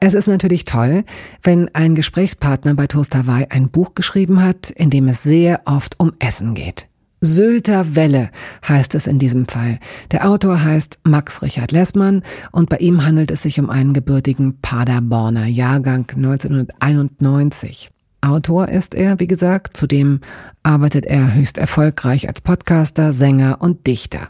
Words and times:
Es 0.00 0.14
ist 0.14 0.28
natürlich 0.28 0.64
toll, 0.64 1.04
wenn 1.42 1.74
ein 1.74 1.96
Gesprächspartner 1.96 2.74
bei 2.74 2.86
Toast 2.86 3.16
Hawaii 3.16 3.46
ein 3.50 3.68
Buch 3.68 3.94
geschrieben 3.94 4.42
hat, 4.42 4.70
in 4.70 4.90
dem 4.90 5.08
es 5.08 5.24
sehr 5.24 5.62
oft 5.64 5.98
um 5.98 6.12
Essen 6.20 6.54
geht. 6.54 6.86
Sylter 7.20 7.96
Welle 7.96 8.30
heißt 8.68 8.94
es 8.94 9.08
in 9.08 9.18
diesem 9.18 9.48
Fall. 9.48 9.80
Der 10.12 10.28
Autor 10.28 10.62
heißt 10.62 11.00
Max 11.02 11.42
Richard 11.42 11.72
Lessmann 11.72 12.22
und 12.52 12.68
bei 12.68 12.76
ihm 12.76 13.04
handelt 13.04 13.32
es 13.32 13.42
sich 13.42 13.58
um 13.58 13.70
einen 13.70 13.92
gebürtigen 13.92 14.60
Paderborner 14.62 15.46
Jahrgang 15.46 16.06
1991. 16.14 17.90
Autor 18.20 18.68
ist 18.68 18.94
er, 18.94 19.18
wie 19.18 19.26
gesagt, 19.26 19.76
zudem 19.76 20.20
arbeitet 20.62 21.06
er 21.06 21.34
höchst 21.34 21.58
erfolgreich 21.58 22.28
als 22.28 22.40
Podcaster, 22.40 23.12
Sänger 23.12 23.58
und 23.60 23.88
Dichter. 23.88 24.28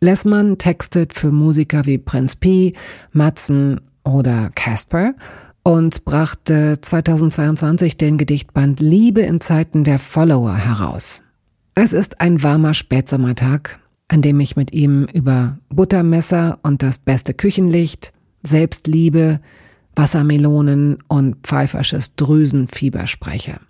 Lessmann 0.00 0.56
textet 0.56 1.14
für 1.14 1.32
Musiker 1.32 1.84
wie 1.84 1.98
Prinz 1.98 2.36
P, 2.36 2.74
Matzen 3.12 3.80
oder 4.04 4.50
Casper 4.54 5.14
und 5.62 6.04
brachte 6.04 6.78
2022 6.80 7.96
den 7.96 8.18
Gedichtband 8.18 8.80
Liebe 8.80 9.20
in 9.20 9.40
Zeiten 9.40 9.84
der 9.84 9.98
Follower 9.98 10.54
heraus. 10.54 11.22
Es 11.74 11.92
ist 11.92 12.20
ein 12.20 12.42
warmer 12.42 12.74
Spätsommertag, 12.74 13.78
an 14.08 14.22
dem 14.22 14.40
ich 14.40 14.56
mit 14.56 14.72
ihm 14.72 15.06
über 15.12 15.58
Buttermesser 15.68 16.58
und 16.62 16.82
das 16.82 16.98
beste 16.98 17.34
Küchenlicht, 17.34 18.12
Selbstliebe, 18.42 19.40
Wassermelonen 19.94 20.98
und 21.08 21.46
pfeifersches 21.46 22.16
Drüsenfieber 22.16 23.06
spreche. 23.06 23.60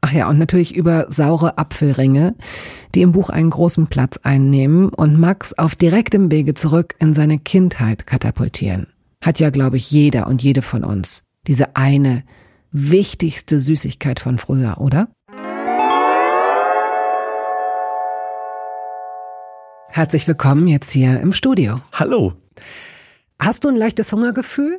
Ach 0.00 0.12
ja, 0.12 0.28
und 0.28 0.38
natürlich 0.38 0.74
über 0.74 1.06
saure 1.10 1.58
Apfelringe, 1.58 2.34
die 2.94 3.02
im 3.02 3.12
Buch 3.12 3.30
einen 3.30 3.50
großen 3.50 3.86
Platz 3.86 4.18
einnehmen 4.22 4.88
und 4.88 5.18
Max 5.18 5.56
auf 5.56 5.76
direktem 5.76 6.32
Wege 6.32 6.54
zurück 6.54 6.94
in 6.98 7.14
seine 7.14 7.38
Kindheit 7.38 8.06
katapultieren 8.06 8.91
hat 9.22 9.38
ja, 9.38 9.50
glaube 9.50 9.76
ich, 9.76 9.90
jeder 9.90 10.26
und 10.26 10.42
jede 10.42 10.60
von 10.60 10.84
uns. 10.84 11.22
Diese 11.46 11.76
eine 11.76 12.24
wichtigste 12.72 13.60
Süßigkeit 13.60 14.20
von 14.20 14.38
früher, 14.38 14.78
oder? 14.80 15.08
Herzlich 19.88 20.26
willkommen 20.26 20.66
jetzt 20.68 20.90
hier 20.90 21.20
im 21.20 21.32
Studio. 21.32 21.80
Hallo. 21.92 22.34
Hast 23.38 23.64
du 23.64 23.68
ein 23.68 23.76
leichtes 23.76 24.12
Hungergefühl? 24.12 24.78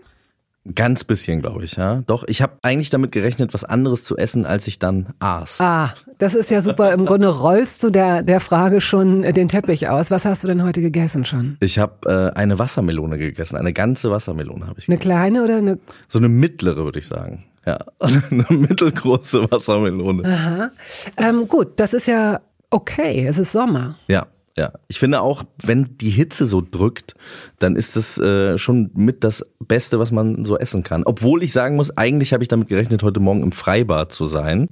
Ganz 0.76 1.04
bisschen, 1.04 1.42
glaube 1.42 1.66
ich, 1.66 1.76
ja. 1.76 2.04
Doch, 2.08 2.24
ich 2.26 2.42
habe 2.42 2.54
eigentlich 2.62 2.90
damit 2.90 3.12
gerechnet, 3.12 3.54
was 3.54 3.66
anderes 3.66 4.06
zu 4.06 4.16
essen, 4.16 4.46
als 4.46 4.66
ich 4.68 4.80
dann 4.80 5.08
aß. 5.20 5.60
Ah, 5.60 5.94
das 6.20 6.36
ist 6.36 6.52
ja 6.52 6.62
super. 6.62 6.94
Im 6.94 7.06
Grunde 7.06 7.28
rollst 7.28 7.84
du 7.84 7.90
der, 7.90 8.24
der 8.24 8.40
Frage 8.40 8.80
schon 8.80 9.24
den 9.24 9.50
Teppich 9.50 9.90
aus. 9.90 10.10
Was 10.10 10.24
hast 10.24 10.44
du 10.46 10.48
denn 10.48 10.64
heute 10.64 10.80
gegessen 10.80 11.26
schon? 11.26 11.58
Ich 11.60 11.80
habe 11.80 12.32
äh, 12.34 12.40
eine 12.40 12.60
Wassermelone 12.60 13.18
gegessen. 13.18 13.58
Eine 13.58 13.74
ganze 13.74 14.10
Wassermelone 14.10 14.66
habe 14.66 14.80
ich 14.80 14.88
Eine 14.88 14.98
kleine 14.98 15.44
oder 15.44 15.58
eine? 15.58 15.80
So 16.08 16.20
eine 16.20 16.30
mittlere, 16.30 16.86
würde 16.86 17.00
ich 17.00 17.08
sagen. 17.08 17.44
Ja, 17.66 17.80
eine 18.00 18.46
mittelgroße 18.50 19.52
Wassermelone. 19.52 20.24
Aha. 20.26 20.72
Ähm, 21.18 21.50
gut, 21.50 21.78
das 21.78 21.94
ist 21.94 22.08
ja 22.08 22.40
okay. 22.70 23.26
Es 23.28 23.38
ist 23.38 23.52
Sommer. 23.52 23.96
Ja. 24.08 24.28
Ja, 24.56 24.72
ich 24.88 25.00
finde 25.00 25.22
auch, 25.22 25.44
wenn 25.64 25.98
die 25.98 26.12
Hitze 26.12 26.46
so 26.46 26.62
drückt, 26.62 27.16
dann 27.58 27.76
ist 27.76 27.96
das 27.96 28.20
äh, 28.20 28.60
schon 28.60 28.92
mit 28.94 29.24
das 29.24 29.44
Beste, 29.60 29.98
was 29.98 30.12
man 30.12 30.46
so 30.46 30.58
essen 30.60 30.84
kann. 30.84 31.04
Obwohl 31.06 31.42
ich 31.42 31.54
sagen 31.54 31.76
muss, 31.76 31.98
eigentlich 31.98 32.34
habe 32.34 32.44
ich 32.44 32.50
damit 32.50 32.68
gerechnet, 32.68 33.02
heute 33.02 33.20
Morgen 33.20 33.42
im 33.42 33.52
Freibad 33.52 34.12
zu 34.12 34.28
sein. 34.28 34.70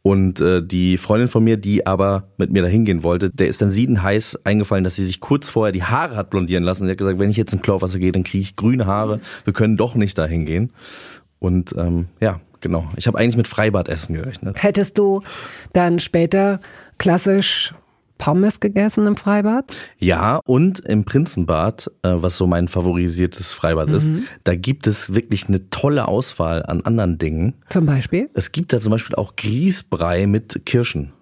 Und 0.00 0.40
äh, 0.40 0.66
die 0.66 0.96
Freundin 0.96 1.28
von 1.28 1.44
mir, 1.44 1.58
die 1.58 1.86
aber 1.86 2.28
mit 2.38 2.50
mir 2.50 2.62
dahin 2.62 2.86
gehen 2.86 3.02
wollte, 3.02 3.28
der 3.28 3.48
ist 3.48 3.60
dann 3.60 3.70
siedenheiß 3.70 4.38
eingefallen, 4.44 4.84
dass 4.84 4.94
sie 4.94 5.04
sich 5.04 5.20
kurz 5.20 5.50
vorher 5.50 5.72
die 5.72 5.82
Haare 5.82 6.16
hat 6.16 6.30
blondieren 6.30 6.64
lassen. 6.64 6.86
Sie 6.86 6.90
hat 6.90 6.96
gesagt, 6.96 7.18
wenn 7.18 7.28
ich 7.28 7.36
jetzt 7.36 7.52
in 7.52 7.60
Chlorwasser 7.60 7.98
gehe, 7.98 8.12
dann 8.12 8.24
kriege 8.24 8.40
ich 8.40 8.56
grüne 8.56 8.86
Haare. 8.86 9.20
Wir 9.44 9.52
können 9.52 9.76
doch 9.76 9.96
nicht 9.96 10.16
dahin 10.16 10.46
gehen. 10.46 10.72
Und 11.40 11.74
ähm, 11.76 12.06
ja, 12.20 12.40
genau. 12.60 12.88
Ich 12.96 13.06
habe 13.06 13.18
eigentlich 13.18 13.36
mit 13.36 13.48
Freibadessen 13.48 14.14
gerechnet. 14.14 14.62
Hättest 14.62 14.96
du 14.96 15.20
dann 15.74 15.98
später 15.98 16.60
klassisch 16.96 17.74
Pommes 18.18 18.60
gegessen 18.60 19.06
im 19.06 19.16
Freibad? 19.16 19.72
Ja, 19.98 20.40
und 20.44 20.80
im 20.80 21.04
Prinzenbad, 21.04 21.90
äh, 22.02 22.10
was 22.14 22.36
so 22.36 22.46
mein 22.46 22.68
favorisiertes 22.68 23.52
Freibad 23.52 23.88
mhm. 23.88 23.94
ist, 23.94 24.08
da 24.44 24.54
gibt 24.54 24.86
es 24.86 25.14
wirklich 25.14 25.48
eine 25.48 25.70
tolle 25.70 26.08
Auswahl 26.08 26.64
an 26.64 26.82
anderen 26.82 27.18
Dingen. 27.18 27.54
Zum 27.70 27.86
Beispiel? 27.86 28.28
Es 28.34 28.52
gibt 28.52 28.72
da 28.72 28.80
zum 28.80 28.90
Beispiel 28.92 29.16
auch 29.16 29.36
Grießbrei 29.36 30.26
mit 30.26 30.66
Kirschen. 30.66 31.12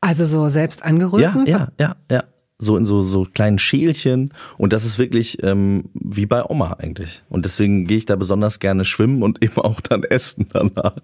Also 0.00 0.24
so 0.24 0.48
selbst 0.48 0.84
angerührten? 0.84 1.46
Ja, 1.46 1.68
ja, 1.78 1.96
ja, 2.10 2.16
ja 2.16 2.24
so 2.58 2.78
in 2.78 2.86
so, 2.86 3.02
so 3.02 3.26
kleinen 3.34 3.58
Schälchen 3.58 4.32
und 4.56 4.72
das 4.72 4.86
ist 4.86 4.98
wirklich 4.98 5.42
ähm, 5.42 5.84
wie 5.92 6.24
bei 6.24 6.42
Oma 6.42 6.76
eigentlich. 6.78 7.22
Und 7.28 7.44
deswegen 7.44 7.86
gehe 7.86 7.98
ich 7.98 8.06
da 8.06 8.16
besonders 8.16 8.60
gerne 8.60 8.86
schwimmen 8.86 9.22
und 9.22 9.42
eben 9.44 9.58
auch 9.58 9.80
dann 9.82 10.04
essen 10.04 10.46
danach. 10.52 10.94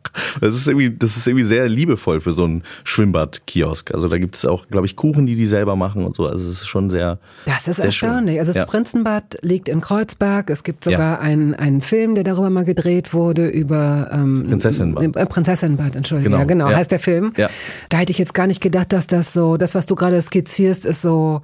Das 0.41 0.55
ist 0.55 0.67
irgendwie, 0.67 0.91
das 0.91 1.17
ist 1.17 1.27
irgendwie 1.27 1.45
sehr 1.45 1.69
liebevoll 1.69 2.21
für 2.21 2.33
so 2.33 2.45
einen 2.45 2.63
Schwimmbadkiosk. 2.85 3.93
Also 3.93 4.09
da 4.09 4.17
gibt 4.17 4.35
es 4.35 4.47
auch, 4.47 4.69
glaube 4.69 4.87
ich, 4.87 4.97
Kuchen, 4.97 5.27
die 5.27 5.35
die 5.35 5.45
selber 5.45 5.77
machen 5.77 6.05
und 6.05 6.17
so. 6.17 6.27
Also 6.27 6.43
es 6.43 6.63
ist 6.63 6.67
schon 6.67 6.89
sehr 6.89 7.19
Das 7.45 7.69
ist 7.69 7.77
sehr 7.77 7.87
erstaunlich. 7.87 8.35
Schön. 8.35 8.39
Also 8.39 8.51
das 8.51 8.57
ja. 8.57 8.65
Prinzenbad 8.65 9.39
liegt 9.43 9.69
in 9.69 9.83
Kreuzberg. 9.83 10.49
Es 10.49 10.65
gibt 10.65 10.85
sogar 10.85 11.17
ja. 11.17 11.19
einen, 11.19 11.55
einen 11.55 11.83
Film, 11.83 12.15
der 12.15 12.25
darüber 12.25 12.49
mal 12.49 12.65
gedreht 12.65 13.13
wurde, 13.13 13.49
über 13.49 14.09
ähm, 14.11 14.47
Prinzessinbad. 14.49 15.17
Äh, 15.17 15.27
Prinzessinbad, 15.27 15.97
Entschuldigung. 15.97 16.33
Genau, 16.33 16.39
ja, 16.39 16.45
genau 16.45 16.71
ja. 16.71 16.77
heißt 16.77 16.91
der 16.91 16.99
Film. 16.99 17.35
Ja. 17.37 17.51
Da 17.91 17.99
hätte 17.99 18.11
ich 18.11 18.19
jetzt 18.19 18.33
gar 18.33 18.47
nicht 18.47 18.63
gedacht, 18.63 18.95
dass 18.95 19.07
das 19.07 19.35
so, 19.35 19.59
das, 19.59 19.75
was 19.75 19.85
du 19.85 19.97
gerade 19.97 20.21
skizzierst, 20.23 20.87
ist 20.87 21.03
so 21.03 21.42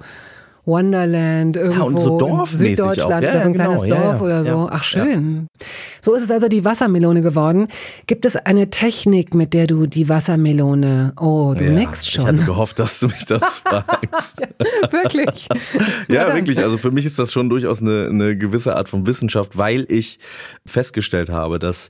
Wonderland 0.69 1.57
irgendwo 1.57 1.79
ja, 1.79 1.85
und 1.85 1.99
so 1.99 2.19
in 2.19 2.45
Süddeutschland 2.45 3.23
ja, 3.23 3.31
oder 3.31 3.41
so 3.41 3.47
ein 3.47 3.53
genau. 3.53 3.65
kleines 3.65 3.81
Dorf 3.81 4.15
ja, 4.15 4.21
oder 4.21 4.43
so. 4.43 4.69
Ach 4.71 4.83
schön. 4.83 5.47
So 6.01 6.13
ist 6.13 6.23
es 6.23 6.31
also 6.31 6.47
die 6.47 6.63
Wassermelone 6.63 7.21
geworden. 7.21 7.67
Gibt 8.07 8.25
es 8.25 8.35
eine 8.35 8.69
Technik, 8.69 9.33
mit 9.33 9.53
der 9.53 9.67
du 9.67 9.87
die 9.87 10.07
Wassermelone, 10.07 11.13
oh, 11.19 11.55
du 11.57 11.65
nickst 11.65 12.11
schon. 12.11 12.21
Ich 12.21 12.27
hatte 12.27 12.43
gehofft, 12.43 12.79
dass 12.79 12.99
du 12.99 13.07
mich 13.07 13.25
das 13.25 13.59
fragst. 13.65 14.37
wirklich? 14.91 15.47
ja, 16.07 16.33
wirklich. 16.33 16.59
Also 16.59 16.77
für 16.77 16.91
mich 16.91 17.05
ist 17.05 17.19
das 17.19 17.33
schon 17.33 17.49
durchaus 17.49 17.81
eine, 17.81 18.07
eine 18.09 18.37
gewisse 18.37 18.75
Art 18.75 18.89
von 18.89 19.07
Wissenschaft, 19.07 19.57
weil 19.57 19.85
ich 19.89 20.19
festgestellt 20.65 21.29
habe, 21.29 21.59
dass 21.59 21.89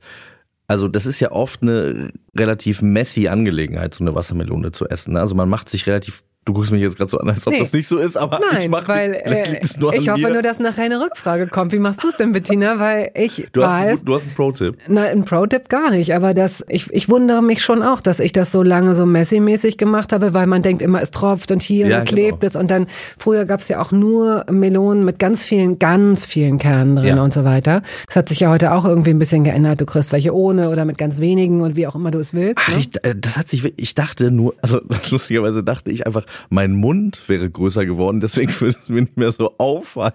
also 0.67 0.87
das 0.87 1.07
ist 1.07 1.19
ja 1.19 1.31
oft 1.31 1.63
eine 1.63 2.11
relativ 2.37 2.83
messy 2.83 3.27
Angelegenheit, 3.27 3.95
so 3.95 4.03
eine 4.03 4.13
Wassermelone 4.13 4.69
zu 4.71 4.87
essen. 4.87 5.17
Also 5.17 5.33
man 5.33 5.49
macht 5.49 5.67
sich 5.67 5.87
relativ 5.87 6.21
Du 6.49 6.53
guckst 6.53 6.71
mich 6.71 6.81
jetzt 6.81 6.97
gerade 6.97 7.11
so 7.11 7.19
an, 7.19 7.29
als 7.29 7.45
ob 7.45 7.53
nee. 7.53 7.59
das 7.59 7.71
nicht 7.73 7.87
so 7.87 7.99
ist, 7.99 8.17
aber 8.17 8.39
Nein, 8.39 8.61
ich 8.61 8.69
mache 8.69 8.87
weil 8.87 9.13
äh, 9.13 9.61
ich 9.61 10.09
hoffe 10.09 10.19
mir. 10.19 10.31
nur, 10.31 10.41
dass 10.41 10.57
nachher 10.57 10.85
eine 10.85 10.99
Rückfrage 10.99 11.45
kommt. 11.45 11.73
Wie 11.73 11.77
machst 11.77 12.03
du 12.03 12.07
es 12.07 12.17
denn, 12.17 12.31
Bettina? 12.31 12.79
Weil 12.79 13.11
ich 13.13 13.47
du 13.53 13.61
weiß, 13.61 13.99
hast, 13.99 14.07
du 14.07 14.15
hast 14.15 14.23
einen 14.23 14.33
Pro-Tipp. 14.33 14.75
Nein, 14.87 15.09
einen 15.09 15.25
Pro-Tipp 15.25 15.69
gar 15.69 15.91
nicht. 15.91 16.15
Aber 16.15 16.33
das, 16.33 16.65
ich, 16.67 16.91
ich 16.91 17.07
wundere 17.07 17.43
mich 17.43 17.61
schon 17.61 17.83
auch, 17.83 18.01
dass 18.01 18.19
ich 18.19 18.31
das 18.31 18.51
so 18.51 18.63
lange 18.63 18.95
so 18.95 19.05
Messi-mäßig 19.05 19.77
gemacht 19.77 20.11
habe, 20.11 20.33
weil 20.33 20.47
man 20.47 20.63
denkt 20.63 20.81
immer, 20.81 21.03
es 21.03 21.11
tropft 21.11 21.51
und 21.51 21.61
hier 21.61 21.85
ja, 21.85 21.99
und 21.99 22.07
klebt 22.07 22.39
genau. 22.41 22.47
es 22.47 22.55
und 22.55 22.71
dann 22.71 22.87
früher 23.19 23.45
gab 23.45 23.59
es 23.59 23.67
ja 23.67 23.79
auch 23.79 23.91
nur 23.91 24.43
Melonen 24.49 25.05
mit 25.05 25.19
ganz 25.19 25.43
vielen, 25.43 25.77
ganz 25.77 26.25
vielen 26.25 26.57
Kernen 26.57 26.95
drin 26.95 27.17
Ja. 27.17 27.23
und 27.23 27.31
so 27.31 27.43
weiter. 27.43 27.83
Das 28.07 28.15
hat 28.15 28.29
sich 28.29 28.39
ja 28.39 28.49
heute 28.49 28.73
auch 28.73 28.85
irgendwie 28.85 29.11
ein 29.11 29.19
bisschen 29.19 29.43
geändert. 29.43 29.81
Du 29.81 29.85
kriegst 29.85 30.11
welche 30.11 30.33
ohne 30.33 30.71
oder 30.71 30.83
mit 30.85 30.97
ganz 30.97 31.19
wenigen 31.19 31.61
und 31.61 31.75
wie 31.75 31.85
auch 31.85 31.93
immer 31.93 32.09
du 32.09 32.17
es 32.17 32.33
willst. 32.33 32.57
Ach, 32.59 32.69
ne? 32.69 32.79
ich, 32.79 32.89
äh, 33.03 33.13
das 33.15 33.37
hat 33.37 33.47
sich, 33.47 33.71
ich 33.77 33.93
dachte 33.93 34.31
nur, 34.31 34.55
also 34.63 34.81
lustigerweise 35.11 35.63
dachte 35.63 35.91
ich 35.91 36.07
einfach, 36.07 36.25
mein 36.49 36.73
Mund 36.73 37.27
wäre 37.27 37.49
größer 37.49 37.85
geworden, 37.85 38.19
deswegen 38.21 38.51
würde 38.61 38.77
es 38.81 38.89
mir 38.89 39.01
nicht 39.01 39.17
mehr 39.17 39.31
so 39.31 39.55
auffallen. 39.57 40.13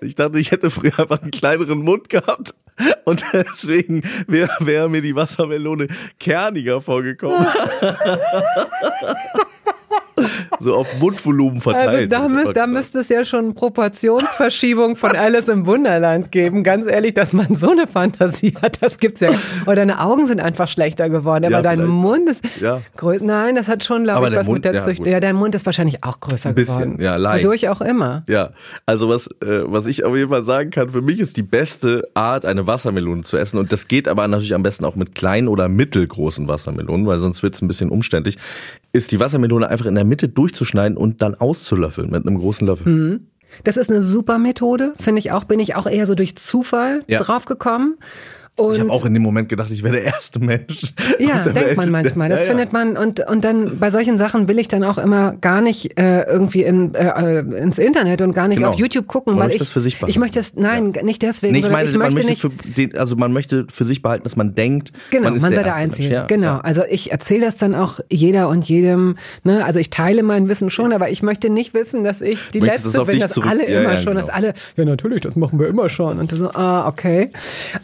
Ich 0.00 0.14
dachte, 0.14 0.38
ich 0.38 0.50
hätte 0.50 0.70
früher 0.70 0.98
einfach 0.98 1.22
einen 1.22 1.30
kleineren 1.30 1.80
Mund 1.80 2.08
gehabt 2.08 2.54
und 3.04 3.24
deswegen 3.32 4.02
wäre 4.26 4.50
wär 4.60 4.88
mir 4.88 5.02
die 5.02 5.14
Wassermelone 5.14 5.88
kerniger 6.18 6.80
vorgekommen. 6.80 7.46
so 10.64 10.74
auf 10.74 10.88
Mundvolumen 10.98 11.60
verteilt. 11.60 12.12
Also 12.12 12.28
da, 12.28 12.28
müsst, 12.28 12.56
da 12.56 12.66
müsste 12.66 13.00
es 13.00 13.08
ja 13.08 13.24
schon 13.24 13.54
Proportionsverschiebung 13.54 14.96
von 14.96 15.16
Alice 15.16 15.48
im 15.48 15.66
Wunderland 15.66 16.30
geben. 16.30 16.62
Ganz 16.62 16.86
ehrlich, 16.86 17.14
dass 17.14 17.32
man 17.32 17.54
so 17.54 17.70
eine 17.70 17.86
Fantasie 17.86 18.54
hat, 18.60 18.82
das 18.82 18.98
gibt's 18.98 19.20
ja. 19.20 19.30
Oder 19.66 19.76
deine 19.76 20.00
Augen 20.00 20.26
sind 20.26 20.40
einfach 20.40 20.68
schlechter 20.68 21.08
geworden, 21.08 21.46
aber 21.46 21.54
ja, 21.54 21.62
dein 21.62 21.86
Mund 21.86 22.28
ist 22.28 22.44
ja. 22.60 22.80
größer. 22.96 23.24
Nein, 23.24 23.56
das 23.56 23.68
hat 23.68 23.84
schon, 23.84 24.04
glaube 24.04 24.28
ich, 24.28 24.34
was 24.34 24.46
Mund, 24.46 24.56
mit 24.56 24.64
der 24.64 24.74
ja, 24.74 24.80
Zücht. 24.80 25.06
Ja, 25.06 25.20
dein 25.20 25.36
Mund 25.36 25.54
ist 25.54 25.66
wahrscheinlich 25.66 26.04
auch 26.04 26.20
größer 26.20 26.50
Ein 26.50 26.54
bisschen, 26.54 26.78
geworden. 26.78 27.02
Ja, 27.02 27.16
leicht. 27.16 27.44
Wodurch 27.44 27.68
auch 27.68 27.80
immer. 27.80 28.24
Ja, 28.28 28.50
also 28.86 29.08
was, 29.08 29.26
äh, 29.42 29.62
was 29.64 29.86
ich 29.86 30.04
auf 30.04 30.16
jeden 30.16 30.30
Fall 30.30 30.44
sagen 30.44 30.70
kann, 30.70 30.90
für 30.90 31.02
mich 31.02 31.20
ist 31.20 31.36
die 31.36 31.42
beste 31.42 32.08
Art, 32.14 32.44
eine 32.44 32.66
Wassermelone 32.66 33.22
zu 33.22 33.36
essen. 33.36 33.58
Und 33.58 33.72
das 33.72 33.88
geht 33.88 34.08
aber 34.08 34.26
natürlich 34.28 34.54
am 34.54 34.62
besten 34.62 34.84
auch 34.84 34.96
mit 34.96 35.14
kleinen 35.14 35.48
oder 35.48 35.68
mittelgroßen 35.68 36.48
Wassermelonen, 36.48 37.06
weil 37.06 37.18
sonst 37.18 37.42
wird's 37.42 37.62
ein 37.62 37.68
bisschen 37.68 37.90
umständlich, 37.90 38.38
ist 38.92 39.12
die 39.12 39.20
Wassermelone 39.20 39.68
einfach 39.68 39.86
in 39.86 39.94
der 39.94 40.04
Mitte 40.04 40.28
durchzuschneiden 40.50 40.96
und 40.96 41.22
dann 41.22 41.34
auszulöffeln 41.34 42.10
mit 42.10 42.26
einem 42.26 42.38
großen 42.38 42.66
Löffel. 42.66 42.92
Mhm. 42.92 43.26
Das 43.64 43.76
ist 43.76 43.90
eine 43.90 44.02
super 44.02 44.38
Methode, 44.38 44.92
finde 45.00 45.18
ich 45.18 45.32
auch. 45.32 45.44
Bin 45.44 45.58
ich 45.58 45.74
auch 45.74 45.86
eher 45.86 46.06
so 46.06 46.14
durch 46.14 46.36
Zufall 46.36 47.02
ja. 47.08 47.18
drauf 47.18 47.46
gekommen. 47.46 47.96
Und 48.56 48.74
ich 48.74 48.80
habe 48.80 48.90
auch 48.90 49.04
in 49.04 49.14
dem 49.14 49.22
Moment 49.22 49.48
gedacht, 49.48 49.70
ich 49.70 49.82
wäre 49.82 49.94
der 49.94 50.04
erste 50.04 50.38
Mensch. 50.38 50.94
Ja, 51.18 51.40
denkt 51.40 51.54
Welt. 51.54 51.76
man 51.76 51.90
manchmal. 51.90 52.28
Das 52.28 52.40
ja, 52.40 52.46
ja. 52.46 52.50
findet 52.50 52.72
man 52.72 52.96
und 52.96 53.20
und 53.26 53.44
dann 53.44 53.78
bei 53.78 53.90
solchen 53.90 54.18
Sachen 54.18 54.48
will 54.48 54.58
ich 54.58 54.68
dann 54.68 54.84
auch 54.84 54.98
immer 54.98 55.34
gar 55.40 55.60
nicht 55.60 55.98
äh, 55.98 56.22
irgendwie 56.22 56.62
in, 56.62 56.94
äh, 56.94 57.40
ins 57.40 57.78
Internet 57.78 58.20
und 58.22 58.32
gar 58.32 58.48
nicht 58.48 58.58
genau. 58.58 58.70
auf 58.70 58.78
YouTube 58.78 59.06
gucken, 59.06 59.34
man 59.34 59.44
weil 59.44 59.52
ich 59.52 59.58
das 59.58 59.70
für 59.70 59.80
sich 59.80 59.98
behalten. 59.98 60.10
ich 60.10 60.18
möchte 60.18 60.40
es 60.40 60.56
nein 60.56 60.92
ja. 60.94 61.02
nicht 61.02 61.22
deswegen. 61.22 61.52
Nee, 61.52 61.60
ich 61.60 61.70
meine, 61.70 61.88
ich 61.88 61.96
man 61.96 62.12
möchte 62.12 62.30
nicht 62.30 62.40
für 62.40 62.50
den, 62.50 62.96
also 62.96 63.16
man 63.16 63.32
möchte 63.32 63.66
für 63.70 63.84
sich 63.84 64.02
behalten, 64.02 64.24
dass 64.24 64.36
man 64.36 64.54
denkt, 64.54 64.92
genau, 65.10 65.24
man, 65.24 65.36
ist 65.36 65.42
man 65.42 65.54
sei 65.54 65.62
der, 65.62 65.74
Einzige. 65.74 66.24
genau, 66.28 66.58
also 66.58 66.82
ich 66.88 67.12
erzähle 67.12 67.46
das 67.46 67.56
dann 67.56 67.74
auch 67.74 68.00
jeder 68.10 68.48
und 68.48 68.68
jedem. 68.68 69.16
Ne, 69.44 69.64
also 69.64 69.78
ich 69.78 69.90
teile 69.90 70.22
mein 70.22 70.48
Wissen 70.48 70.70
schon, 70.70 70.92
aber 70.92 71.10
ich 71.10 71.22
möchte 71.22 71.50
nicht 71.50 71.74
wissen, 71.74 72.04
dass 72.04 72.20
ich 72.20 72.50
die 72.50 72.60
Möchtest 72.60 72.86
letzte 72.86 73.04
bin, 73.04 73.20
dass 73.20 73.32
zurück? 73.32 73.50
alle 73.50 73.64
immer 73.64 73.96
schon, 73.96 74.14
genau. 74.14 74.20
dass 74.20 74.30
alle 74.30 74.54
ja 74.76 74.84
natürlich, 74.84 75.20
das 75.22 75.36
machen 75.36 75.58
wir 75.58 75.68
immer 75.68 75.88
schon 75.88 76.18
und 76.18 76.30
so 76.32 76.50
ah 76.50 76.88
okay. 76.88 77.30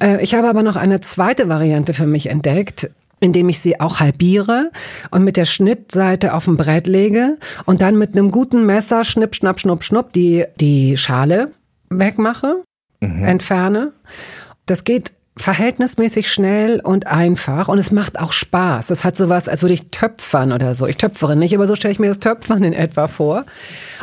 Äh, 0.00 0.22
ich 0.22 0.34
habe 0.34 0.48
aber 0.48 0.55
noch 0.62 0.76
eine 0.76 1.00
zweite 1.00 1.48
Variante 1.48 1.94
für 1.94 2.06
mich 2.06 2.26
entdeckt 2.28 2.90
indem 3.20 3.48
ich 3.48 3.60
sie 3.60 3.80
auch 3.80 4.00
halbiere 4.00 4.70
und 5.10 5.24
mit 5.24 5.36
der 5.36 5.46
Schnittseite 5.46 6.34
auf 6.34 6.44
dem 6.44 6.56
Brett 6.56 6.86
lege 6.86 7.38
und 7.64 7.80
dann 7.80 7.96
mit 7.96 8.12
einem 8.12 8.30
guten 8.30 8.66
Messer 8.66 9.04
schnipp, 9.04 9.34
schnapp, 9.34 9.58
schnupp, 9.58 9.82
schnupp 9.82 10.12
die, 10.12 10.44
die 10.60 10.96
Schale 10.96 11.52
wegmache, 11.88 12.62
mhm. 13.00 13.24
entferne. 13.24 13.92
Das 14.66 14.84
geht 14.84 15.12
verhältnismäßig 15.38 16.32
schnell 16.32 16.80
und 16.80 17.06
einfach 17.06 17.68
und 17.68 17.78
es 17.78 17.92
macht 17.92 18.18
auch 18.18 18.32
Spaß. 18.32 18.88
Es 18.90 19.04
hat 19.04 19.16
sowas, 19.16 19.48
als 19.48 19.60
würde 19.62 19.74
ich 19.74 19.90
töpfern 19.90 20.50
oder 20.50 20.74
so. 20.74 20.86
Ich 20.86 20.96
töpfere 20.96 21.36
nicht, 21.36 21.54
aber 21.54 21.66
so 21.66 21.76
stelle 21.76 21.92
ich 21.92 21.98
mir 21.98 22.08
das 22.08 22.20
Töpfern 22.20 22.64
in 22.64 22.72
etwa 22.72 23.06
vor. 23.06 23.44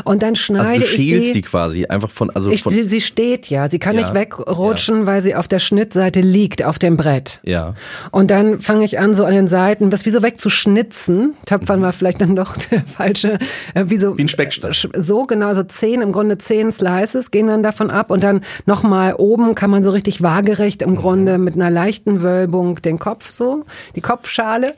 Und 0.04 0.22
dann 0.22 0.36
schneide 0.36 0.70
also 0.70 0.82
du 0.82 0.86
schälst 0.86 1.00
ich 1.00 1.26
die, 1.26 1.32
die 1.32 1.42
quasi 1.42 1.86
einfach 1.88 2.12
von 2.12 2.30
also 2.30 2.52
ich, 2.52 2.62
von 2.62 2.72
sie, 2.72 2.84
sie 2.84 3.02
steht 3.02 3.50
ja, 3.50 3.68
sie 3.70 3.80
kann 3.80 3.96
ja, 3.96 4.02
nicht 4.02 4.14
wegrutschen, 4.14 5.02
ja. 5.02 5.06
weil 5.08 5.22
sie 5.24 5.34
auf 5.34 5.48
der 5.48 5.58
Schnittseite 5.58 6.22
liegt 6.22 6.64
auf 6.64 6.78
dem 6.78 6.98
Brett. 6.98 7.40
Ja. 7.44 7.74
Und 8.12 8.30
dann 8.30 8.62
fange 8.62 8.86
ich 8.86 9.00
an 9.00 9.16
so 9.16 9.26
an 9.26 9.34
den 9.34 9.48
Seiten, 9.48 9.92
was 9.92 10.06
wie 10.06 10.12
so 10.12 10.22
wegzuschnitzen. 10.22 11.34
Töpfern 11.48 11.80
mhm. 11.80 11.84
war 11.84 11.94
vielleicht 11.94 12.22
dann 12.22 12.36
doch 12.36 12.58
der 12.72 12.82
falsche 12.82 13.40
äh, 13.74 13.86
wie 13.88 13.98
so 13.98 14.18
wie 14.20 14.24
ein 14.24 14.28
Speckstein. 14.28 14.74
So 14.96 15.26
genau 15.26 15.52
so 15.56 15.64
zehn 15.64 16.02
im 16.02 16.12
Grunde 16.12 16.38
zehn 16.38 16.72
Slices 16.72 17.32
gehen 17.32 17.48
dann 17.48 17.64
davon 17.64 17.90
ab 17.90 18.12
und 18.12 18.24
dann 18.24 18.42
nochmal 18.68 19.16
oben 19.18 19.56
kann 19.56 19.72
man 19.72 19.82
so 19.82 19.90
richtig 19.90 20.22
waagerecht 20.22 20.84
im 20.84 20.92
mhm. 20.92 20.96
Grunde 20.96 21.23
Grunde 21.24 21.38
mit 21.38 21.56
einer 21.56 21.70
leichten 21.70 22.22
Wölbung 22.22 22.82
den 22.82 23.00
Kopf 23.00 23.30
so, 23.30 23.66
die 23.96 24.02
Kopfschale. 24.02 24.74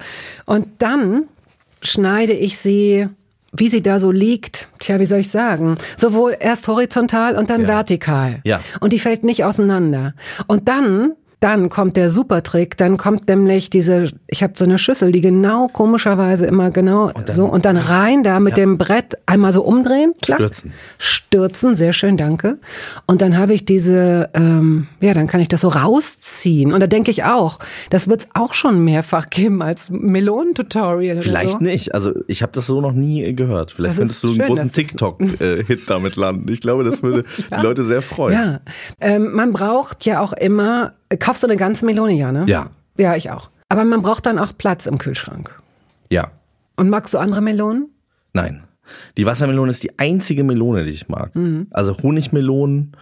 Und 0.46 0.68
dann 0.80 1.24
schneide 1.82 2.34
ich 2.34 2.58
sie 2.58 3.08
wie 3.58 3.70
sie 3.70 3.82
da 3.82 4.00
so 4.00 4.12
liegt, 4.12 4.68
tja, 4.80 5.00
wie 5.00 5.06
soll 5.06 5.20
ich 5.20 5.30
sagen, 5.30 5.78
sowohl 5.96 6.36
erst 6.38 6.68
horizontal 6.68 7.38
und 7.38 7.50
dann 7.50 7.62
ja. 7.62 7.68
vertikal. 7.70 8.42
Ja. 8.44 8.60
Und 8.82 8.92
die 8.92 9.00
fällt 9.00 9.24
nicht 9.24 9.46
auseinander. 9.46 10.14
Und 10.46 10.68
dann 10.68 11.14
dann 11.46 11.70
kommt 11.70 11.96
der 11.96 12.10
Supertrick, 12.10 12.76
dann 12.76 12.98
kommt 12.98 13.28
nämlich 13.28 13.70
diese, 13.70 14.06
ich 14.26 14.42
habe 14.42 14.54
so 14.58 14.66
eine 14.66 14.80
Schüssel, 14.80 15.12
die 15.12 15.22
genau 15.22 15.68
komischerweise 15.68 16.48
immer 16.48 16.72
genau 16.72 17.12
und 17.12 17.30
dann, 17.30 17.36
so 17.36 17.46
und 17.46 17.66
dann 17.66 17.78
rein 17.78 18.24
da 18.24 18.40
mit 18.40 18.58
ja. 18.58 18.64
dem 18.64 18.80
Brett 18.80 19.20
einmal 19.28 19.54
so 19.54 19.62
umdrehen, 19.62 20.14
klack, 20.24 20.40
stürzen, 20.40 20.74
stürzen, 20.98 21.76
sehr 21.76 21.94
schön, 21.94 22.18
danke. 22.18 22.58
Und 23.06 23.22
dann 23.22 23.38
habe 23.38 23.54
ich 23.54 23.64
diese, 23.64 24.32
ähm, 24.34 24.88
ja, 25.02 25.14
dann 25.14 25.28
kann 25.28 25.40
ich 25.40 25.48
das 25.48 25.62
so 25.62 25.68
rausziehen 25.68 26.74
und 26.74 26.80
da 26.80 26.88
denke 26.88 27.12
ich 27.12 27.26
auch, 27.26 27.60
das 27.92 28.08
wird 28.08 28.22
es 28.22 28.30
auch 28.34 28.56
schon 28.56 28.84
mehrfach 28.84 29.30
geben 29.30 29.62
als 29.62 29.92
Melonentutorial. 29.92 31.22
Vielleicht 31.22 31.52
so. 31.52 31.58
nicht, 31.60 31.94
also 31.94 32.12
ich 32.26 32.42
habe 32.42 32.54
das 32.54 32.66
so 32.66 32.82
noch 32.82 32.94
nie 32.94 33.36
gehört. 33.36 33.70
Vielleicht 33.70 33.98
könntest 33.98 34.24
du 34.24 34.30
einen 34.30 34.38
schön, 34.38 34.48
großen 34.48 34.72
TikTok-Hit 34.72 35.92
damit 35.92 36.16
landen. 36.16 36.52
Ich 36.52 36.62
glaube, 36.62 36.84
das 36.84 37.04
würde 37.04 37.24
ja. 37.52 37.58
die 37.58 37.64
Leute 37.64 37.84
sehr 37.84 38.02
freuen. 38.02 38.34
Ja, 38.34 38.62
ähm, 39.00 39.32
man 39.34 39.54
braucht 39.54 40.06
ja 40.06 40.22
auch 40.22 40.34
immer 40.34 40.94
Kaufst 41.20 41.44
du 41.44 41.48
eine 41.48 41.58
ganze 41.58 41.86
Melone, 41.86 42.14
ja, 42.14 42.32
ne? 42.32 42.46
Ja. 42.48 42.70
Ja, 42.98 43.16
ich 43.16 43.30
auch. 43.30 43.50
Aber 43.70 43.84
man 43.86 44.02
braucht 44.02 44.26
dann 44.26 44.40
auch 44.40 44.54
Platz 44.58 44.86
im 44.86 44.98
Kühlschrank. 44.98 45.52
Ja. 46.10 46.32
Und 46.76 46.90
magst 46.90 47.14
du 47.14 47.18
andere 47.18 47.42
Melonen? 47.42 47.90
Nein. 48.34 48.64
Die 49.18 49.26
Wassermelone 49.26 49.72
ist 49.72 49.84
die 49.84 49.98
einzige 49.98 50.44
Melone, 50.44 50.84
die 50.84 50.92
ich 50.92 51.08
mag. 51.08 51.36
Mhm. 51.36 51.68
Also 51.72 51.98
Honigmelonen 51.98 52.96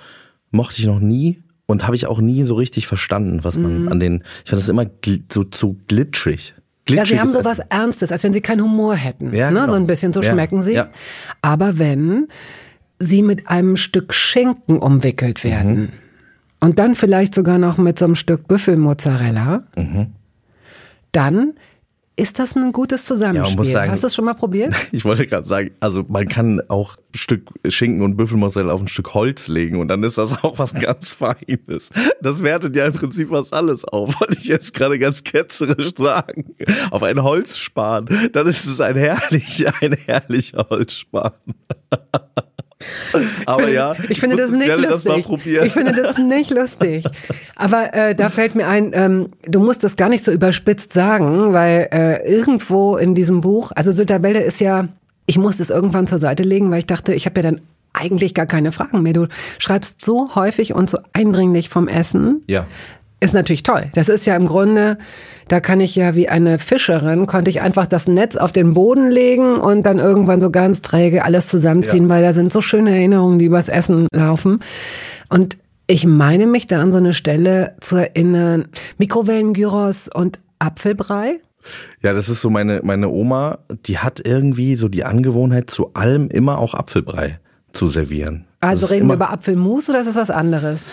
mochte 0.52 0.80
ich 0.80 0.88
noch 0.88 1.00
nie 1.00 1.44
und 1.66 1.86
habe 1.86 1.96
ich 1.96 2.08
auch 2.08 2.20
nie 2.20 2.44
so 2.44 2.56
richtig 2.56 2.88
verstanden, 2.88 3.44
was 3.44 3.58
man 3.58 3.84
mhm. 3.84 3.88
an 3.90 4.00
den. 4.00 4.24
Ich 4.46 4.52
fand 4.52 4.62
das 4.62 4.70
immer 4.70 4.86
so 5.32 5.44
zu 5.44 5.78
glitschig. 5.88 6.54
glitschig 6.86 6.98
ja, 6.98 7.06
sie 7.16 7.20
haben 7.20 7.34
so 7.34 7.44
was 7.44 7.60
Ernstes, 7.60 8.12
als 8.12 8.24
wenn 8.24 8.32
sie 8.32 8.42
keinen 8.42 8.62
Humor 8.62 8.96
hätten. 8.96 9.34
Ja, 9.34 9.52
ne? 9.52 9.62
genau. 9.62 9.72
So 9.72 9.78
ein 9.78 9.88
bisschen, 9.88 10.14
so 10.14 10.22
ja. 10.22 10.32
schmecken 10.32 10.62
sie. 10.62 10.74
Ja. 10.74 10.90
Aber 11.42 11.80
wenn 11.80 12.28
sie 13.00 13.22
mit 13.22 13.50
einem 13.50 13.76
Stück 13.76 14.14
Schinken 14.14 14.80
umwickelt 14.80 15.44
werden. 15.44 15.76
Mhm 15.76 15.90
und 16.64 16.80
dann 16.80 16.96
vielleicht 16.96 17.36
sogar 17.36 17.58
noch 17.58 17.78
mit 17.78 18.00
so 18.00 18.06
einem 18.06 18.16
Stück 18.16 18.48
Büffelmozzarella, 18.48 19.64
mhm. 19.76 20.14
dann 21.12 21.56
ist 22.16 22.40
das 22.40 22.56
ein 22.56 22.72
gutes 22.72 23.04
Zusammenspiel. 23.04 23.66
Ja, 23.66 23.72
sagen, 23.72 23.92
Hast 23.92 24.04
du 24.04 24.08
es 24.08 24.16
schon 24.16 24.24
mal 24.24 24.34
probiert? 24.34 24.74
Ich 24.94 25.04
wollte 25.04 25.28
gerade 25.28 25.46
sagen, 25.46 25.72
also 25.82 26.06
man 26.08 26.26
kann 26.30 26.62
auch 26.70 26.96
ein 26.96 27.18
Stück 27.18 27.52
Schinken 27.68 28.02
und 28.02 28.16
Büffelmozzarella 28.16 28.72
auf 28.72 28.80
ein 28.80 28.88
Stück 28.88 29.14
Holz 29.14 29.50
legen 29.50 29.82
und 29.82 29.90
dann 29.90 30.04
ist 30.04 30.18
das 30.18 30.42
auch 30.42 30.58
was 30.58 30.74
ganz 30.74 31.10
Feines. 31.16 31.90
Das 32.22 32.44
wertet 32.44 32.78
ja 32.78 32.86
im 32.86 32.94
Prinzip 32.94 33.30
was 33.30 33.52
alles 33.52 33.84
auf, 33.84 34.18
wollte 34.22 34.38
ich 34.40 34.46
jetzt 34.46 34.74
gerade 34.74 34.98
ganz 35.00 35.24
ketzerisch 35.26 35.92
sagen. 35.98 36.56
Auf 36.92 37.04
ein 37.04 37.22
Holzspan, 37.22 38.08
dann 38.32 38.48
ist 38.48 38.66
es 38.68 38.80
ein 38.80 38.96
herrlicher, 38.96 39.74
ein 39.82 39.98
herrlicher 40.06 40.66
Holzspan. 40.70 41.34
Aber 43.46 43.64
finde, 43.64 43.74
ja, 43.74 43.96
ich 44.10 44.20
finde 44.20 44.38
das 44.38 44.52
nicht 44.52 44.78
lustig. 44.78 45.26
Das 45.28 45.66
ich 45.66 45.74
finde 45.74 45.94
das 45.94 46.18
nicht 46.18 46.50
lustig. 46.52 47.06
Aber 47.56 47.94
äh, 47.94 48.16
da 48.16 48.30
fällt 48.30 48.56
mir 48.56 48.68
ein, 48.68 48.92
ähm, 48.94 49.30
du 49.46 49.60
musst 49.60 49.84
das 49.84 49.96
gar 49.96 50.10
nicht 50.10 50.24
so 50.24 50.32
überspitzt 50.32 50.94
sagen, 50.94 51.54
weil 51.54 51.90
äh, 51.92 52.28
irgendwo 52.30 52.98
in 52.98 53.16
diesem 53.16 53.42
Buch, 53.42 53.72
also 53.76 53.92
Syltabelle 53.92 54.42
ist 54.42 54.60
ja, 54.60 54.88
ich 55.26 55.38
musste 55.38 55.64
es 55.64 55.70
irgendwann 55.70 56.08
zur 56.08 56.20
Seite 56.20 56.44
legen, 56.44 56.72
weil 56.72 56.80
ich 56.80 56.88
dachte, 56.88 57.14
ich 57.14 57.26
habe 57.26 57.40
ja 57.42 57.44
dann 57.44 57.62
eigentlich 57.94 58.34
gar 58.34 58.48
keine 58.48 58.72
Fragen 58.72 59.04
mehr. 59.04 59.14
Du 59.14 59.28
schreibst 59.60 60.04
so 60.04 60.34
häufig 60.36 60.74
und 60.74 60.90
so 60.90 60.98
eindringlich 61.14 61.70
vom 61.70 61.88
Essen. 61.88 62.42
Ja 62.48 62.66
ist 63.24 63.34
natürlich 63.34 63.64
toll. 63.64 63.86
Das 63.96 64.10
ist 64.10 64.26
ja 64.26 64.36
im 64.36 64.46
Grunde, 64.46 64.98
da 65.48 65.60
kann 65.60 65.80
ich 65.80 65.96
ja 65.96 66.16
wie 66.16 66.30
eine 66.30 66.58
Fischerin, 66.58 67.26
konnte 67.26 67.50
ich 67.50 67.62
einfach 67.62 67.86
das 67.86 68.08
Netz 68.08 68.36
auf 68.36 68.52
den 68.52 68.74
Boden 68.74 69.10
legen 69.10 69.58
und 69.58 69.84
dann 69.84 70.00
irgendwann 70.00 70.42
so 70.42 70.52
ganz 70.52 70.82
träge 70.82 71.24
alles 71.24 71.48
zusammenziehen, 71.48 72.04
ja. 72.04 72.10
weil 72.10 72.22
da 72.22 72.34
sind 72.34 72.52
so 72.52 72.62
schöne 72.62 72.92
Erinnerungen, 72.92 73.40
die 73.40 73.46
übers 73.46 73.70
Essen 73.70 74.08
laufen. 74.14 74.60
Und 75.30 75.58
ich 75.88 76.06
meine 76.06 76.48
mich 76.48 76.68
da 76.68 76.82
an 76.82 76.92
so 76.92 76.98
eine 76.98 77.14
Stelle 77.14 77.76
zu 77.82 77.98
erinnern, 77.98 78.66
Mikrowellengyros 78.98 80.08
und 80.08 80.40
Apfelbrei. 80.60 81.40
Ja, 82.02 82.14
das 82.14 82.30
ist 82.30 82.42
so 82.42 82.50
meine, 82.50 82.82
meine 82.84 83.10
Oma, 83.10 83.60
die 83.86 83.98
hat 83.98 84.22
irgendwie 84.26 84.76
so 84.76 84.90
die 84.90 85.06
Angewohnheit, 85.06 85.70
zu 85.70 85.94
allem 85.94 86.28
immer 86.28 86.58
auch 86.58 86.74
Apfelbrei 86.74 87.40
zu 87.72 87.88
servieren. 87.88 88.46
Also 88.60 88.86
reden 88.86 89.08
wir 89.08 89.16
über 89.16 89.32
Apfelmus 89.32 89.90
oder 89.90 90.00
ist 90.00 90.08
es 90.08 90.16
was 90.16 90.30
anderes? 90.30 90.90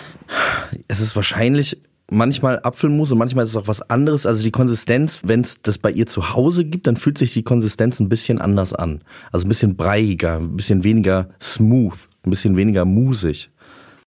Es 0.87 0.99
ist 0.99 1.15
wahrscheinlich 1.15 1.81
manchmal 2.11 2.59
Apfelmus 2.63 3.11
und 3.11 3.17
manchmal 3.17 3.45
ist 3.45 3.51
es 3.51 3.57
auch 3.57 3.67
was 3.67 3.89
anderes. 3.89 4.25
Also 4.25 4.43
die 4.43 4.51
Konsistenz, 4.51 5.21
wenn 5.23 5.41
es 5.41 5.61
das 5.61 5.77
bei 5.77 5.89
ihr 5.89 6.05
zu 6.05 6.33
Hause 6.33 6.65
gibt, 6.65 6.85
dann 6.85 6.97
fühlt 6.97 7.17
sich 7.17 7.33
die 7.33 7.43
Konsistenz 7.43 7.99
ein 7.99 8.09
bisschen 8.09 8.39
anders 8.39 8.73
an. 8.73 9.01
Also 9.31 9.47
ein 9.47 9.49
bisschen 9.49 9.75
breiiger, 9.75 10.37
ein 10.37 10.55
bisschen 10.55 10.83
weniger 10.83 11.29
smooth, 11.41 11.97
ein 12.25 12.29
bisschen 12.29 12.55
weniger 12.57 12.85
musig. 12.85 13.49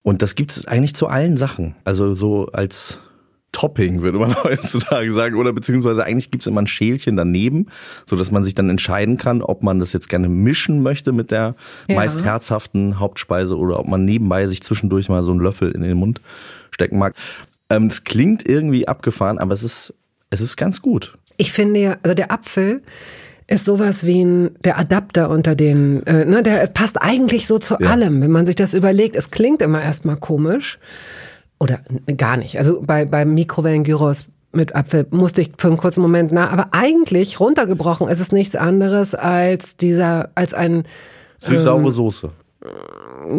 Und 0.03 0.21
das 0.21 0.35
gibt 0.35 0.51
es 0.51 0.67
eigentlich 0.67 0.95
zu 0.95 1.09
allen 1.09 1.39
Sachen. 1.39 1.75
Also 1.85 2.13
so 2.13 2.47
als 2.53 2.99
Topping, 3.53 4.03
würde 4.03 4.19
man 4.19 4.35
heutzutage 4.45 5.13
sagen. 5.13 5.37
Oder 5.37 5.55
beziehungsweise 5.55 6.05
eigentlich 6.05 6.31
gibt 6.31 6.43
es 6.43 6.47
immer 6.47 6.61
ein 6.61 6.67
Schälchen 6.67 7.17
daneben, 7.17 7.67
so 8.05 8.17
dass 8.17 8.31
man 8.31 8.45
sich 8.45 8.55
dann 8.55 8.69
entscheiden 8.69 9.17
kann, 9.17 9.41
ob 9.41 9.63
man 9.63 9.79
das 9.79 9.95
jetzt 9.95 10.11
gerne 10.11 10.29
mischen 10.29 10.83
möchte 10.83 11.13
mit 11.13 11.31
der 11.31 11.55
ja. 11.89 11.97
meist 11.97 12.23
herzhaften 12.23 12.99
Hauptspeise 12.99 13.57
oder 13.57 13.81
ob 13.81 13.89
man 13.89 14.05
nebenbei 14.05 14.47
sich 14.47 14.63
zwischendurch 14.63 15.09
mal 15.09 15.23
so 15.23 15.31
einen 15.31 15.41
Löffel 15.41 15.71
in 15.71 15.81
den 15.81 15.97
Mund 15.97 16.21
stecken 16.71 16.99
mag. 16.99 17.15
Ähm, 17.71 17.87
es 17.87 18.05
klingt 18.05 18.49
irgendwie 18.49 18.87
abgefahren, 18.89 19.39
aber 19.39 19.53
es 19.53 19.63
ist, 19.63 19.95
es 20.31 20.41
ist 20.41 20.57
ganz 20.57 20.83
gut. 20.83 21.17
Ich 21.37 21.53
finde 21.53 21.81
ja, 21.81 21.97
also 22.03 22.15
der 22.15 22.31
Apfel 22.31 22.83
ist 23.47 23.65
sowas 23.65 24.07
wie 24.07 24.25
ein, 24.25 24.51
der 24.65 24.79
Adapter 24.79 25.29
unter 25.31 25.55
den, 25.55 26.07
äh, 26.07 26.25
ne, 26.25 26.43
der 26.43 26.67
passt 26.69 27.01
eigentlich 27.01 27.47
so 27.47 27.59
zu 27.59 27.77
Ja. 27.79 27.91
allem, 27.91 28.23
wenn 28.23 28.31
man 28.31 28.47
sich 28.47 28.57
das 28.57 28.73
überlegt. 28.75 29.17
Es 29.17 29.31
klingt 29.31 29.61
immer 29.61 29.83
erstmal 29.83 30.17
komisch 30.17 30.79
oder 31.59 31.81
gar 32.17 32.37
nicht. 32.37 32.59
Also 32.59 32.81
bei, 32.83 33.05
beim 33.05 33.35
Mikrowellen-Gyros 33.35 34.27
mit 34.53 34.75
Apfel 34.75 35.07
musste 35.11 35.43
ich 35.43 35.53
für 35.59 35.69
einen 35.69 35.77
kurzen 35.77 36.01
Moment 36.01 36.33
nach, 36.33 36.53
aber 36.53 36.69
eigentlich 36.73 37.41
runtergebrochen 37.41 38.09
ist 38.09 38.21
es 38.21 38.33
nichts 38.33 38.57
anderes 38.57 39.15
als 39.15 39.77
dieser, 39.77 40.31
als 40.35 40.55
ein, 40.55 40.85
Süß-saure 41.41 41.91
Soße. 41.91 42.31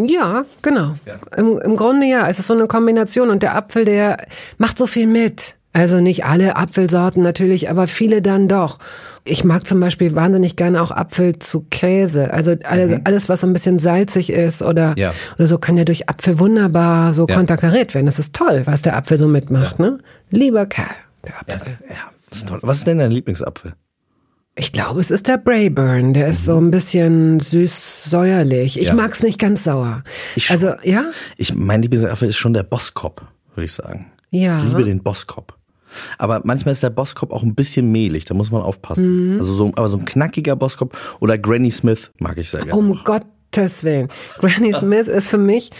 Ja, 0.07 0.45
genau. 0.61 0.93
Im, 1.37 1.57
Im 1.59 1.75
Grunde 1.75 2.07
ja, 2.07 2.27
es 2.29 2.39
ist 2.39 2.47
so 2.47 2.53
eine 2.53 2.67
Kombination 2.67 3.29
und 3.29 3.43
der 3.43 3.55
Apfel, 3.55 3.85
der 3.85 4.25
macht 4.57 4.77
so 4.77 4.87
viel 4.87 5.07
mit. 5.07 5.55
Also 5.73 5.99
nicht 5.99 6.23
alle 6.23 6.55
Apfelsorten 6.55 7.21
natürlich, 7.21 7.69
aber 7.69 7.87
viele 7.87 8.21
dann 8.21 8.47
doch. 8.47 8.79
Ich 9.25 9.43
mag 9.43 9.67
zum 9.67 9.79
Beispiel 9.81 10.15
wahnsinnig 10.15 10.55
gerne 10.55 10.81
auch 10.81 10.91
Apfel 10.91 11.37
zu 11.39 11.65
Käse. 11.69 12.31
Also 12.31 12.55
alles, 12.63 13.01
alles 13.03 13.27
was 13.27 13.41
so 13.41 13.47
ein 13.47 13.51
bisschen 13.53 13.79
salzig 13.79 14.29
ist 14.29 14.61
oder, 14.61 14.93
Ja. 14.97 15.13
oder 15.37 15.47
so, 15.47 15.57
kann 15.57 15.75
ja 15.75 15.83
durch 15.83 16.07
Apfel 16.07 16.39
wunderbar 16.39 17.13
so 17.13 17.25
Ja. 17.27 17.35
konterkariert 17.35 17.93
werden. 17.93 18.05
Das 18.05 18.19
ist 18.19 18.33
toll, 18.35 18.61
was 18.65 18.83
der 18.83 18.95
Apfel 18.95 19.17
so 19.17 19.27
mitmacht. 19.27 19.79
Ne? 19.79 19.97
Lieber 20.29 20.65
Kerl, 20.65 20.85
der 21.25 21.39
Apfel. 21.41 21.77
Ja, 21.89 21.95
das 22.29 22.37
ist 22.39 22.47
toll. 22.47 22.59
Was 22.61 22.77
ist 22.77 22.87
denn 22.87 22.99
dein 22.99 23.11
Lieblingsapfel? 23.11 23.73
Ich 24.57 24.71
glaube, 24.71 25.01
es 25.01 25.11
ist 25.11 25.27
der 25.27 25.37
Brayburn. 25.37 26.13
Der 26.13 26.27
ist 26.29 26.45
so 26.45 26.57
ein 26.57 26.71
bisschen 26.71 27.39
süß-säuerlich. 27.41 28.77
Ich 28.79 28.83
Mhm. 28.91 28.97
Ja. 28.97 29.03
mag's 29.03 29.21
nicht 29.21 29.39
ganz 29.39 29.63
sauer. 29.65 30.03
Ich 30.35 30.49
also, 30.49 30.73
ja? 30.83 31.05
Ich, 31.37 31.53
mein 31.55 31.81
Lieblingsapfel 31.81 32.29
ist 32.29 32.37
schon 32.37 32.53
der 32.53 32.63
Bosskop, 32.63 33.21
würde 33.53 33.65
ich 33.65 33.73
sagen. 33.73 34.07
Ja. 34.31 34.57
Ich 34.59 34.65
liebe 34.69 34.83
den 34.85 35.03
Bosskop. 35.03 35.55
Aber 36.17 36.41
manchmal 36.43 36.73
ist 36.73 36.83
der 36.83 36.89
Bosskop 36.89 37.31
auch 37.31 37.43
ein 37.43 37.55
bisschen 37.55 37.91
mehlig, 37.91 38.25
da 38.25 38.33
muss 38.33 38.51
man 38.51 38.61
aufpassen. 38.61 39.33
Mhm. 39.33 39.39
Also 39.39 39.53
so, 39.53 39.71
aber 39.75 39.87
so 39.89 39.97
ein 39.97 40.05
knackiger 40.05 40.55
Bosskop 40.55 40.97
oder 41.19 41.37
Granny 41.37 41.71
Smith 41.71 42.11
mag 42.19 42.37
ich 42.37 42.49
sehr 42.49 42.61
gerne. 42.65 42.75
Um 42.79 42.99
Gottes 43.03 43.83
Willen. 43.83 44.09
Granny 44.39 44.73
Smith 44.79 45.07
ist 45.07 45.29
für 45.29 45.37
mich, 45.37 45.71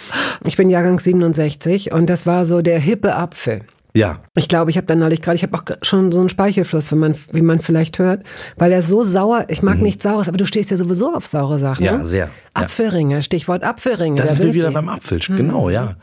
ich 0.46 0.56
bin 0.56 0.70
Jahrgang 0.70 1.00
67 1.00 1.92
und 1.92 2.08
das 2.10 2.26
war 2.26 2.46
so 2.46 2.62
der 2.62 2.80
hippe 2.80 3.16
Apfel. 3.16 3.62
Ja, 3.96 4.20
Ich 4.36 4.50
glaube, 4.50 4.70
ich 4.70 4.78
habe 4.78 4.88
dann 4.88 5.00
neulich 5.00 5.22
gerade, 5.22 5.36
ich 5.36 5.44
habe 5.44 5.58
auch 5.58 5.64
schon 5.82 6.12
so 6.12 6.20
einen 6.20 6.28
Speichelfluss, 6.30 6.92
wenn 6.92 7.00
man, 7.00 7.16
wie 7.32 7.42
man 7.42 7.60
vielleicht 7.60 7.98
hört, 7.98 8.24
weil 8.58 8.72
er 8.74 8.82
so 8.84 9.04
sauer, 9.04 9.46
ich 9.48 9.64
mag 9.64 9.82
nicht 9.82 10.04
saures, 10.04 10.28
aber 10.28 10.38
du 10.38 10.46
stehst 10.46 10.70
ja 10.70 10.78
sowieso 10.78 11.14
auf 11.14 11.26
saure 11.26 11.58
Sachen. 11.58 11.82
Mhm. 11.82 11.86
Ja, 11.86 11.98
ne? 12.00 12.06
sehr. 12.06 12.26
Ja. 12.26 12.32
Apfelringe, 12.54 13.24
Stichwort 13.24 13.64
Apfelringe. 13.64 14.18
das 14.18 14.28
da 14.28 14.36
sind 14.36 14.48
wir 14.48 14.54
wieder 14.54 14.68
sie. 14.68 14.74
beim 14.74 14.90
Apfel, 14.90 15.20
genau, 15.20 15.70
ja. 15.70 15.96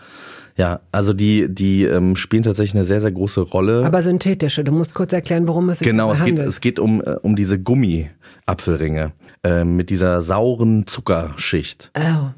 Ja, 0.56 0.80
also 0.90 1.14
die, 1.14 1.52
die 1.52 1.84
ähm, 1.84 2.14
spielen 2.16 2.42
tatsächlich 2.42 2.75
eine 2.75 2.84
sehr, 2.84 3.00
sehr 3.00 3.12
große 3.12 3.40
Rolle. 3.40 3.84
Aber 3.87 4.02
synthetische, 4.02 4.64
du 4.64 4.72
musst 4.72 4.94
kurz 4.94 5.12
erklären, 5.12 5.49
worum 5.49 5.70
es 5.70 5.78
sich 5.78 5.88
Genau, 5.88 6.12
es 6.12 6.18
geht, 6.20 6.28
handelt. 6.28 6.49
es 6.49 6.61
geht 6.61 6.78
um, 6.78 7.00
äh, 7.00 7.16
um 7.22 7.37
diese 7.37 7.58
Gummi-Apfelringe 7.58 9.12
äh, 9.44 9.64
mit 9.64 9.90
dieser 9.90 10.20
sauren 10.22 10.87
Zuckerschicht. 10.87 11.90
oh. 11.96 12.30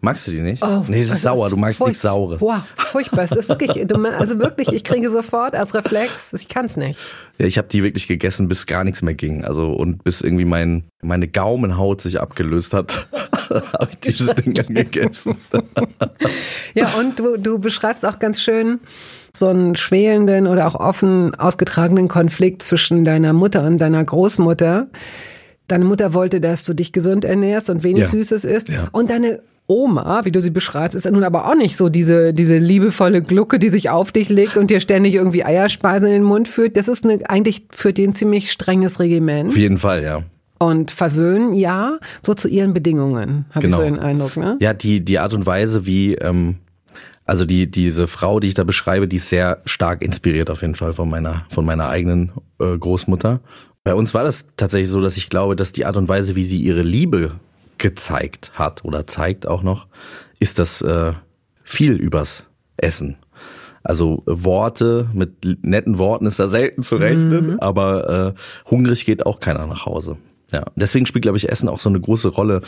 Magst 0.00 0.28
du 0.28 0.30
die 0.30 0.40
nicht? 0.40 0.62
Oh, 0.62 0.84
nee, 0.86 1.02
das 1.02 1.10
ist 1.10 1.22
sauer, 1.22 1.50
du 1.50 1.56
magst 1.56 1.80
nichts 1.84 2.02
Saures. 2.02 2.38
Boah, 2.38 2.64
furchtbar. 2.76 3.24
Es 3.24 3.32
ist 3.32 3.48
wirklich, 3.48 3.70
also 3.70 4.38
wirklich, 4.38 4.68
ich 4.72 4.84
kriege 4.84 5.10
sofort 5.10 5.56
als 5.56 5.74
Reflex, 5.74 6.32
ich 6.34 6.48
kann's 6.48 6.76
nicht. 6.76 7.00
Ja, 7.38 7.46
ich 7.46 7.58
habe 7.58 7.66
die 7.66 7.82
wirklich 7.82 8.06
gegessen, 8.06 8.46
bis 8.46 8.66
gar 8.66 8.84
nichts 8.84 9.02
mehr 9.02 9.14
ging. 9.14 9.44
Also 9.44 9.72
und 9.72 10.04
bis 10.04 10.20
irgendwie 10.20 10.44
mein, 10.44 10.84
meine 11.02 11.26
Gaumenhaut 11.26 12.00
sich 12.00 12.20
abgelöst 12.20 12.74
hat, 12.74 13.08
habe 13.50 13.88
ich 13.90 13.98
diese 13.98 14.34
Dinger 14.36 14.62
gegessen. 14.62 15.36
Ja, 16.74 16.86
und 17.00 17.18
du, 17.18 17.36
du 17.36 17.58
beschreibst 17.58 18.06
auch 18.06 18.20
ganz 18.20 18.40
schön 18.40 18.78
so 19.34 19.48
einen 19.48 19.74
schwelenden 19.74 20.46
oder 20.46 20.66
auch 20.68 20.76
offen 20.76 21.34
ausgetragenen 21.34 22.06
Konflikt 22.06 22.62
zwischen 22.62 23.04
deiner 23.04 23.32
Mutter 23.32 23.64
und 23.64 23.78
deiner 23.78 24.04
Großmutter. 24.04 24.86
Deine 25.66 25.84
Mutter 25.84 26.14
wollte, 26.14 26.40
dass 26.40 26.64
du 26.64 26.72
dich 26.72 26.92
gesund 26.92 27.24
ernährst 27.24 27.68
und 27.68 27.82
wenig 27.82 28.02
Ja. 28.02 28.06
Süßes 28.06 28.44
isst. 28.44 28.68
Ja. 28.68 28.88
Und 28.92 29.10
deine 29.10 29.40
Oma, 29.70 30.24
wie 30.24 30.32
du 30.32 30.40
sie 30.40 30.50
beschreibst, 30.50 30.96
ist 30.96 31.08
nun 31.10 31.24
aber 31.24 31.46
auch 31.46 31.54
nicht 31.54 31.76
so 31.76 31.90
diese, 31.90 32.32
diese 32.32 32.56
liebevolle 32.56 33.20
Glucke, 33.20 33.58
die 33.58 33.68
sich 33.68 33.90
auf 33.90 34.12
dich 34.12 34.30
legt 34.30 34.56
und 34.56 34.70
dir 34.70 34.80
ständig 34.80 35.14
irgendwie 35.14 35.44
Eierspeise 35.44 36.06
in 36.06 36.14
den 36.14 36.22
Mund 36.22 36.48
führt. 36.48 36.76
Das 36.78 36.88
ist 36.88 37.04
eine, 37.04 37.28
eigentlich 37.28 37.66
für 37.70 37.92
den 37.92 38.14
ziemlich 38.14 38.50
strenges 38.50 38.98
Regiment. 38.98 39.50
Auf 39.50 39.56
jeden 39.58 39.76
Fall, 39.76 40.02
ja. 40.02 40.22
Und 40.58 40.90
verwöhnen, 40.90 41.52
ja, 41.52 41.98
so 42.22 42.32
zu 42.32 42.48
ihren 42.48 42.72
Bedingungen, 42.72 43.44
habe 43.50 43.66
Genau. 43.66 43.76
ich 43.78 43.84
so 43.84 43.90
den 43.90 43.98
Eindruck, 43.98 44.36
ne? 44.38 44.56
Ja, 44.60 44.72
die, 44.72 45.04
die 45.04 45.18
Art 45.18 45.34
und 45.34 45.44
Weise, 45.44 45.84
wie, 45.84 46.14
ähm, 46.14 46.56
also 47.26 47.44
die, 47.44 47.70
diese 47.70 48.06
Frau, 48.06 48.40
die 48.40 48.48
ich 48.48 48.54
da 48.54 48.64
beschreibe, 48.64 49.06
die 49.06 49.16
ist 49.16 49.28
sehr 49.28 49.60
stark 49.66 50.00
inspiriert 50.02 50.48
auf 50.48 50.62
jeden 50.62 50.76
Fall 50.76 50.94
von 50.94 51.10
meiner, 51.10 51.44
von 51.50 51.66
meiner 51.66 51.90
eigenen 51.90 52.32
äh, 52.58 52.76
Großmutter. 52.78 53.40
Bei 53.84 53.94
uns 53.94 54.14
war 54.14 54.24
das 54.24 54.48
tatsächlich 54.56 54.88
so, 54.88 55.02
dass 55.02 55.18
ich 55.18 55.28
glaube, 55.28 55.54
dass 55.56 55.72
die 55.72 55.84
Art 55.84 55.98
und 55.98 56.08
Weise, 56.08 56.36
wie 56.36 56.44
sie 56.44 56.58
ihre 56.58 56.82
Liebe 56.82 57.32
gezeigt 57.78 58.52
hat 58.54 58.84
oder 58.84 59.06
zeigt 59.06 59.46
auch 59.46 59.62
noch, 59.62 59.86
ist 60.38 60.58
das 60.58 60.82
äh, 60.82 61.12
viel 61.62 61.94
übers 61.94 62.44
Essen. 62.76 63.16
Also 63.82 64.22
Worte, 64.26 65.08
mit 65.12 65.62
netten 65.62 65.98
Worten 65.98 66.26
ist 66.26 66.38
da 66.38 66.48
selten 66.48 66.82
zu 66.82 66.96
rechnen, 66.96 67.58
aber 67.60 68.34
äh, 68.34 68.70
hungrig 68.70 69.06
geht 69.06 69.24
auch 69.24 69.40
keiner 69.40 69.66
nach 69.66 69.86
Hause. 69.86 70.18
Ja, 70.52 70.64
deswegen 70.76 71.04
spielt, 71.04 71.22
glaube 71.22 71.36
ich, 71.36 71.50
Essen 71.50 71.68
auch 71.68 71.78
so 71.78 71.90
eine 71.90 72.00
große 72.00 72.28
Rolle 72.28 72.62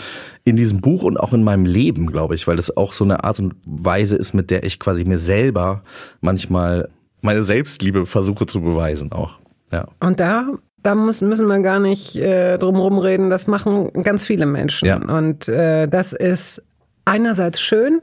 in 0.44 0.56
diesem 0.56 0.80
Buch 0.80 1.02
und 1.02 1.18
auch 1.18 1.32
in 1.32 1.42
meinem 1.42 1.64
Leben, 1.64 2.06
glaube 2.06 2.34
ich, 2.34 2.46
weil 2.46 2.56
das 2.56 2.76
auch 2.76 2.92
so 2.92 3.04
eine 3.04 3.24
Art 3.24 3.38
und 3.38 3.54
Weise 3.64 4.16
ist, 4.16 4.34
mit 4.34 4.50
der 4.50 4.64
ich 4.64 4.78
quasi 4.78 5.04
mir 5.04 5.18
selber 5.18 5.82
manchmal 6.20 6.90
meine 7.22 7.42
Selbstliebe 7.42 8.04
versuche 8.04 8.46
zu 8.46 8.60
beweisen 8.60 9.12
auch. 9.12 9.38
Ja. 9.72 9.88
Und 10.00 10.20
da, 10.20 10.48
da 10.82 10.94
müssen, 10.94 11.28
müssen 11.28 11.46
wir 11.46 11.58
gar 11.60 11.78
nicht 11.80 12.16
äh, 12.16 12.58
drum 12.58 12.76
rumreden. 12.76 13.30
Das 13.30 13.46
machen 13.46 13.90
ganz 14.02 14.26
viele 14.26 14.46
Menschen. 14.46 14.86
Ja. 14.86 14.96
Und 14.96 15.48
äh, 15.48 15.86
das 15.88 16.12
ist 16.12 16.62
einerseits 17.04 17.60
schön, 17.60 18.00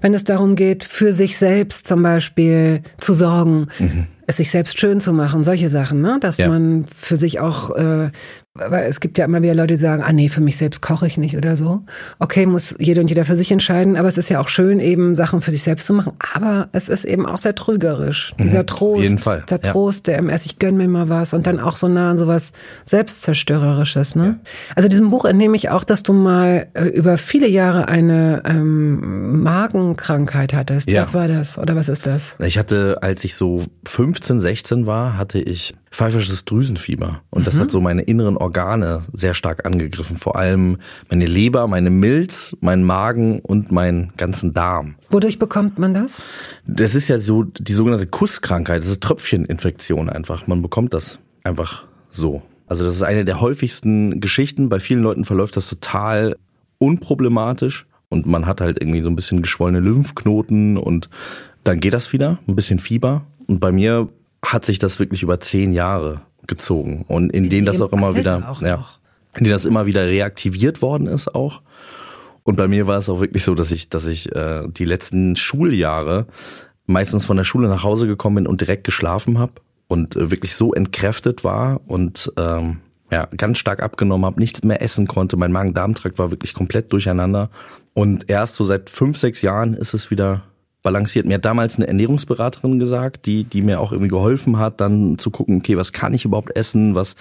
wenn 0.00 0.12
es 0.14 0.24
darum 0.24 0.54
geht, 0.54 0.84
für 0.84 1.12
sich 1.12 1.38
selbst 1.38 1.86
zum 1.88 2.02
Beispiel 2.02 2.82
zu 2.98 3.14
sorgen, 3.14 3.68
es 4.26 4.36
sich 4.36 4.50
selbst 4.50 4.78
schön 4.78 5.00
zu 5.00 5.12
machen, 5.12 5.44
solche 5.44 5.68
Sachen, 5.70 6.00
ne? 6.02 6.18
Dass 6.20 6.36
Ja. 6.38 6.48
man 6.48 6.84
für 6.94 7.16
sich 7.16 7.40
auch, 7.40 7.70
äh, 7.74 8.10
weil 8.54 8.88
es 8.88 8.98
gibt 8.98 9.16
ja 9.16 9.26
immer 9.26 9.42
wieder 9.42 9.54
Leute, 9.54 9.74
die 9.74 9.80
sagen, 9.80 10.02
ah 10.02 10.12
nee, 10.12 10.28
für 10.28 10.40
mich 10.40 10.56
selbst 10.56 10.82
koche 10.82 11.06
ich 11.06 11.16
nicht 11.16 11.36
oder 11.36 11.56
so. 11.56 11.82
Okay, 12.18 12.46
muss 12.46 12.74
jeder 12.80 13.00
und 13.00 13.08
jeder 13.08 13.24
für 13.24 13.36
sich 13.36 13.52
entscheiden, 13.52 13.96
aber 13.96 14.08
es 14.08 14.18
ist 14.18 14.28
ja 14.28 14.40
auch 14.40 14.48
schön, 14.48 14.80
eben 14.80 15.14
Sachen 15.14 15.40
für 15.40 15.52
sich 15.52 15.62
selbst 15.62 15.86
zu 15.86 15.94
machen. 15.94 16.14
Aber 16.34 16.68
es 16.72 16.88
ist 16.88 17.04
eben 17.04 17.26
auch 17.26 17.38
sehr 17.38 17.54
trügerisch. 17.54 18.34
Dieser 18.40 18.66
Trost, 18.66 19.02
jeden 19.02 19.18
Fall, 19.18 19.44
der 19.48 19.60
ja. 19.62 19.70
Trost, 19.70 20.08
der 20.08 20.18
MS, 20.18 20.46
ich 20.46 20.58
gönn 20.58 20.76
mir 20.76 20.88
mal 20.88 21.08
was 21.08 21.32
und 21.32 21.46
dann 21.46 21.60
auch 21.60 21.76
so 21.76 21.86
nah 21.86 22.10
an 22.10 22.16
sowas 22.16 22.52
Selbstzerstörerisches. 22.86 24.16
Ne? 24.16 24.40
Also 24.74 24.88
diesem 24.88 25.10
Buch 25.10 25.26
entnehme 25.26 25.54
ich 25.54 25.70
auch, 25.70 25.84
dass 25.84 26.02
du 26.02 26.12
mal 26.12 26.66
äh, 26.74 26.86
über 26.86 27.18
viele 27.18 27.46
Jahre 27.48 27.86
eine 27.86 28.42
ähm, 28.44 29.42
Magenkrankheit 29.42 30.54
hattest. 30.54 30.90
Ja. 30.90 31.02
Was 31.02 31.14
war 31.14 31.28
das? 31.28 31.56
Oder 31.56 31.76
was 31.76 31.88
ist 31.88 32.06
das? 32.06 32.34
Ich 32.40 32.58
hatte, 32.58 32.98
als 33.00 33.22
ich 33.22 33.36
so 33.36 33.62
15, 33.86 34.40
16 34.40 34.86
war, 34.86 35.16
hatte 35.16 35.38
ich 35.38 35.76
pfeifersches 35.90 36.44
Drüsenfieber. 36.44 37.22
Und 37.30 37.46
das 37.46 37.58
hat 37.58 37.70
so 37.70 37.80
meine 37.80 38.02
inneren 38.02 38.36
Organe 38.36 39.02
sehr 39.12 39.34
stark 39.34 39.66
angegriffen. 39.66 40.16
Vor 40.16 40.36
allem 40.36 40.78
meine 41.08 41.26
Leber, 41.26 41.66
meine 41.66 41.90
Milz, 41.90 42.56
mein 42.60 42.84
Magen 42.84 43.40
und 43.40 43.72
meinen 43.72 44.12
ganzen 44.16 44.52
Darm. 44.52 44.94
Wodurch 45.10 45.40
bekommt 45.40 45.80
man 45.80 45.92
das? 45.92 46.22
Das 46.64 46.94
ist 46.94 47.08
ja 47.08 47.18
so 47.18 47.42
die 47.42 47.72
sogenannte 47.72 48.06
Kusskrankheit. 48.06 48.82
Das 48.82 48.88
ist 48.88 49.02
Tröpfcheninfektion 49.02 50.08
einfach. 50.08 50.46
Man 50.46 50.62
bekommt 50.62 50.94
das 50.94 51.18
einfach 51.42 51.84
so. 52.08 52.42
Also 52.68 52.84
das 52.84 52.94
ist 52.94 53.02
eine 53.02 53.24
der 53.24 53.40
häufigsten 53.40 54.20
Geschichten. 54.20 54.68
Bei 54.68 54.78
vielen 54.78 55.02
Leuten 55.02 55.24
verläuft 55.24 55.56
das 55.56 55.68
total 55.68 56.36
unproblematisch 56.78 57.86
und 58.08 58.26
man 58.26 58.46
hat 58.46 58.60
halt 58.60 58.80
irgendwie 58.80 59.00
so 59.00 59.10
ein 59.10 59.16
bisschen 59.16 59.42
geschwollene 59.42 59.80
Lymphknoten 59.80 60.76
und 60.76 61.10
dann 61.64 61.80
geht 61.80 61.94
das 61.94 62.12
wieder, 62.12 62.38
ein 62.46 62.54
bisschen 62.54 62.78
Fieber. 62.78 63.26
Und 63.48 63.58
bei 63.58 63.72
mir 63.72 64.08
hat 64.44 64.64
sich 64.64 64.78
das 64.78 64.98
wirklich 64.98 65.22
über 65.22 65.40
zehn 65.40 65.72
Jahre 65.72 66.22
gezogen 66.46 67.04
und 67.08 67.30
in 67.30 67.48
denen 67.50 67.66
das 67.66 67.80
auch 67.80 67.92
immer 67.92 68.16
wieder, 68.16 68.50
auch 68.50 68.62
ja, 68.62 68.78
noch. 68.78 68.98
in 69.36 69.44
denen 69.44 69.52
das 69.52 69.64
immer 69.64 69.86
wieder 69.86 70.06
reaktiviert 70.06 70.82
worden 70.82 71.06
ist 71.06 71.34
auch. 71.34 71.62
Und 72.42 72.56
bei 72.56 72.68
mir 72.68 72.86
war 72.86 72.98
es 72.98 73.08
auch 73.08 73.20
wirklich 73.20 73.44
so, 73.44 73.54
dass 73.54 73.70
ich, 73.70 73.90
dass 73.90 74.06
ich 74.06 74.34
äh, 74.34 74.66
die 74.68 74.84
letzten 74.84 75.36
Schuljahre 75.36 76.26
meistens 76.86 77.26
von 77.26 77.36
der 77.36 77.44
Schule 77.44 77.68
nach 77.68 77.84
Hause 77.84 78.06
gekommen 78.06 78.36
bin 78.36 78.46
und 78.46 78.60
direkt 78.60 78.84
geschlafen 78.84 79.38
habe 79.38 79.52
und 79.88 80.16
äh, 80.16 80.30
wirklich 80.30 80.54
so 80.54 80.72
entkräftet 80.72 81.44
war 81.44 81.80
und 81.86 82.32
ähm, 82.36 82.78
ja, 83.12 83.26
ganz 83.36 83.58
stark 83.58 83.82
abgenommen 83.82 84.24
habe, 84.24 84.40
nichts 84.40 84.62
mehr 84.62 84.82
essen 84.82 85.06
konnte. 85.06 85.36
Mein 85.36 85.52
Magen-Darm-Trakt 85.52 86.18
war 86.18 86.30
wirklich 86.30 86.54
komplett 86.54 86.92
durcheinander. 86.92 87.50
Und 87.92 88.30
erst 88.30 88.54
so 88.54 88.64
seit 88.64 88.88
fünf, 88.88 89.18
sechs 89.18 89.42
Jahren 89.42 89.74
ist 89.74 89.94
es 89.94 90.10
wieder 90.10 90.42
balanciert. 90.82 91.26
Mir 91.26 91.34
hat 91.34 91.44
damals 91.44 91.76
eine 91.76 91.88
Ernährungsberaterin 91.88 92.78
gesagt, 92.78 93.26
die, 93.26 93.44
die 93.44 93.62
mir 93.62 93.80
auch 93.80 93.92
irgendwie 93.92 94.08
geholfen 94.08 94.58
hat, 94.58 94.80
dann 94.80 95.18
zu 95.18 95.30
gucken, 95.30 95.58
okay, 95.58 95.76
was 95.76 95.92
kann 95.92 96.14
ich 96.14 96.24
überhaupt 96.24 96.56
essen, 96.56 96.94
was 96.94 97.16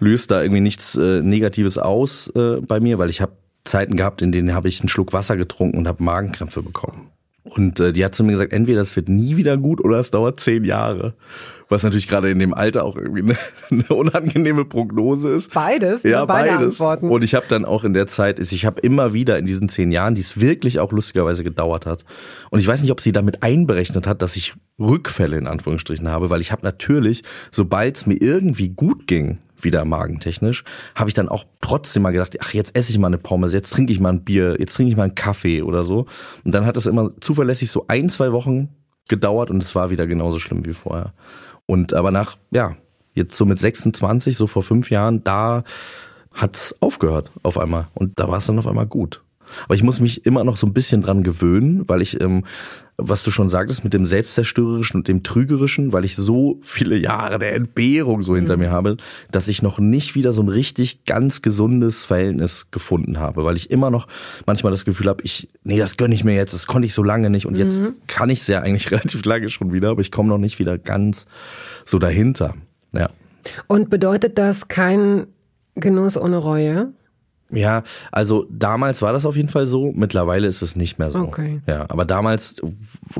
löst 0.00 0.30
da 0.30 0.42
irgendwie 0.42 0.60
nichts 0.60 0.96
äh, 0.96 1.22
Negatives 1.22 1.78
aus 1.78 2.28
äh, 2.34 2.60
bei 2.60 2.80
mir, 2.80 2.98
weil 2.98 3.10
ich 3.10 3.20
habe 3.20 3.32
Zeiten 3.64 3.96
gehabt, 3.96 4.20
in 4.20 4.32
denen 4.32 4.54
habe 4.54 4.68
ich 4.68 4.80
einen 4.80 4.88
Schluck 4.88 5.12
Wasser 5.12 5.36
getrunken 5.36 5.78
und 5.78 5.88
habe 5.88 6.02
Magenkrämpfe 6.02 6.62
bekommen. 6.62 7.13
Und 7.44 7.78
äh, 7.78 7.92
die 7.92 8.02
hat 8.02 8.14
zu 8.14 8.24
mir 8.24 8.32
gesagt, 8.32 8.54
entweder 8.54 8.80
es 8.80 8.96
wird 8.96 9.10
nie 9.10 9.36
wieder 9.36 9.58
gut 9.58 9.84
oder 9.84 9.98
es 9.98 10.10
dauert 10.10 10.40
zehn 10.40 10.64
Jahre. 10.64 11.14
Was 11.68 11.82
natürlich 11.82 12.08
gerade 12.08 12.30
in 12.30 12.38
dem 12.38 12.54
Alter 12.54 12.84
auch 12.84 12.96
irgendwie 12.96 13.22
eine, 13.22 13.36
eine 13.70 13.98
unangenehme 13.98 14.64
Prognose 14.64 15.28
ist. 15.28 15.52
Beides, 15.52 16.04
ne? 16.04 16.10
ja, 16.10 16.24
beide 16.24 16.50
beides. 16.50 16.66
Antworten. 16.72 17.10
Und 17.10 17.22
ich 17.22 17.34
habe 17.34 17.44
dann 17.48 17.66
auch 17.66 17.84
in 17.84 17.92
der 17.92 18.06
Zeit, 18.06 18.38
ich 18.40 18.64
habe 18.64 18.80
immer 18.80 19.12
wieder 19.12 19.38
in 19.38 19.44
diesen 19.44 19.68
zehn 19.68 19.92
Jahren, 19.92 20.14
die 20.14 20.22
es 20.22 20.40
wirklich 20.40 20.80
auch 20.80 20.90
lustigerweise 20.90 21.44
gedauert 21.44 21.84
hat. 21.84 22.06
Und 22.48 22.60
ich 22.60 22.66
weiß 22.66 22.80
nicht, 22.80 22.90
ob 22.90 23.02
sie 23.02 23.12
damit 23.12 23.42
einberechnet 23.42 24.06
hat, 24.06 24.22
dass 24.22 24.36
ich 24.36 24.54
Rückfälle 24.78 25.36
in 25.36 25.46
Anführungsstrichen 25.46 26.08
habe, 26.08 26.30
weil 26.30 26.40
ich 26.40 26.50
habe 26.50 26.64
natürlich, 26.64 27.24
sobald 27.50 27.96
es 27.96 28.06
mir 28.06 28.16
irgendwie 28.16 28.70
gut 28.70 29.06
ging, 29.06 29.38
wieder 29.60 29.84
magentechnisch, 29.84 30.64
habe 30.94 31.08
ich 31.08 31.14
dann 31.14 31.28
auch 31.28 31.44
trotzdem 31.60 32.02
mal 32.02 32.12
gedacht, 32.12 32.36
ach, 32.40 32.52
jetzt 32.54 32.76
esse 32.76 32.90
ich 32.90 32.98
mal 32.98 33.08
eine 33.08 33.18
Pommes, 33.18 33.52
jetzt 33.52 33.72
trinke 33.72 33.92
ich 33.92 34.00
mal 34.00 34.12
ein 34.12 34.24
Bier, 34.24 34.56
jetzt 34.58 34.74
trinke 34.74 34.90
ich 34.90 34.96
mal 34.96 35.04
einen 35.04 35.14
Kaffee 35.14 35.62
oder 35.62 35.84
so. 35.84 36.06
Und 36.44 36.54
dann 36.54 36.66
hat 36.66 36.76
es 36.76 36.86
immer 36.86 37.10
zuverlässig 37.20 37.70
so 37.70 37.86
ein, 37.88 38.08
zwei 38.08 38.32
Wochen 38.32 38.68
gedauert 39.08 39.50
und 39.50 39.62
es 39.62 39.74
war 39.74 39.90
wieder 39.90 40.06
genauso 40.06 40.38
schlimm 40.38 40.64
wie 40.64 40.72
vorher. 40.72 41.12
Und 41.66 41.94
aber 41.94 42.10
nach, 42.10 42.36
ja, 42.50 42.76
jetzt 43.14 43.36
so 43.36 43.46
mit 43.46 43.58
26, 43.58 44.36
so 44.36 44.46
vor 44.46 44.62
fünf 44.62 44.90
Jahren, 44.90 45.24
da 45.24 45.64
hat's 46.32 46.74
aufgehört 46.80 47.30
auf 47.42 47.58
einmal. 47.58 47.86
Und 47.94 48.18
da 48.18 48.28
war 48.28 48.38
es 48.38 48.46
dann 48.46 48.58
auf 48.58 48.66
einmal 48.66 48.86
gut. 48.86 49.22
Aber 49.64 49.74
ich 49.74 49.82
muss 49.82 50.00
mich 50.00 50.26
immer 50.26 50.44
noch 50.44 50.56
so 50.56 50.66
ein 50.66 50.72
bisschen 50.72 51.02
dran 51.02 51.22
gewöhnen, 51.22 51.88
weil 51.88 52.02
ich, 52.02 52.20
ähm, 52.20 52.44
was 52.96 53.24
du 53.24 53.30
schon 53.30 53.48
sagtest, 53.48 53.82
mit 53.82 53.92
dem 53.92 54.06
Selbstzerstörerischen 54.06 55.00
und 55.00 55.08
dem 55.08 55.22
Trügerischen, 55.22 55.92
weil 55.92 56.04
ich 56.04 56.14
so 56.16 56.58
viele 56.62 56.96
Jahre 56.96 57.38
der 57.38 57.54
Entbehrung 57.54 58.22
so 58.22 58.36
hinter 58.36 58.56
mir 58.56 58.70
habe, 58.70 58.96
dass 59.32 59.48
ich 59.48 59.62
noch 59.62 59.78
nicht 59.78 60.14
wieder 60.14 60.32
so 60.32 60.42
ein 60.42 60.48
richtig 60.48 61.04
ganz 61.04 61.42
gesundes 61.42 62.04
Verhältnis 62.04 62.70
gefunden 62.70 63.18
habe, 63.18 63.44
weil 63.44 63.56
ich 63.56 63.70
immer 63.70 63.90
noch 63.90 64.06
manchmal 64.46 64.70
das 64.70 64.84
Gefühl 64.84 65.08
habe, 65.08 65.22
ich, 65.24 65.48
nee, 65.64 65.78
das 65.78 65.96
gönne 65.96 66.14
ich 66.14 66.24
mir 66.24 66.34
jetzt, 66.34 66.54
das 66.54 66.66
konnte 66.66 66.86
ich 66.86 66.94
so 66.94 67.02
lange 67.02 67.30
nicht 67.30 67.46
und 67.46 67.56
jetzt 67.56 67.84
kann 68.06 68.30
ich 68.30 68.40
es 68.40 68.46
ja 68.46 68.60
eigentlich 68.60 68.90
relativ 68.90 69.24
lange 69.24 69.50
schon 69.50 69.72
wieder, 69.72 69.90
aber 69.90 70.00
ich 70.00 70.12
komme 70.12 70.28
noch 70.28 70.38
nicht 70.38 70.58
wieder 70.58 70.78
ganz 70.78 71.26
so 71.84 71.98
dahinter. 71.98 72.54
Ja. 72.92 73.08
Und 73.66 73.90
bedeutet 73.90 74.38
das 74.38 74.68
kein 74.68 75.26
Genuss 75.74 76.16
ohne 76.16 76.36
Reue? 76.36 76.92
Ja, 77.50 77.82
also 78.10 78.46
damals 78.50 79.02
war 79.02 79.12
das 79.12 79.26
auf 79.26 79.36
jeden 79.36 79.48
Fall 79.48 79.66
so, 79.66 79.92
mittlerweile 79.92 80.46
ist 80.46 80.62
es 80.62 80.76
nicht 80.76 80.98
mehr 80.98 81.10
so. 81.10 81.20
Okay. 81.20 81.60
Ja, 81.66 81.86
aber 81.88 82.04
damals 82.04 82.60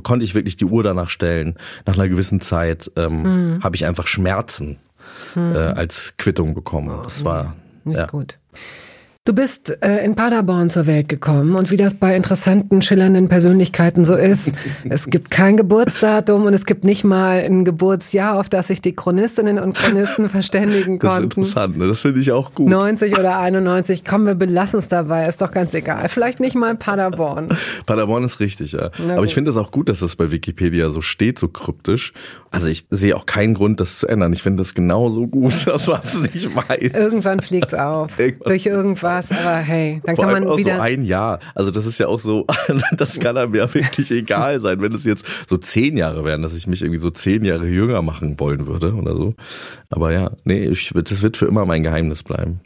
konnte 0.02 0.24
ich 0.24 0.34
wirklich 0.34 0.56
die 0.56 0.64
Uhr 0.64 0.82
danach 0.82 1.10
stellen. 1.10 1.56
Nach 1.86 1.94
einer 1.94 2.08
gewissen 2.08 2.40
Zeit 2.40 2.90
ähm, 2.96 3.60
habe 3.62 3.76
ich 3.76 3.86
einfach 3.86 4.06
Schmerzen 4.06 4.78
äh, 5.36 5.40
als 5.40 6.14
Quittung 6.16 6.54
bekommen. 6.54 6.98
Das 7.02 7.24
war 7.24 7.54
Nicht 7.84 7.98
ja. 7.98 8.06
gut. 8.06 8.38
Du 9.26 9.32
bist 9.32 9.78
äh, 9.82 10.04
in 10.04 10.16
Paderborn 10.16 10.68
zur 10.68 10.86
Welt 10.86 11.08
gekommen 11.08 11.54
und 11.54 11.70
wie 11.70 11.78
das 11.78 11.94
bei 11.94 12.14
interessanten, 12.14 12.82
schillernden 12.82 13.30
Persönlichkeiten 13.30 14.04
so 14.04 14.16
ist, 14.16 14.52
es 14.90 15.06
gibt 15.06 15.30
kein 15.30 15.56
Geburtsdatum 15.56 16.44
und 16.44 16.52
es 16.52 16.66
gibt 16.66 16.84
nicht 16.84 17.04
mal 17.04 17.38
ein 17.38 17.64
Geburtsjahr, 17.64 18.38
auf 18.38 18.50
das 18.50 18.66
sich 18.66 18.82
die 18.82 18.94
Chronistinnen 18.94 19.58
und 19.58 19.78
Chronisten 19.78 20.28
verständigen 20.28 20.98
Das 20.98 21.14
ist 21.14 21.20
konnten. 21.20 21.40
interessant, 21.40 21.78
ne? 21.78 21.86
das 21.86 22.00
finde 22.02 22.20
ich 22.20 22.32
auch 22.32 22.52
gut. 22.52 22.68
90 22.68 23.18
oder 23.18 23.38
91, 23.38 24.04
komm, 24.04 24.26
wir 24.26 24.34
belassen 24.34 24.78
es 24.78 24.88
dabei, 24.88 25.26
ist 25.26 25.40
doch 25.40 25.52
ganz 25.52 25.72
egal. 25.72 26.06
Vielleicht 26.10 26.38
nicht 26.38 26.54
mal 26.54 26.74
Paderborn. 26.74 27.48
Paderborn 27.86 28.24
ist 28.24 28.40
richtig, 28.40 28.72
ja. 28.72 28.90
Na 29.06 29.12
Aber 29.14 29.22
gut. 29.22 29.28
ich 29.28 29.34
finde 29.34 29.52
es 29.52 29.56
auch 29.56 29.70
gut, 29.70 29.88
dass 29.88 30.00
das 30.00 30.16
bei 30.16 30.32
Wikipedia 30.32 30.90
so 30.90 31.00
steht, 31.00 31.38
so 31.38 31.48
kryptisch. 31.48 32.12
Also 32.50 32.68
ich 32.68 32.86
sehe 32.90 33.16
auch 33.16 33.24
keinen 33.24 33.54
Grund, 33.54 33.80
das 33.80 34.00
zu 34.00 34.06
ändern. 34.06 34.34
Ich 34.34 34.42
finde 34.42 34.58
das 34.58 34.74
genauso 34.74 35.26
gut, 35.26 35.54
dass 35.66 35.86
man 35.86 36.00
es 36.04 36.14
nicht 36.34 36.54
weiß. 36.54 36.92
Irgendwann 36.92 37.40
fliegt's 37.40 37.72
auf. 37.72 38.16
Irgendwas. 38.18 38.48
Durch 38.48 38.66
irgendwas, 38.66 39.13
aber 39.30 39.56
hey, 39.56 40.00
dann 40.04 40.16
Vor 40.16 40.24
kann 40.24 40.34
allem 40.34 40.44
man 40.44 40.52
auch 40.52 40.58
wieder. 40.58 40.76
so 40.76 40.82
ein 40.82 41.04
Jahr. 41.04 41.38
Also 41.54 41.70
das 41.70 41.86
ist 41.86 41.98
ja 41.98 42.06
auch 42.08 42.20
so, 42.20 42.46
das 42.96 43.18
kann 43.20 43.36
einem 43.36 43.54
ja 43.54 43.72
wirklich 43.72 44.10
egal 44.10 44.60
sein, 44.60 44.80
wenn 44.80 44.92
es 44.92 45.04
jetzt 45.04 45.26
so 45.48 45.56
zehn 45.56 45.96
Jahre 45.96 46.24
wären, 46.24 46.42
dass 46.42 46.54
ich 46.54 46.66
mich 46.66 46.82
irgendwie 46.82 47.00
so 47.00 47.10
zehn 47.10 47.44
Jahre 47.44 47.66
jünger 47.66 48.02
machen 48.02 48.38
wollen 48.40 48.66
würde 48.66 48.94
oder 48.94 49.14
so. 49.14 49.34
Aber 49.90 50.12
ja, 50.12 50.30
nee, 50.44 50.64
ich, 50.64 50.92
das 50.94 51.22
wird 51.22 51.36
für 51.36 51.46
immer 51.46 51.64
mein 51.64 51.82
Geheimnis 51.82 52.22
bleiben. 52.22 52.60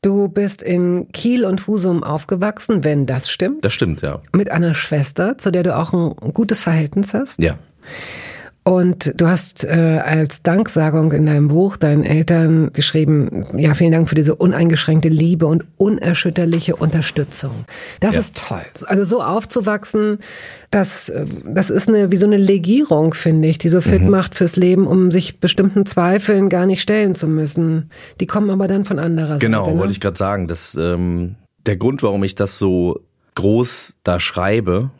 Du 0.00 0.28
bist 0.28 0.62
in 0.62 1.10
Kiel 1.12 1.44
und 1.44 1.66
Husum 1.66 2.04
aufgewachsen, 2.04 2.84
wenn 2.84 3.04
das 3.06 3.28
stimmt. 3.28 3.64
Das 3.64 3.72
stimmt, 3.72 4.00
ja. 4.02 4.20
Mit 4.32 4.50
einer 4.50 4.74
Schwester, 4.74 5.38
zu 5.38 5.50
der 5.50 5.64
du 5.64 5.76
auch 5.76 5.92
ein 5.92 6.32
gutes 6.34 6.62
Verhältnis 6.62 7.14
hast. 7.14 7.42
Ja. 7.42 7.58
Und 8.68 9.14
du 9.18 9.26
hast 9.28 9.64
äh, 9.64 10.00
als 10.04 10.42
Danksagung 10.42 11.12
in 11.12 11.24
deinem 11.24 11.48
Buch 11.48 11.78
deinen 11.78 12.04
Eltern 12.04 12.70
geschrieben, 12.74 13.46
ja, 13.56 13.72
vielen 13.72 13.92
Dank 13.92 14.08
für 14.10 14.14
diese 14.14 14.34
uneingeschränkte 14.34 15.08
Liebe 15.08 15.46
und 15.46 15.64
unerschütterliche 15.78 16.76
Unterstützung. 16.76 17.64
Das 18.00 18.14
Ja. 18.14 18.20
ist 18.20 18.36
toll. 18.46 18.60
Also 18.86 19.04
so 19.04 19.22
aufzuwachsen, 19.22 20.18
das, 20.70 21.10
das 21.46 21.70
ist 21.70 21.88
eine, 21.88 22.10
wie 22.12 22.16
so 22.16 22.26
eine 22.26 22.36
Legierung, 22.36 23.14
finde 23.14 23.48
ich, 23.48 23.56
die 23.56 23.70
so 23.70 23.80
fit 23.80 24.02
macht 24.02 24.34
fürs 24.34 24.56
Leben, 24.56 24.86
um 24.86 25.10
sich 25.10 25.40
bestimmten 25.40 25.86
Zweifeln 25.86 26.50
gar 26.50 26.66
nicht 26.66 26.82
stellen 26.82 27.14
zu 27.14 27.26
müssen. 27.26 27.88
Die 28.20 28.26
kommen 28.26 28.50
aber 28.50 28.68
dann 28.68 28.84
von 28.84 28.98
anderer 28.98 29.38
Genau, 29.38 29.64
Seite. 29.64 29.74
Ne? 29.76 29.80
wollte 29.80 29.92
ich 29.92 30.00
gerade 30.00 30.18
sagen. 30.18 30.46
dass 30.46 30.74
ähm, 30.78 31.36
der 31.64 31.76
Grund, 31.76 32.02
warum 32.02 32.22
ich 32.22 32.34
das 32.34 32.58
so 32.58 33.00
groß 33.34 33.94
da 34.04 34.20
schreibe, 34.20 34.90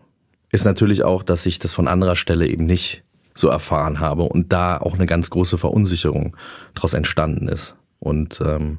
ist 0.53 0.64
natürlich 0.64 1.05
auch, 1.05 1.23
dass 1.23 1.45
ich 1.45 1.59
das 1.59 1.75
von 1.75 1.87
anderer 1.87 2.16
Stelle 2.16 2.47
eben 2.47 2.64
nicht 2.64 3.03
so 3.38 3.48
erfahren 3.48 4.01
habe 4.01 4.24
und 4.24 4.53
da 4.53 4.79
auch 4.79 4.94
eine 4.94 5.07
ganz 5.07 5.31
große 5.31 5.59
Verunsicherung 5.59 6.37
daraus 6.74 6.94
entstanden 6.94 7.48
ist. 7.48 7.77
Und 7.98 8.40
ähm, 8.44 8.79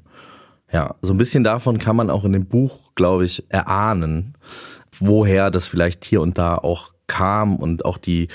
ja, 0.71 0.95
so 1.01 1.13
ein 1.13 1.17
bisschen 1.17 1.43
davon 1.43 1.79
kann 1.79 1.95
man 1.95 2.09
auch 2.09 2.25
in 2.25 2.33
dem 2.33 2.45
Buch, 2.45 2.93
glaube 2.95 3.25
ich, 3.25 3.45
erahnen, 3.49 4.35
woher 4.97 5.51
das 5.51 5.67
vielleicht 5.67 6.05
hier 6.05 6.21
und 6.21 6.37
da 6.37 6.55
auch 6.55 6.91
kam 7.07 7.55
und 7.55 7.85
auch 7.85 7.97
die 7.97 8.27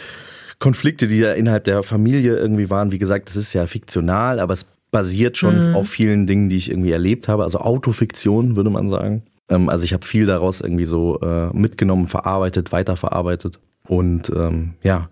Konflikte, 0.59 1.09
die 1.09 1.21
da 1.21 1.33
innerhalb 1.33 1.65
der 1.65 1.83
Familie 1.83 2.37
irgendwie 2.37 2.71
waren. 2.71 2.91
Wie 2.91 2.99
gesagt, 2.99 3.29
das 3.29 3.37
ist 3.37 3.53
ja 3.53 3.67
fiktional, 3.67 4.41
aber 4.41 4.55
es 4.55 4.67
basiert 4.91 5.37
schon 5.37 5.75
auf 5.75 5.89
vielen 5.89 6.27
Dingen, 6.27 6.49
die 6.49 6.57
ich 6.57 6.71
irgendwie 6.71 6.93
erlebt 6.93 7.29
habe. 7.29 7.43
Also 7.43 7.59
Autofiktion, 7.59 8.57
würde 8.57 8.71
man 8.71 8.89
sagen. 8.89 9.25
Ähm, 9.49 9.69
also 9.69 9.85
ich 9.85 9.93
habe 9.93 10.07
viel 10.07 10.27
daraus 10.27 10.61
irgendwie 10.61 10.85
so 10.85 11.21
äh, 11.21 11.49
mitgenommen, 11.53 12.07
verarbeitet, 12.07 12.73
weiterverarbeitet. 12.73 13.61
Und 13.89 14.31
ähm, 14.35 14.75
ja, 14.83 15.09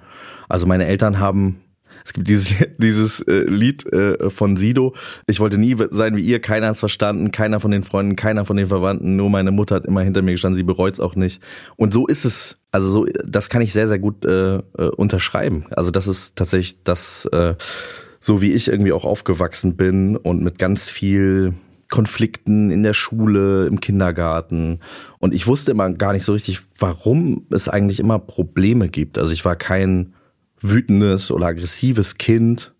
also 0.53 0.67
meine 0.67 0.87
Eltern 0.87 1.19
haben 1.19 1.63
es 2.05 2.13
gibt 2.13 2.29
dieses, 2.29 2.55
dieses 2.79 3.21
äh, 3.21 3.45
Lied 3.45 3.91
äh, 3.93 4.31
von 4.31 4.57
Sido. 4.57 4.95
Ich 5.27 5.41
wollte 5.41 5.59
nie 5.59 5.77
sein 5.91 6.17
wie 6.17 6.23
ihr, 6.23 6.41
keiner 6.41 6.69
hat's 6.69 6.81
verstanden, 6.81 7.31
keiner 7.31 7.61
von 7.61 7.71
den 7.71 7.85
Freunden, 7.85 8.17
keiner 8.17 8.45
von 8.45 8.57
den 8.57 8.67
Verwandten, 8.67 9.17
nur 9.17 9.31
meine 9.31 9.51
Mutter 9.51 9.77
hat 9.77 9.87
immer 9.87 10.03
hinter 10.03 10.23
mir 10.23 10.33
gestanden, 10.33 10.57
sie 10.57 10.63
bereut's 10.63 11.01
auch 11.01 11.15
nicht. 11.15 11.43
Und 11.77 11.93
so 11.93 12.07
ist 12.07 12.25
es, 12.25 12.59
also 12.71 12.91
so, 12.91 13.07
das 13.25 13.49
kann 13.49 13.63
ich 13.63 13.73
sehr, 13.73 13.89
sehr 13.89 13.99
gut 13.99 14.25
äh, 14.25 14.57
äh, 14.57 14.61
unterschreiben. 14.97 15.67
Also 15.71 15.91
das 15.91 16.07
ist 16.07 16.37
tatsächlich 16.37 16.83
das, 16.83 17.27
äh, 17.27 17.55
so 18.21 18.41
wie 18.41 18.53
ich 18.53 18.69
irgendwie 18.69 18.93
auch 18.93 19.05
aufgewachsen 19.05 19.77
bin 19.77 20.17
und 20.17 20.43
mit 20.43 20.59
ganz 20.59 20.89
viel 20.89 21.55
Konflikten 21.89 22.71
in 22.71 22.83
der 22.83 22.95
Schule, 22.95 23.67
im 23.67 23.81
Kindergarten. 23.81 24.81
Und 25.19 25.35
ich 25.35 25.47
wusste 25.47 25.73
immer 25.73 25.91
gar 25.91 26.15
nicht 26.15 26.25
so 26.25 26.33
richtig, 26.33 26.61
warum 26.79 27.47
es 27.51 27.69
eigentlich 27.69 28.01
immer 28.01 28.19
Probleme 28.19 28.89
gibt. 28.89 29.19
Also 29.19 29.33
ich 29.33 29.45
war 29.45 29.57
kein 29.57 30.15
wütendes 30.63 31.31
oder 31.31 31.47
aggressives 31.47 32.19
Kind. 32.19 32.75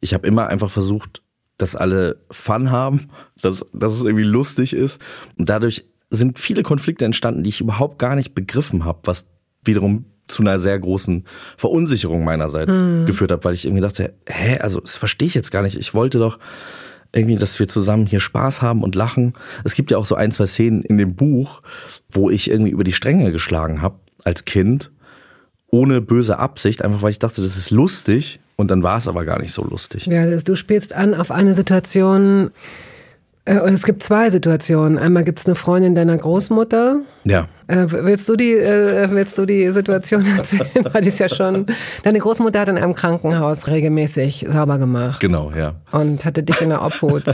Ich 0.00 0.14
habe 0.14 0.26
immer 0.26 0.48
einfach 0.48 0.70
versucht, 0.70 1.22
dass 1.58 1.76
alle 1.76 2.20
Fun 2.30 2.70
haben, 2.70 3.08
dass, 3.40 3.66
dass 3.72 3.94
es 3.94 4.02
irgendwie 4.02 4.24
lustig 4.24 4.72
ist. 4.72 5.00
Und 5.36 5.48
dadurch 5.48 5.84
sind 6.10 6.38
viele 6.38 6.62
Konflikte 6.62 7.04
entstanden, 7.04 7.42
die 7.42 7.50
ich 7.50 7.60
überhaupt 7.60 7.98
gar 7.98 8.16
nicht 8.16 8.34
begriffen 8.34 8.84
habe, 8.84 9.00
was 9.04 9.28
wiederum 9.64 10.06
zu 10.26 10.42
einer 10.42 10.58
sehr 10.58 10.78
großen 10.78 11.24
Verunsicherung 11.56 12.22
meinerseits 12.22 12.74
geführt 13.06 13.30
hat, 13.30 13.44
weil 13.44 13.54
ich 13.54 13.64
irgendwie 13.64 13.80
dachte, 13.80 14.14
hä, 14.26 14.58
also 14.58 14.78
das 14.80 14.96
verstehe 14.96 15.26
ich 15.26 15.34
jetzt 15.34 15.50
gar 15.50 15.62
nicht. 15.62 15.76
Ich 15.76 15.94
wollte 15.94 16.18
doch 16.18 16.38
irgendwie, 17.14 17.36
dass 17.36 17.58
wir 17.58 17.68
zusammen 17.68 18.06
hier 18.06 18.20
Spaß 18.20 18.62
haben 18.62 18.82
und 18.82 18.94
lachen. 18.94 19.32
Es 19.64 19.74
gibt 19.74 19.90
ja 19.90 19.98
auch 19.98 20.04
so 20.04 20.14
ein, 20.14 20.30
zwei 20.30 20.46
Szenen 20.46 20.82
in 20.82 20.98
dem 20.98 21.14
Buch, 21.16 21.62
wo 22.10 22.30
ich 22.30 22.50
irgendwie 22.50 22.70
über 22.70 22.84
die 22.84 22.92
Stränge 22.92 23.32
geschlagen 23.32 23.80
habe 23.80 23.98
als 24.24 24.44
Kind, 24.44 24.92
ohne 25.70 26.00
böse 26.00 26.38
Absicht, 26.38 26.82
einfach 26.82 27.02
weil 27.02 27.10
ich 27.10 27.18
dachte, 27.18 27.42
das 27.42 27.56
ist 27.56 27.70
lustig 27.70 28.40
und 28.56 28.70
dann 28.70 28.82
war 28.82 28.98
es 28.98 29.08
aber 29.08 29.24
gar 29.24 29.38
nicht 29.38 29.52
so 29.52 29.64
lustig. 29.64 30.06
Ja, 30.06 30.24
du 30.26 30.54
spielst 30.54 30.92
an 30.92 31.14
auf 31.14 31.30
eine 31.30 31.54
Situation, 31.54 32.50
äh, 33.48 33.60
und 33.60 33.72
es 33.72 33.84
gibt 33.84 34.02
zwei 34.02 34.30
Situationen. 34.30 34.98
Einmal 34.98 35.24
gibt 35.24 35.40
es 35.40 35.46
eine 35.46 35.54
Freundin 35.54 35.94
deiner 35.94 36.16
Großmutter. 36.16 37.00
Ja. 37.24 37.48
Äh, 37.66 37.86
willst 37.88 38.28
du 38.28 38.36
die, 38.36 38.52
äh, 38.52 39.10
willst 39.10 39.38
du 39.38 39.46
die 39.46 39.68
Situation 39.70 40.24
erzählen? 40.36 40.68
Weil 40.92 41.02
die 41.02 41.08
ist 41.08 41.18
ja 41.18 41.28
schon. 41.28 41.66
Deine 42.02 42.18
Großmutter 42.18 42.60
hat 42.60 42.68
in 42.68 42.76
einem 42.76 42.94
Krankenhaus 42.94 43.66
regelmäßig 43.66 44.46
sauber 44.50 44.78
gemacht 44.78 45.20
Genau, 45.20 45.50
ja. 45.52 45.74
und 45.92 46.24
hatte 46.24 46.42
dich 46.42 46.60
in 46.60 46.70
der 46.70 46.82
Obhut. 46.84 47.24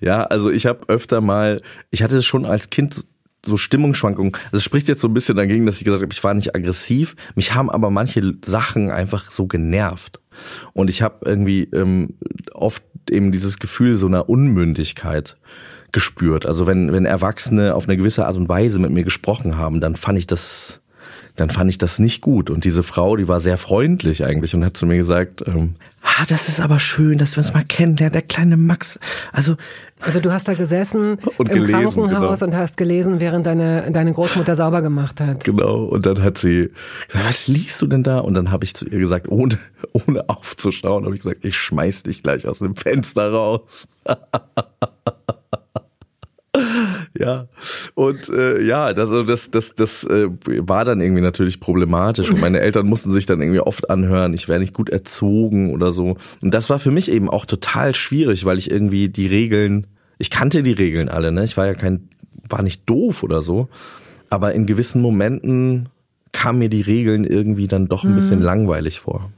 Ja, 0.00 0.24
also 0.24 0.50
ich 0.50 0.66
habe 0.66 0.80
öfter 0.88 1.20
mal, 1.20 1.60
ich 1.90 2.02
hatte 2.02 2.22
schon 2.22 2.46
als 2.46 2.70
Kind 2.70 3.04
so 3.44 3.56
Stimmungsschwankungen. 3.56 4.32
Das 4.52 4.62
spricht 4.62 4.88
jetzt 4.88 5.00
so 5.00 5.08
ein 5.08 5.14
bisschen 5.14 5.36
dagegen, 5.36 5.66
dass 5.66 5.78
ich 5.78 5.84
gesagt 5.84 6.02
habe, 6.02 6.12
ich 6.12 6.22
war 6.22 6.34
nicht 6.34 6.54
aggressiv. 6.54 7.16
Mich 7.34 7.54
haben 7.54 7.70
aber 7.70 7.90
manche 7.90 8.34
Sachen 8.44 8.90
einfach 8.90 9.30
so 9.30 9.46
genervt. 9.46 10.20
Und 10.72 10.90
ich 10.90 11.02
habe 11.02 11.24
irgendwie 11.24 11.64
ähm, 11.72 12.14
oft 12.52 12.82
eben 13.10 13.32
dieses 13.32 13.58
Gefühl 13.58 13.96
so 13.96 14.06
einer 14.06 14.28
Unmündigkeit 14.28 15.36
gespürt. 15.92 16.46
Also 16.46 16.66
wenn, 16.66 16.92
wenn 16.92 17.04
Erwachsene 17.04 17.74
auf 17.74 17.88
eine 17.88 17.96
gewisse 17.96 18.26
Art 18.26 18.36
und 18.36 18.48
Weise 18.48 18.78
mit 18.78 18.90
mir 18.90 19.04
gesprochen 19.04 19.56
haben, 19.56 19.80
dann 19.80 19.96
fand 19.96 20.18
ich 20.18 20.26
das 20.26 20.80
dann 21.40 21.50
fand 21.50 21.70
ich 21.70 21.78
das 21.78 21.98
nicht 21.98 22.20
gut. 22.20 22.50
Und 22.50 22.64
diese 22.64 22.82
Frau, 22.82 23.16
die 23.16 23.26
war 23.26 23.40
sehr 23.40 23.56
freundlich 23.56 24.24
eigentlich 24.24 24.54
und 24.54 24.64
hat 24.64 24.76
zu 24.76 24.84
mir 24.84 24.96
gesagt, 24.96 25.42
ähm, 25.46 25.74
ah, 26.02 26.24
das 26.28 26.48
ist 26.48 26.60
aber 26.60 26.78
schön, 26.78 27.16
dass 27.16 27.36
wir 27.36 27.42
uns 27.42 27.54
mal 27.54 27.64
kennenlernen, 27.64 28.12
der 28.12 28.22
kleine 28.22 28.58
Max. 28.58 28.98
Also 29.32 29.56
also 30.00 30.20
du 30.20 30.32
hast 30.32 30.48
da 30.48 30.54
gesessen 30.54 31.18
Und 31.38 31.48
im 31.48 31.62
gelesen, 31.66 31.72
Krankenhaus 31.72 32.40
genau. 32.40 32.52
und 32.52 32.58
hast 32.58 32.76
gelesen, 32.76 33.20
während 33.20 33.46
deine, 33.46 33.90
deine 33.90 34.12
Großmutter 34.12 34.54
sauber 34.54 34.82
gemacht 34.82 35.20
hat. 35.20 35.44
Genau, 35.44 35.84
und 35.84 36.06
dann 36.06 36.22
hat 36.22 36.38
sie 36.38 36.70
gesagt, 37.08 37.26
was 37.26 37.48
liest 37.48 37.80
du 37.82 37.86
denn 37.86 38.02
da? 38.02 38.18
Und 38.18 38.34
dann 38.34 38.50
habe 38.50 38.64
ich 38.64 38.74
zu 38.74 38.86
ihr 38.86 38.98
gesagt, 38.98 39.28
ohne, 39.28 39.58
ohne 39.92 40.28
aufzuschauen, 40.28 41.04
habe 41.04 41.14
ich 41.16 41.22
gesagt, 41.22 41.44
ich 41.44 41.56
schmeiß 41.56 42.02
dich 42.04 42.22
gleich 42.22 42.46
aus 42.46 42.58
dem 42.58 42.76
Fenster 42.76 43.32
raus. 43.32 43.88
ja, 47.18 47.48
und 47.94 48.28
äh, 48.28 48.62
ja, 48.62 48.92
das, 48.92 49.10
also 49.10 49.24
das, 49.24 49.50
das, 49.50 49.74
das 49.74 50.04
äh, 50.04 50.28
war 50.46 50.84
dann 50.84 51.00
irgendwie 51.00 51.22
natürlich 51.22 51.58
problematisch. 51.58 52.30
Und 52.30 52.40
meine 52.40 52.60
Eltern 52.60 52.86
mussten 52.86 53.12
sich 53.12 53.26
dann 53.26 53.40
irgendwie 53.40 53.60
oft 53.60 53.90
anhören, 53.90 54.32
ich 54.32 54.48
wäre 54.48 54.60
nicht 54.60 54.74
gut 54.74 54.90
erzogen 54.90 55.72
oder 55.74 55.90
so. 55.90 56.16
Und 56.40 56.54
das 56.54 56.70
war 56.70 56.78
für 56.78 56.92
mich 56.92 57.10
eben 57.10 57.28
auch 57.28 57.46
total 57.46 57.94
schwierig, 57.94 58.44
weil 58.44 58.58
ich 58.58 58.70
irgendwie 58.70 59.08
die 59.08 59.26
Regeln, 59.26 59.88
ich 60.18 60.30
kannte 60.30 60.62
die 60.62 60.72
Regeln 60.72 61.08
alle, 61.08 61.32
ne? 61.32 61.42
Ich 61.42 61.56
war 61.56 61.66
ja 61.66 61.74
kein, 61.74 62.08
war 62.48 62.62
nicht 62.62 62.88
doof 62.88 63.24
oder 63.24 63.42
so. 63.42 63.68
Aber 64.28 64.52
in 64.52 64.66
gewissen 64.66 65.02
Momenten 65.02 65.88
kamen 66.30 66.60
mir 66.60 66.68
die 66.68 66.82
Regeln 66.82 67.24
irgendwie 67.24 67.66
dann 67.66 67.88
doch 67.88 68.04
ein 68.04 68.14
bisschen 68.14 68.40
langweilig 68.40 69.00
vor. 69.00 69.32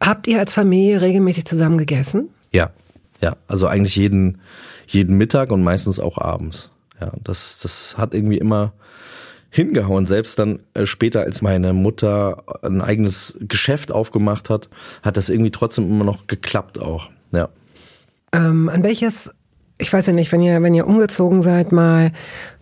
Habt 0.00 0.28
ihr 0.28 0.38
als 0.38 0.54
Familie 0.54 1.00
regelmäßig 1.00 1.46
zusammen 1.46 1.78
gegessen? 1.78 2.28
Ja, 2.52 2.70
ja, 3.20 3.36
also 3.48 3.66
eigentlich 3.66 3.96
jeden, 3.96 4.38
jeden 4.92 5.16
Mittag 5.16 5.50
und 5.50 5.62
meistens 5.62 6.00
auch 6.00 6.18
abends. 6.18 6.70
Ja, 7.00 7.12
das, 7.22 7.60
das 7.60 7.96
hat 7.96 8.12
irgendwie 8.12 8.38
immer 8.38 8.72
hingehauen. 9.50 10.06
Selbst 10.06 10.38
dann 10.38 10.60
äh, 10.74 10.86
später, 10.86 11.22
als 11.22 11.42
meine 11.42 11.72
Mutter 11.72 12.44
ein 12.62 12.80
eigenes 12.80 13.36
Geschäft 13.40 13.92
aufgemacht 13.92 14.50
hat, 14.50 14.68
hat 15.02 15.16
das 15.16 15.28
irgendwie 15.28 15.50
trotzdem 15.50 15.88
immer 15.88 16.04
noch 16.04 16.26
geklappt 16.26 16.80
auch. 16.80 17.10
Ja. 17.32 17.48
Ähm, 18.32 18.68
an 18.68 18.82
welches, 18.82 19.30
ich 19.78 19.92
weiß 19.92 20.06
ja 20.06 20.12
nicht, 20.12 20.30
wenn 20.30 20.40
ihr, 20.40 20.62
wenn 20.62 20.74
ihr 20.74 20.86
umgezogen 20.86 21.42
seid 21.42 21.72
mal, 21.72 22.12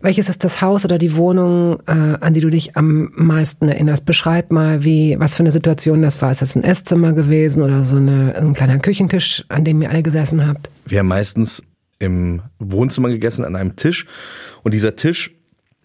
welches 0.00 0.28
ist 0.28 0.44
das 0.44 0.62
Haus 0.62 0.84
oder 0.84 0.98
die 0.98 1.16
Wohnung, 1.16 1.80
äh, 1.86 1.92
an 1.92 2.32
die 2.32 2.40
du 2.40 2.48
dich 2.48 2.76
am 2.76 3.10
meisten 3.16 3.68
erinnerst? 3.68 4.06
Beschreib 4.06 4.50
mal, 4.50 4.84
wie, 4.84 5.16
was 5.18 5.34
für 5.34 5.42
eine 5.42 5.52
Situation 5.52 6.00
das 6.00 6.22
war. 6.22 6.30
Ist 6.30 6.42
das 6.42 6.56
ein 6.56 6.64
Esszimmer 6.64 7.12
gewesen 7.12 7.62
oder 7.62 7.84
so 7.84 7.96
eine, 7.96 8.34
ein 8.36 8.54
kleiner 8.54 8.78
Küchentisch, 8.78 9.44
an 9.48 9.64
dem 9.64 9.82
ihr 9.82 9.90
alle 9.90 10.02
gesessen 10.02 10.46
habt? 10.46 10.70
Wir 10.86 11.00
haben 11.00 11.08
meistens 11.08 11.62
im 11.98 12.42
Wohnzimmer 12.58 13.08
gegessen 13.08 13.44
an 13.44 13.56
einem 13.56 13.76
Tisch 13.76 14.06
und 14.62 14.72
dieser 14.72 14.96
Tisch, 14.96 15.34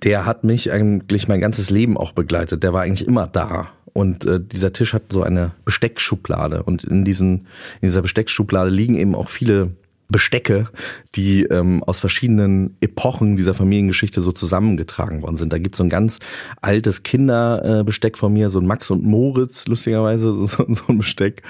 der 0.03 0.25
hat 0.25 0.43
mich 0.43 0.71
eigentlich 0.71 1.27
mein 1.27 1.41
ganzes 1.41 1.69
Leben 1.69 1.97
auch 1.97 2.11
begleitet. 2.11 2.63
Der 2.63 2.73
war 2.73 2.81
eigentlich 2.81 3.07
immer 3.07 3.27
da. 3.27 3.69
Und 3.93 4.25
äh, 4.25 4.39
dieser 4.41 4.73
Tisch 4.73 4.93
hat 4.93 5.03
so 5.11 5.23
eine 5.23 5.51
Besteckschublade 5.65 6.63
und 6.63 6.83
in 6.83 7.05
diesen 7.05 7.47
in 7.79 7.89
dieser 7.89 8.01
Besteckschublade 8.01 8.69
liegen 8.69 8.95
eben 8.95 9.13
auch 9.13 9.29
viele 9.29 9.75
Bestecke, 10.13 10.69
die 11.15 11.43
ähm, 11.43 11.83
aus 11.83 11.99
verschiedenen 11.99 12.77
Epochen 12.79 13.35
dieser 13.35 13.53
Familiengeschichte 13.53 14.21
so 14.21 14.31
zusammengetragen 14.31 15.21
worden 15.21 15.35
sind. 15.35 15.51
Da 15.51 15.57
gibt's 15.57 15.79
so 15.79 15.83
ein 15.83 15.89
ganz 15.89 16.19
altes 16.61 17.03
Kinderbesteck 17.03 18.17
von 18.17 18.31
mir, 18.31 18.49
so 18.49 18.59
ein 18.59 18.65
Max 18.65 18.89
und 18.89 19.03
Moritz, 19.03 19.67
lustigerweise, 19.67 20.31
so, 20.47 20.65
so 20.69 20.83
ein 20.87 20.97
Besteck. 20.97 21.43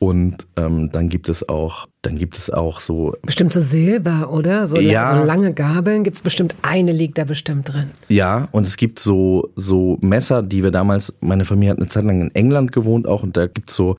Und 0.00 0.46
ähm, 0.56 0.90
dann 0.92 1.08
gibt 1.08 1.28
es 1.28 1.48
auch, 1.48 1.88
dann 2.02 2.18
gibt 2.18 2.36
es 2.36 2.50
auch 2.50 2.78
so 2.78 3.14
Bestimmt 3.22 3.52
so 3.52 3.60
Silber, 3.60 4.30
oder? 4.30 4.66
So, 4.66 4.76
Ja. 4.76 5.18
so 5.18 5.26
lange 5.26 5.52
Gabeln. 5.52 6.04
Gibt's 6.04 6.22
bestimmt 6.22 6.54
eine 6.62 6.92
liegt 6.92 7.18
da 7.18 7.24
bestimmt 7.24 7.72
drin. 7.72 7.90
Ja, 8.08 8.48
und 8.52 8.66
es 8.66 8.76
gibt 8.76 9.00
so, 9.00 9.50
so 9.56 9.98
Messer, 10.00 10.42
die 10.42 10.62
wir 10.62 10.70
damals, 10.70 11.14
meine 11.20 11.44
Familie 11.44 11.70
hat 11.70 11.78
eine 11.78 11.88
Zeit 11.88 12.04
lang 12.04 12.20
in 12.20 12.34
England 12.34 12.70
gewohnt 12.72 13.08
auch 13.08 13.22
und 13.22 13.36
da 13.36 13.46
gibt's 13.46 13.74
so 13.74 13.96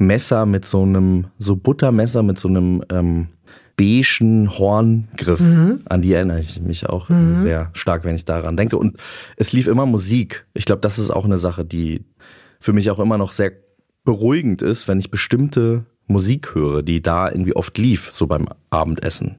Messer 0.00 0.46
mit 0.46 0.64
so 0.64 0.82
einem, 0.82 1.26
so 1.38 1.56
Buttermesser 1.56 2.22
mit 2.22 2.38
so 2.38 2.48
einem 2.48 2.82
ähm, 2.90 3.28
beigen 3.76 4.50
Horngriff. 4.58 5.40
An 5.88 6.02
die 6.02 6.12
erinnere 6.12 6.40
ich 6.40 6.60
mich 6.60 6.88
auch 6.88 7.08
sehr 7.42 7.70
stark, 7.74 8.04
wenn 8.04 8.14
ich 8.14 8.24
daran 8.24 8.56
denke. 8.56 8.76
Und 8.76 8.96
es 9.36 9.52
lief 9.52 9.66
immer 9.66 9.86
Musik. 9.86 10.46
Ich 10.54 10.64
glaube, 10.64 10.80
das 10.80 10.98
ist 10.98 11.10
auch 11.10 11.24
eine 11.24 11.38
Sache, 11.38 11.64
die 11.64 12.04
für 12.60 12.72
mich 12.72 12.90
auch 12.90 12.98
immer 12.98 13.18
noch 13.18 13.32
sehr 13.32 13.52
beruhigend 14.04 14.62
ist, 14.62 14.88
wenn 14.88 14.98
ich 14.98 15.10
bestimmte 15.10 15.84
Musik 16.06 16.54
höre, 16.54 16.82
die 16.82 17.00
da 17.02 17.30
irgendwie 17.30 17.54
oft 17.54 17.78
lief, 17.78 18.10
so 18.10 18.26
beim 18.26 18.48
Abendessen. 18.70 19.36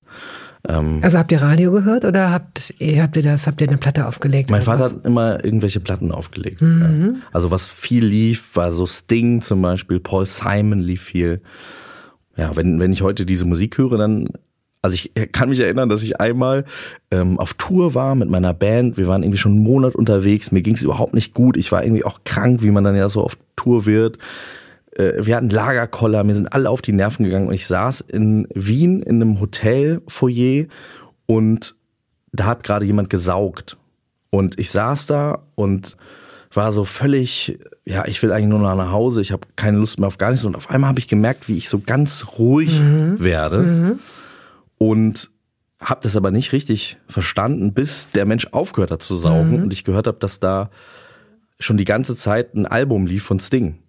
Also 0.64 1.18
habt 1.18 1.32
ihr 1.32 1.42
Radio 1.42 1.72
gehört 1.72 2.06
oder 2.06 2.32
habt 2.32 2.76
ihr, 2.78 3.02
habt 3.02 3.18
ihr 3.18 3.24
das, 3.24 3.48
habt 3.48 3.62
ihr 3.62 3.68
eine 3.68 3.78
Platte 3.78 4.06
aufgelegt? 4.06 4.52
Mein 4.52 4.62
Vater 4.62 4.86
was? 4.86 4.94
hat 4.94 5.06
immer 5.06 5.44
irgendwelche 5.44 5.80
Platten 5.80 6.12
aufgelegt. 6.12 6.62
Ja. 6.62 7.16
Also 7.32 7.50
was 7.50 7.68
viel 7.68 8.06
lief, 8.06 8.56
war 8.56 8.72
so 8.72 8.86
Sting 8.86 9.42
zum 9.42 9.62
Beispiel, 9.62 10.00
Paul 10.00 10.26
Simon 10.28 10.80
lief 10.80 11.02
viel. 11.02 11.42
Ja, 12.38 12.56
wenn, 12.56 12.80
wenn 12.80 12.94
ich 12.94 13.02
heute 13.02 13.26
diese 13.26 13.46
Musik 13.46 13.78
höre, 13.78 13.98
dann, 13.98 14.30
also 14.84 14.96
ich 14.96 15.12
kann 15.32 15.50
mich 15.50 15.60
erinnern, 15.60 15.90
dass 15.90 16.04
ich 16.04 16.22
einmal 16.22 16.66
ähm, 17.10 17.40
auf 17.40 17.56
Tour 17.56 17.96
war 17.96 18.14
mit 18.14 18.30
meiner 18.30 18.54
Band. 18.54 18.98
Wir 18.98 19.08
waren 19.08 19.24
irgendwie 19.24 19.40
schon 19.40 19.54
einen 19.54 19.64
Monat 19.64 19.96
unterwegs. 19.96 20.52
Mir 20.52 20.62
ging 20.62 20.76
es 20.76 20.84
überhaupt 20.84 21.16
nicht 21.16 21.34
gut. 21.34 21.58
Ich 21.58 21.72
war 21.72 21.84
irgendwie 21.84 22.06
auch 22.06 22.20
krank, 22.24 22.62
wie 22.62 22.72
man 22.72 22.84
dann 22.84 22.96
ja 22.96 23.10
so 23.10 23.24
auf 23.24 23.38
Tour 23.56 23.86
wird. 23.88 24.20
Äh, 24.96 25.26
wir 25.26 25.36
hatten 25.36 25.50
Lagerkoller, 25.50 26.24
mir 26.24 26.36
sind 26.36 26.54
alle 26.54 26.70
auf 26.70 26.82
die 26.82 26.94
Nerven 26.94 27.26
gegangen 27.26 27.48
und 27.48 27.54
ich 27.54 27.68
saß 27.68 28.02
in 28.02 28.48
Wien 28.54 29.02
in 29.02 29.22
einem 29.22 29.40
Hotelfoyer 29.40 30.66
und 31.26 31.76
da 32.32 32.46
hat 32.46 32.64
gerade 32.64 32.86
jemand 32.86 33.10
gesaugt. 33.10 33.78
Und 34.30 34.58
ich 34.60 34.72
saß 34.72 35.08
da 35.08 35.44
und 35.56 35.98
war 36.54 36.72
so 36.72 36.86
völlig, 36.86 37.60
ja, 37.86 38.06
ich 38.08 38.22
will 38.24 38.32
eigentlich 38.32 38.48
nur 38.48 38.60
noch 38.60 38.76
nach 38.76 38.92
Hause, 38.92 39.22
ich 39.22 39.32
habe 39.32 39.48
keine 39.56 39.78
Lust 39.78 40.00
mehr 40.00 40.08
auf 40.08 40.18
gar 40.18 40.32
nichts. 40.32 40.46
Und 40.46 40.56
auf 40.56 40.70
einmal 40.70 40.90
habe 40.90 41.00
ich 41.00 41.08
gemerkt, 41.08 41.48
wie 41.48 41.58
ich 41.58 41.70
so 41.70 41.80
ganz 41.80 42.26
ruhig 42.38 42.80
werde 43.18 43.98
und 44.78 45.32
habe 45.80 46.02
das 46.04 46.16
aber 46.16 46.32
nicht 46.32 46.54
richtig 46.54 46.98
verstanden, 47.08 47.74
bis 47.74 48.10
der 48.12 48.26
Mensch 48.26 48.48
aufgehört 48.52 48.92
hat 48.92 49.02
zu 49.02 49.16
saugen 49.16 49.56
und 49.64 49.74
ich 49.74 49.84
gehört 49.84 50.08
habe, 50.08 50.20
dass 50.20 50.40
da 50.40 50.70
schon 51.60 51.78
die 51.78 51.86
ganze 51.86 52.16
Zeit 52.16 52.54
ein 52.54 52.66
Album 52.66 53.06
lief 53.06 53.24
von 53.24 53.40
Sting. 53.40 53.80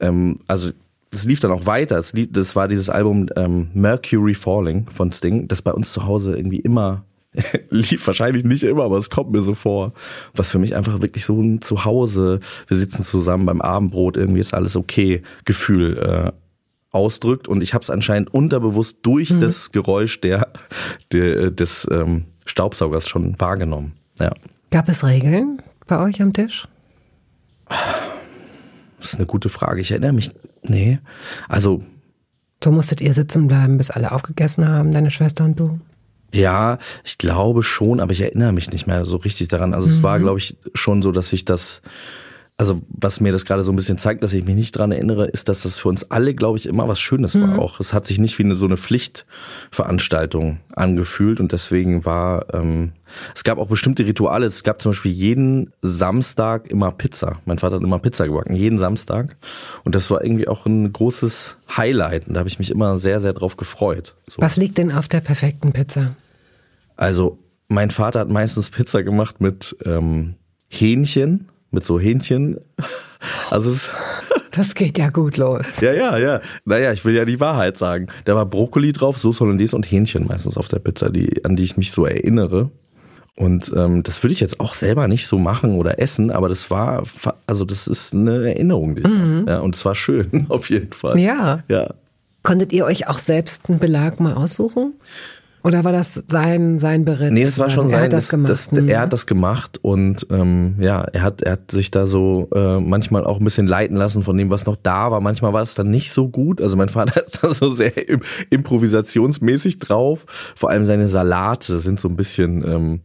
Ähm, 0.00 0.40
also 0.46 0.70
das 1.10 1.24
lief 1.24 1.40
dann 1.40 1.50
auch 1.50 1.66
weiter. 1.66 1.98
Es 1.98 2.12
lief, 2.12 2.28
das 2.30 2.54
war 2.56 2.68
dieses 2.68 2.88
Album 2.88 3.28
ähm, 3.36 3.68
Mercury 3.74 4.34
Falling 4.34 4.86
von 4.88 5.10
Sting, 5.12 5.48
das 5.48 5.62
bei 5.62 5.72
uns 5.72 5.92
zu 5.92 6.06
Hause 6.06 6.36
irgendwie 6.36 6.60
immer 6.60 7.04
lief. 7.70 8.06
Wahrscheinlich 8.06 8.44
nicht 8.44 8.62
immer, 8.62 8.84
aber 8.84 8.98
es 8.98 9.10
kommt 9.10 9.32
mir 9.32 9.40
so 9.40 9.54
vor. 9.54 9.92
Was 10.34 10.50
für 10.50 10.58
mich 10.58 10.76
einfach 10.76 11.00
wirklich 11.00 11.24
so 11.24 11.40
ein 11.40 11.60
Zuhause, 11.60 12.40
wir 12.68 12.76
sitzen 12.76 13.02
zusammen 13.02 13.46
beim 13.46 13.60
Abendbrot, 13.60 14.16
irgendwie 14.16 14.40
ist 14.40 14.54
alles 14.54 14.76
okay 14.76 15.22
Gefühl 15.44 15.98
äh, 15.98 16.32
ausdrückt. 16.92 17.48
Und 17.48 17.62
ich 17.62 17.74
habe 17.74 17.82
es 17.82 17.90
anscheinend 17.90 18.32
unterbewusst 18.32 18.98
durch 19.02 19.34
das 19.38 19.72
Geräusch 19.72 20.20
der, 20.20 20.48
der 21.12 21.50
des 21.50 21.88
ähm, 21.90 22.26
Staubsaugers 22.46 23.08
schon 23.08 23.38
wahrgenommen. 23.38 23.92
Ja. 24.18 24.32
Gab 24.70 24.88
es 24.88 25.04
Regeln 25.04 25.60
bei 25.86 26.00
euch 26.00 26.22
am 26.22 26.32
Tisch? 26.32 26.68
Eine 29.20 29.26
gute 29.26 29.50
Frage. 29.50 29.82
Ich 29.82 29.90
erinnere 29.90 30.14
mich. 30.14 30.30
Nee. 30.62 30.98
Also, 31.48 31.82
So 32.64 32.72
musstet 32.72 33.02
ihr 33.02 33.12
sitzen 33.12 33.48
bleiben, 33.48 33.76
bis 33.76 33.90
alle 33.90 34.12
aufgegessen 34.12 34.66
haben, 34.66 34.92
deine 34.92 35.10
Schwester 35.10 35.44
und 35.44 35.60
du? 35.60 35.78
ja, 36.32 36.78
ich 37.04 37.18
glaube 37.18 37.62
schon, 37.64 37.98
aber 38.00 38.12
ich 38.12 38.20
erinnere 38.20 38.52
mich 38.52 38.70
nicht 38.70 38.86
mehr 38.86 39.04
so 39.04 39.16
richtig 39.16 39.48
daran. 39.48 39.74
Also 39.74 39.88
es 39.90 40.00
war, 40.02 40.20
glaube 40.20 40.38
ich, 40.38 40.56
schon 40.74 41.02
so, 41.02 41.10
dass 41.10 41.32
ich 41.32 41.44
das, 41.44 41.82
also 42.60 42.82
was 42.90 43.20
mir 43.20 43.32
das 43.32 43.46
gerade 43.46 43.62
so 43.62 43.72
ein 43.72 43.76
bisschen 43.76 43.96
zeigt, 43.96 44.22
dass 44.22 44.34
ich 44.34 44.44
mich 44.44 44.54
nicht 44.54 44.72
dran 44.72 44.92
erinnere, 44.92 45.24
ist, 45.24 45.48
dass 45.48 45.62
das 45.62 45.78
für 45.78 45.88
uns 45.88 46.10
alle, 46.10 46.34
glaube 46.34 46.58
ich, 46.58 46.66
immer 46.66 46.86
was 46.88 47.00
Schönes 47.00 47.40
war 47.40 47.58
auch. 47.58 47.80
Es 47.80 47.94
hat 47.94 48.06
sich 48.06 48.18
nicht 48.18 48.38
wie 48.38 48.44
eine 48.44 48.54
so 48.54 48.66
eine 48.66 48.76
Pflichtveranstaltung 48.76 50.60
angefühlt 50.76 51.40
und 51.40 51.52
deswegen 51.52 52.04
war, 52.04 52.52
ähm, 52.52 52.92
es 53.34 53.44
gab 53.44 53.56
auch 53.56 53.68
bestimmte 53.68 54.04
Rituale. 54.04 54.44
Es 54.44 54.62
gab 54.62 54.82
zum 54.82 54.90
Beispiel 54.90 55.10
jeden 55.10 55.72
Samstag 55.80 56.70
immer 56.70 56.92
Pizza. 56.92 57.38
Mein 57.46 57.56
Vater 57.56 57.76
hat 57.76 57.82
immer 57.82 57.98
Pizza 57.98 58.26
gebacken, 58.26 58.54
jeden 58.54 58.76
Samstag. 58.76 59.38
Und 59.84 59.94
das 59.94 60.10
war 60.10 60.22
irgendwie 60.22 60.46
auch 60.46 60.66
ein 60.66 60.92
großes 60.92 61.56
Highlight 61.74 62.28
und 62.28 62.34
da 62.34 62.40
habe 62.40 62.50
ich 62.50 62.58
mich 62.58 62.70
immer 62.70 62.98
sehr, 62.98 63.22
sehr 63.22 63.32
drauf 63.32 63.56
gefreut. 63.56 64.16
So. 64.26 64.42
Was 64.42 64.58
liegt 64.58 64.76
denn 64.76 64.92
auf 64.92 65.08
der 65.08 65.20
perfekten 65.20 65.72
Pizza? 65.72 66.14
Also, 66.98 67.38
mein 67.68 67.90
Vater 67.90 68.20
hat 68.20 68.28
meistens 68.28 68.68
Pizza 68.68 69.02
gemacht 69.02 69.40
mit 69.40 69.78
ähm, 69.86 70.34
Hähnchen, 70.68 71.48
mit 71.70 71.84
so 71.84 71.98
Hähnchen. 72.00 72.58
Also 73.50 73.70
es, 73.70 73.90
Das 74.50 74.74
geht 74.74 74.98
ja 74.98 75.10
gut 75.10 75.36
los. 75.36 75.80
ja, 75.80 75.92
ja, 75.92 76.18
ja. 76.18 76.40
Naja, 76.64 76.92
ich 76.92 77.04
will 77.04 77.14
ja 77.14 77.24
die 77.24 77.40
Wahrheit 77.40 77.78
sagen. 77.78 78.08
Da 78.24 78.34
war 78.34 78.46
Brokkoli 78.46 78.92
drauf, 78.92 79.18
Soße 79.18 79.40
Hollandaise 79.40 79.76
und 79.76 79.90
Hähnchen 79.90 80.26
meistens 80.26 80.56
auf 80.56 80.68
der 80.68 80.78
Pizza, 80.80 81.10
die, 81.10 81.44
an 81.44 81.56
die 81.56 81.64
ich 81.64 81.76
mich 81.76 81.92
so 81.92 82.04
erinnere. 82.06 82.70
Und 83.36 83.72
ähm, 83.74 84.02
das 84.02 84.22
würde 84.22 84.32
ich 84.32 84.40
jetzt 84.40 84.60
auch 84.60 84.74
selber 84.74 85.08
nicht 85.08 85.26
so 85.26 85.38
machen 85.38 85.76
oder 85.76 85.98
essen, 86.00 86.30
aber 86.30 86.48
das 86.48 86.70
war, 86.70 87.04
also 87.46 87.64
das 87.64 87.86
ist 87.86 88.12
eine 88.12 88.48
Erinnerung, 88.48 88.96
die 88.96 89.02
ich 89.02 89.06
habe. 89.08 89.44
Ja, 89.48 89.60
und 89.60 89.74
es 89.76 89.84
war 89.84 89.94
schön, 89.94 90.46
auf 90.50 90.68
jeden 90.68 90.92
Fall. 90.92 91.18
Ja. 91.18 91.62
Ja. 91.68 91.94
Konntet 92.42 92.72
ihr 92.72 92.84
euch 92.84 93.08
auch 93.08 93.18
selbst 93.18 93.70
einen 93.70 93.78
Belag 93.78 94.18
mal 94.20 94.34
aussuchen? 94.34 94.94
Oder 95.62 95.84
war 95.84 95.92
das 95.92 96.22
sein, 96.26 96.78
sein 96.78 97.04
Beritt? 97.04 97.32
Nee, 97.32 97.44
das 97.44 97.58
war 97.58 97.68
schon 97.70 97.86
er 97.86 97.90
sein, 97.90 98.02
hat 98.04 98.12
das, 98.12 98.28
gemacht. 98.28 98.50
Das, 98.50 98.72
Mhm. 98.72 98.88
er 98.88 99.00
hat 99.00 99.12
das 99.12 99.26
gemacht 99.26 99.78
und 99.82 100.26
ähm, 100.30 100.76
ja, 100.78 101.02
er 101.02 101.22
hat, 101.22 101.42
er 101.42 101.52
hat 101.52 101.70
sich 101.70 101.90
da 101.90 102.06
so 102.06 102.48
äh, 102.54 102.78
manchmal 102.80 103.24
auch 103.24 103.38
ein 103.38 103.44
bisschen 103.44 103.66
leiten 103.66 103.96
lassen 103.96 104.22
von 104.22 104.36
dem, 104.36 104.50
was 104.50 104.64
noch 104.66 104.76
da 104.76 105.10
war. 105.10 105.20
Manchmal 105.20 105.52
war 105.52 105.62
es 105.62 105.74
dann 105.74 105.90
nicht 105.90 106.12
so 106.12 106.28
gut. 106.28 106.60
Also 106.60 106.76
mein 106.76 106.88
Vater 106.88 107.22
ist 107.26 107.42
da 107.42 107.52
so 107.52 107.70
sehr 107.72 108.08
im, 108.08 108.20
improvisationsmäßig 108.50 109.78
drauf. 109.78 110.24
Vor 110.56 110.70
allem 110.70 110.84
seine 110.84 111.08
Salate 111.08 111.78
sind 111.78 112.00
so 112.00 112.08
ein 112.08 112.16
bisschen 112.16 112.64
ähm, 112.66 113.00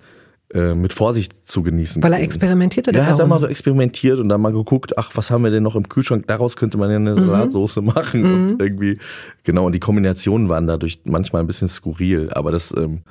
äh, 0.53 0.73
mit 0.75 0.93
Vorsicht 0.93 1.47
zu 1.47 1.63
genießen. 1.63 2.03
Weil 2.03 2.13
er 2.13 2.21
experimentiert 2.21 2.87
oder 2.87 2.97
Ja, 2.97 3.05
er 3.05 3.09
hat 3.11 3.19
da 3.19 3.25
mal 3.25 3.39
so 3.39 3.47
experimentiert 3.47 4.19
und 4.19 4.29
dann 4.29 4.41
mal 4.41 4.51
geguckt, 4.51 4.97
ach, 4.97 5.11
was 5.15 5.31
haben 5.31 5.43
wir 5.43 5.51
denn 5.51 5.63
noch 5.63 5.75
im 5.75 5.89
Kühlschrank? 5.89 6.27
Daraus 6.27 6.55
könnte 6.55 6.77
man 6.77 6.89
ja 6.91 6.97
eine 6.97 7.15
Mhm. 7.15 7.25
Salatsoße 7.25 7.81
machen 7.81 8.31
und 8.31 8.61
irgendwie, 8.61 8.99
genau, 9.43 9.65
und 9.65 9.71
die 9.73 9.79
Kombinationen 9.79 10.47
waren 10.49 10.67
dadurch 10.67 10.99
manchmal 11.03 11.41
ein 11.41 11.47
bisschen 11.47 11.67
skurril, 11.67 12.29
aber 12.31 12.51
das, 12.51 12.73
ähm, 12.77 13.01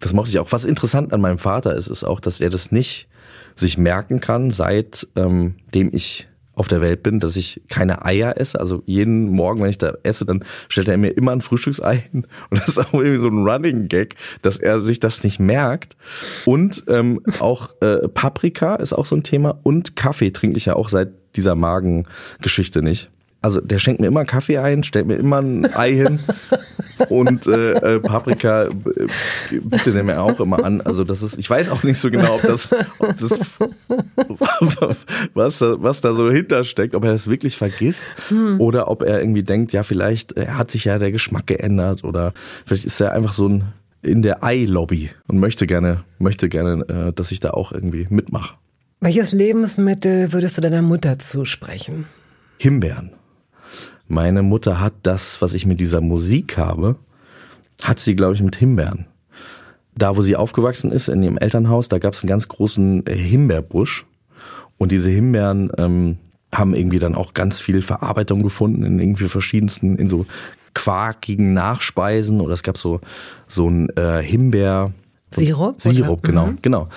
das 0.00 0.12
mochte 0.12 0.30
ich 0.30 0.38
auch. 0.38 0.52
Was 0.52 0.64
interessant 0.64 1.12
an 1.12 1.20
meinem 1.20 1.38
Vater 1.38 1.74
ist, 1.74 1.88
ist 1.88 2.04
auch, 2.04 2.20
dass 2.20 2.40
er 2.40 2.50
das 2.50 2.72
nicht 2.72 3.08
sich 3.56 3.78
merken 3.78 4.20
kann, 4.20 4.50
seit 4.50 5.06
ähm, 5.16 5.54
dem 5.74 5.90
ich 5.92 6.28
auf 6.54 6.68
der 6.68 6.80
Welt 6.80 7.02
bin, 7.02 7.18
dass 7.18 7.36
ich 7.36 7.62
keine 7.68 8.04
Eier 8.04 8.38
esse. 8.38 8.60
Also 8.60 8.82
jeden 8.86 9.30
Morgen, 9.30 9.62
wenn 9.62 9.70
ich 9.70 9.78
da 9.78 9.94
esse, 10.02 10.26
dann 10.26 10.44
stellt 10.68 10.88
er 10.88 10.98
mir 10.98 11.10
immer 11.10 11.32
ein 11.32 11.40
Frühstücksei 11.40 11.96
hin. 12.10 12.26
Und 12.50 12.60
das 12.60 12.68
ist 12.68 12.78
auch 12.78 12.94
irgendwie 12.94 13.20
so 13.20 13.28
ein 13.28 13.46
Running 13.46 13.88
Gag, 13.88 14.16
dass 14.42 14.58
er 14.58 14.80
sich 14.80 15.00
das 15.00 15.24
nicht 15.24 15.40
merkt. 15.40 15.96
Und 16.44 16.84
ähm, 16.88 17.20
auch 17.38 17.70
äh, 17.80 18.08
Paprika 18.08 18.74
ist 18.76 18.92
auch 18.92 19.06
so 19.06 19.16
ein 19.16 19.22
Thema. 19.22 19.58
Und 19.62 19.96
Kaffee 19.96 20.30
trinke 20.30 20.56
ich 20.56 20.66
ja 20.66 20.74
auch 20.76 20.88
seit 20.88 21.10
dieser 21.36 21.54
Magengeschichte 21.54 22.82
nicht. 22.82 23.10
Also 23.42 23.60
der 23.60 23.78
schenkt 23.78 24.00
mir 24.00 24.06
immer 24.06 24.24
Kaffee 24.24 24.58
ein, 24.58 24.84
stellt 24.84 25.06
mir 25.06 25.16
immer 25.16 25.38
ein 25.38 25.74
Ei 25.74 25.92
hin 25.92 26.20
und 27.08 27.46
äh, 27.48 27.72
äh, 27.72 28.00
Paprika 28.00 28.66
äh, 28.66 28.70
bietet 29.50 29.96
er 29.96 30.04
mir 30.04 30.22
auch 30.22 30.38
immer 30.40 30.64
an. 30.64 30.80
Also 30.80 31.02
das 31.02 31.22
ist, 31.22 31.38
ich 31.38 31.50
weiß 31.50 31.70
auch 31.70 31.82
nicht 31.82 31.98
so 31.98 32.10
genau, 32.10 32.36
ob 32.36 32.42
das, 32.42 32.72
ob 32.98 33.16
das 33.16 33.58
was, 35.34 35.58
da, 35.58 35.82
was 35.82 36.00
da 36.00 36.14
so 36.14 36.30
hintersteckt, 36.30 36.94
ob 36.94 37.04
er 37.04 37.12
das 37.12 37.28
wirklich 37.28 37.56
vergisst 37.56 38.06
oder 38.58 38.88
ob 38.88 39.02
er 39.02 39.20
irgendwie 39.20 39.42
denkt, 39.42 39.72
ja 39.72 39.82
vielleicht 39.82 40.36
äh, 40.36 40.46
hat 40.46 40.70
sich 40.70 40.84
ja 40.84 40.98
der 40.98 41.10
Geschmack 41.10 41.48
geändert 41.48 42.04
oder 42.04 42.32
vielleicht 42.64 42.84
ist 42.84 43.00
er 43.00 43.12
einfach 43.12 43.32
so 43.32 43.48
ein 43.48 43.64
in 44.02 44.22
der 44.22 44.42
Ei-Lobby 44.42 45.10
und 45.28 45.38
möchte 45.38 45.66
gerne, 45.66 46.04
möchte 46.18 46.48
gerne, 46.48 46.84
äh, 46.88 47.12
dass 47.12 47.32
ich 47.32 47.40
da 47.40 47.50
auch 47.50 47.72
irgendwie 47.72 48.06
mitmache. 48.10 48.54
Welches 49.00 49.32
Lebensmittel 49.32 50.32
würdest 50.32 50.58
du 50.58 50.62
deiner 50.62 50.82
Mutter 50.82 51.18
zusprechen? 51.18 52.06
Himbeeren. 52.58 53.10
Meine 54.08 54.42
Mutter 54.42 54.80
hat 54.80 54.94
das, 55.02 55.40
was 55.40 55.54
ich 55.54 55.66
mit 55.66 55.80
dieser 55.80 56.00
Musik 56.00 56.58
habe, 56.58 56.96
hat 57.82 58.00
sie, 58.00 58.16
glaube 58.16 58.34
ich, 58.34 58.42
mit 58.42 58.56
Himbeeren. 58.56 59.06
Da, 59.94 60.16
wo 60.16 60.22
sie 60.22 60.36
aufgewachsen 60.36 60.90
ist, 60.90 61.08
in 61.08 61.22
ihrem 61.22 61.38
Elternhaus, 61.38 61.88
da 61.88 61.98
gab 61.98 62.14
es 62.14 62.22
einen 62.22 62.28
ganz 62.28 62.48
großen 62.48 63.06
äh, 63.06 63.14
Himbeerbusch. 63.14 64.06
Und 64.78 64.92
diese 64.92 65.10
Himbeeren 65.10 65.70
ähm, 65.76 66.18
haben 66.54 66.74
irgendwie 66.74 66.98
dann 66.98 67.14
auch 67.14 67.34
ganz 67.34 67.60
viel 67.60 67.82
Verarbeitung 67.82 68.42
gefunden 68.42 68.84
in 68.84 68.98
irgendwie 68.98 69.28
verschiedensten, 69.28 69.96
in 69.96 70.08
so 70.08 70.26
quarkigen 70.74 71.52
Nachspeisen. 71.52 72.40
Oder 72.40 72.54
es 72.54 72.62
gab 72.62 72.78
so, 72.78 73.00
so 73.46 73.68
ein 73.68 73.90
äh, 73.96 74.22
Himbeer, 74.22 74.92
Sirup? 75.34 75.80
Sirup, 75.80 76.08
oder? 76.20 76.22
genau, 76.22 76.46
Mhm. 76.46 76.58
genau. 76.62 76.88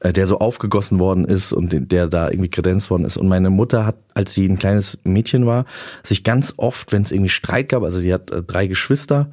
Äh, 0.00 0.12
Der 0.12 0.26
so 0.26 0.38
aufgegossen 0.38 0.98
worden 0.98 1.24
ist 1.24 1.52
und 1.52 1.72
der 1.92 2.06
da 2.08 2.30
irgendwie 2.30 2.50
kredenzt 2.50 2.90
worden 2.90 3.04
ist. 3.04 3.16
Und 3.16 3.28
meine 3.28 3.50
Mutter 3.50 3.84
hat, 3.86 3.96
als 4.14 4.34
sie 4.34 4.46
ein 4.48 4.58
kleines 4.58 4.98
Mädchen 5.04 5.46
war, 5.46 5.64
sich 6.02 6.24
ganz 6.24 6.54
oft, 6.56 6.92
wenn 6.92 7.02
es 7.02 7.12
irgendwie 7.12 7.30
Streit 7.30 7.68
gab, 7.68 7.82
also 7.82 8.00
sie 8.00 8.12
hat 8.12 8.30
äh, 8.30 8.42
drei 8.42 8.66
Geschwister, 8.66 9.28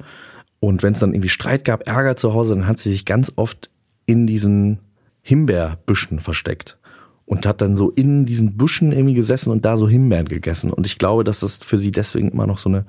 und 0.58 0.82
wenn 0.82 0.94
es 0.94 1.00
dann 1.00 1.12
irgendwie 1.12 1.28
Streit 1.28 1.64
gab, 1.64 1.86
Ärger 1.86 2.16
zu 2.16 2.32
Hause, 2.32 2.54
dann 2.54 2.66
hat 2.66 2.78
sie 2.78 2.90
sich 2.90 3.04
ganz 3.04 3.32
oft 3.36 3.70
in 4.06 4.26
diesen 4.26 4.78
Himbeerbüschen 5.22 6.18
versteckt. 6.18 6.78
Und 7.26 7.44
hat 7.44 7.60
dann 7.60 7.76
so 7.76 7.90
in 7.90 8.24
diesen 8.24 8.56
Büschen 8.56 8.92
irgendwie 8.92 9.14
gesessen 9.14 9.50
und 9.50 9.64
da 9.64 9.76
so 9.76 9.88
Himbeeren 9.88 10.28
gegessen. 10.28 10.70
Und 10.70 10.86
ich 10.86 10.96
glaube, 10.98 11.24
dass 11.24 11.40
das 11.40 11.56
für 11.58 11.76
sie 11.76 11.90
deswegen 11.90 12.28
immer 12.30 12.46
noch 12.46 12.56
so 12.58 12.68
eine 12.68 12.86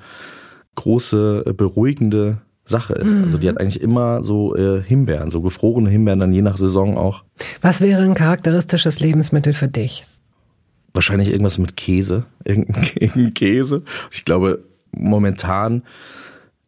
große, 0.75 1.43
äh, 1.47 1.53
beruhigende 1.53 2.37
Sache 2.67 2.93
ist. 2.93 3.15
Also 3.15 3.37
die 3.37 3.47
hat 3.47 3.59
eigentlich 3.59 3.81
immer 3.81 4.23
so 4.23 4.55
äh, 4.55 4.81
Himbeeren, 4.83 5.31
so 5.31 5.41
gefrorene 5.41 5.89
Himbeeren, 5.89 6.19
dann 6.19 6.33
je 6.33 6.41
nach 6.41 6.57
Saison 6.57 6.97
auch. 6.97 7.23
Was 7.61 7.81
wäre 7.81 8.03
ein 8.03 8.13
charakteristisches 8.13 8.99
Lebensmittel 8.99 9.53
für 9.53 9.67
dich? 9.67 10.05
Wahrscheinlich 10.93 11.31
irgendwas 11.31 11.57
mit 11.57 11.77
Käse, 11.77 12.25
irgendein, 12.43 13.33
Käse. 13.33 13.83
Ich 14.11 14.25
glaube, 14.25 14.63
momentan 14.91 15.83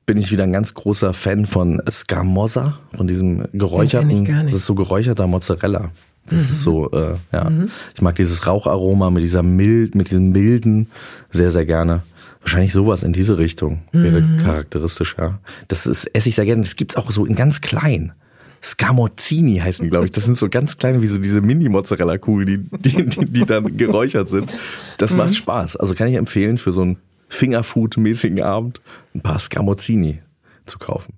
bin 0.06 0.18
ich 0.18 0.32
wieder 0.32 0.44
ein 0.44 0.54
ganz 0.54 0.74
großer 0.74 1.14
Fan 1.14 1.46
von 1.46 1.82
Scamosa, 1.90 2.80
von 2.96 3.08
diesem 3.08 3.46
geräucherten, 3.54 4.26
das 4.46 4.56
ist 4.56 4.66
so 4.66 4.76
geräucherter 4.76 5.28
Mozzarella. 5.28 5.92
Das 6.30 6.42
ist 6.42 6.64
so, 6.64 6.92
äh, 6.92 7.16
ja. 7.32 7.52
Ich 7.96 8.02
mag 8.02 8.16
dieses 8.16 8.46
Raucharoma 8.46 9.10
mit 9.10 9.24
dieser 9.24 9.42
mild, 9.42 9.96
mit 9.96 10.12
diesem 10.12 10.32
milden 10.32 10.88
sehr, 11.30 11.52
sehr 11.52 11.66
gerne. 11.66 12.04
Wahrscheinlich 12.42 12.72
sowas 12.72 13.04
in 13.04 13.14
diese 13.14 13.38
Richtung 13.38 13.82
wäre 13.92 14.24
charakteristisch, 14.42 15.16
ja. 15.18 15.40
Das 15.68 15.86
ist, 15.86 16.06
esse 16.16 16.30
ich 16.30 16.36
sehr 16.36 16.46
gerne. 16.46 16.64
Das 16.64 16.76
gibt's 16.76 16.96
auch 16.96 17.12
so 17.12 17.26
in 17.26 17.36
ganz 17.36 17.62
klein. 17.62 18.14
Scamozzini 18.64 19.58
heißen 19.58 19.84
die, 19.84 19.90
glaube 19.90 20.06
ich. 20.06 20.12
Das 20.12 20.26
sind 20.26 20.38
so 20.38 20.50
ganz 20.50 20.78
kleine, 20.78 21.02
wie 21.02 21.08
so 21.08 21.18
diese 21.18 21.42
Mini-Mozzarella-Kugeln, 21.42 22.70
die, 22.72 22.90
die, 22.90 23.06
die, 23.06 23.26
die 23.26 23.46
dann 23.46 23.78
geräuchert 23.78 24.30
sind. 24.30 24.52
Das 24.98 25.16
macht 25.16 25.36
Spaß. 25.36 25.78
Also 25.78 25.96
kann 25.96 26.08
ich 26.08 26.16
empfehlen, 26.16 26.58
für 26.58 26.72
so 26.72 26.82
einen 26.82 26.98
Fingerfood-mäßigen 27.30 28.42
Abend 28.42 28.82
ein 29.14 29.22
paar 29.22 29.40
Scamozzini 29.40 30.20
zu 30.66 30.80
kaufen. 30.80 31.14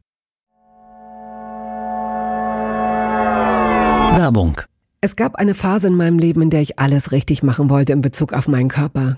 Werbung. 4.18 4.62
Es 5.00 5.16
gab 5.16 5.36
eine 5.36 5.54
Phase 5.54 5.88
in 5.88 5.96
meinem 5.96 6.20
Leben, 6.20 6.42
in 6.42 6.50
der 6.50 6.62
ich 6.62 6.78
alles 6.78 7.12
richtig 7.12 7.42
machen 7.42 7.70
wollte 7.70 7.94
in 7.94 8.02
Bezug 8.02 8.34
auf 8.34 8.48
meinen 8.48 8.70
Körper. 8.70 9.18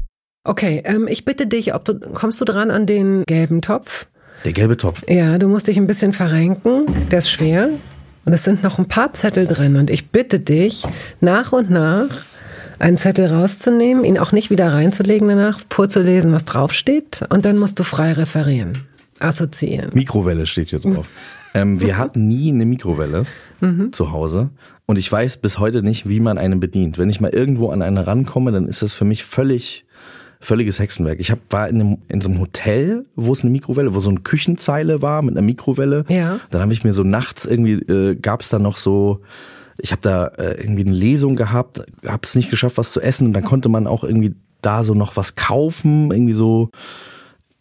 Okay, 0.43 0.81
ähm, 0.85 1.07
ich 1.07 1.23
bitte 1.23 1.45
dich, 1.45 1.75
ob 1.75 1.85
du 1.85 1.99
kommst 1.99 2.41
du 2.41 2.45
dran 2.45 2.71
an 2.71 2.87
den 2.87 3.23
gelben 3.25 3.61
Topf? 3.61 4.07
Der 4.43 4.53
gelbe 4.53 4.75
Topf. 4.75 5.03
Ja, 5.07 5.37
du 5.37 5.47
musst 5.47 5.67
dich 5.67 5.77
ein 5.77 5.85
bisschen 5.85 6.13
verrenken. 6.13 6.85
Der 7.11 7.19
ist 7.19 7.29
schwer. 7.29 7.69
Und 8.25 8.33
es 8.33 8.43
sind 8.43 8.63
noch 8.63 8.79
ein 8.79 8.87
paar 8.87 9.13
Zettel 9.13 9.45
drin. 9.45 9.75
Und 9.75 9.91
ich 9.91 10.09
bitte 10.09 10.39
dich, 10.39 10.83
nach 11.19 11.51
und 11.51 11.69
nach 11.69 12.07
einen 12.79 12.97
Zettel 12.97 13.27
rauszunehmen, 13.27 14.03
ihn 14.03 14.17
auch 14.17 14.31
nicht 14.31 14.49
wieder 14.49 14.73
reinzulegen 14.73 15.27
danach, 15.27 15.59
vorzulesen, 15.69 16.31
was 16.31 16.45
draufsteht. 16.45 17.23
Und 17.29 17.45
dann 17.45 17.59
musst 17.59 17.79
du 17.79 17.83
frei 17.83 18.13
referieren, 18.13 18.73
assoziieren. 19.19 19.91
Mikrowelle 19.93 20.47
steht 20.47 20.69
hier 20.69 20.79
drauf. 20.79 21.07
ähm, 21.53 21.79
wir 21.79 21.99
hatten 21.99 22.27
nie 22.27 22.51
eine 22.51 22.65
Mikrowelle 22.65 23.25
mhm. 23.59 23.93
zu 23.93 24.11
Hause. 24.11 24.49
Und 24.87 24.97
ich 24.97 25.11
weiß 25.11 25.37
bis 25.37 25.59
heute 25.59 25.83
nicht, 25.83 26.09
wie 26.09 26.19
man 26.19 26.39
eine 26.39 26.57
bedient. 26.57 26.97
Wenn 26.97 27.09
ich 27.09 27.21
mal 27.21 27.29
irgendwo 27.29 27.69
an 27.69 27.83
eine 27.83 28.07
rankomme, 28.07 28.51
dann 28.51 28.67
ist 28.67 28.81
das 28.81 28.93
für 28.93 29.05
mich 29.05 29.23
völlig 29.23 29.85
völliges 30.41 30.79
Hexenwerk. 30.79 31.19
Ich 31.19 31.31
hab, 31.31 31.39
war 31.49 31.69
in, 31.69 31.79
einem, 31.79 31.97
in 32.07 32.19
so 32.19 32.29
einem 32.29 32.39
Hotel, 32.39 33.05
wo 33.15 33.31
es 33.31 33.41
eine 33.41 33.51
Mikrowelle, 33.51 33.93
wo 33.93 33.99
so 33.99 34.09
eine 34.09 34.19
Küchenzeile 34.19 35.01
war 35.01 35.21
mit 35.21 35.35
einer 35.35 35.45
Mikrowelle. 35.45 36.03
Ja. 36.09 36.39
Dann 36.49 36.61
habe 36.61 36.73
ich 36.73 36.83
mir 36.83 36.93
so 36.93 37.03
nachts 37.03 37.45
irgendwie, 37.45 37.73
äh, 37.73 38.15
gab 38.15 38.41
es 38.41 38.49
da 38.49 38.59
noch 38.59 38.75
so, 38.75 39.21
ich 39.77 39.91
habe 39.91 40.01
da 40.01 40.25
äh, 40.25 40.59
irgendwie 40.59 40.81
eine 40.81 40.91
Lesung 40.91 41.35
gehabt, 41.35 41.83
habe 42.05 42.21
es 42.23 42.35
nicht 42.35 42.49
geschafft, 42.49 42.77
was 42.77 42.91
zu 42.91 43.01
essen. 43.01 43.27
Und 43.27 43.33
dann 43.33 43.43
konnte 43.43 43.69
man 43.69 43.87
auch 43.87 44.03
irgendwie 44.03 44.33
da 44.61 44.83
so 44.83 44.93
noch 44.93 45.15
was 45.15 45.35
kaufen, 45.35 46.11
irgendwie 46.11 46.33
so 46.33 46.71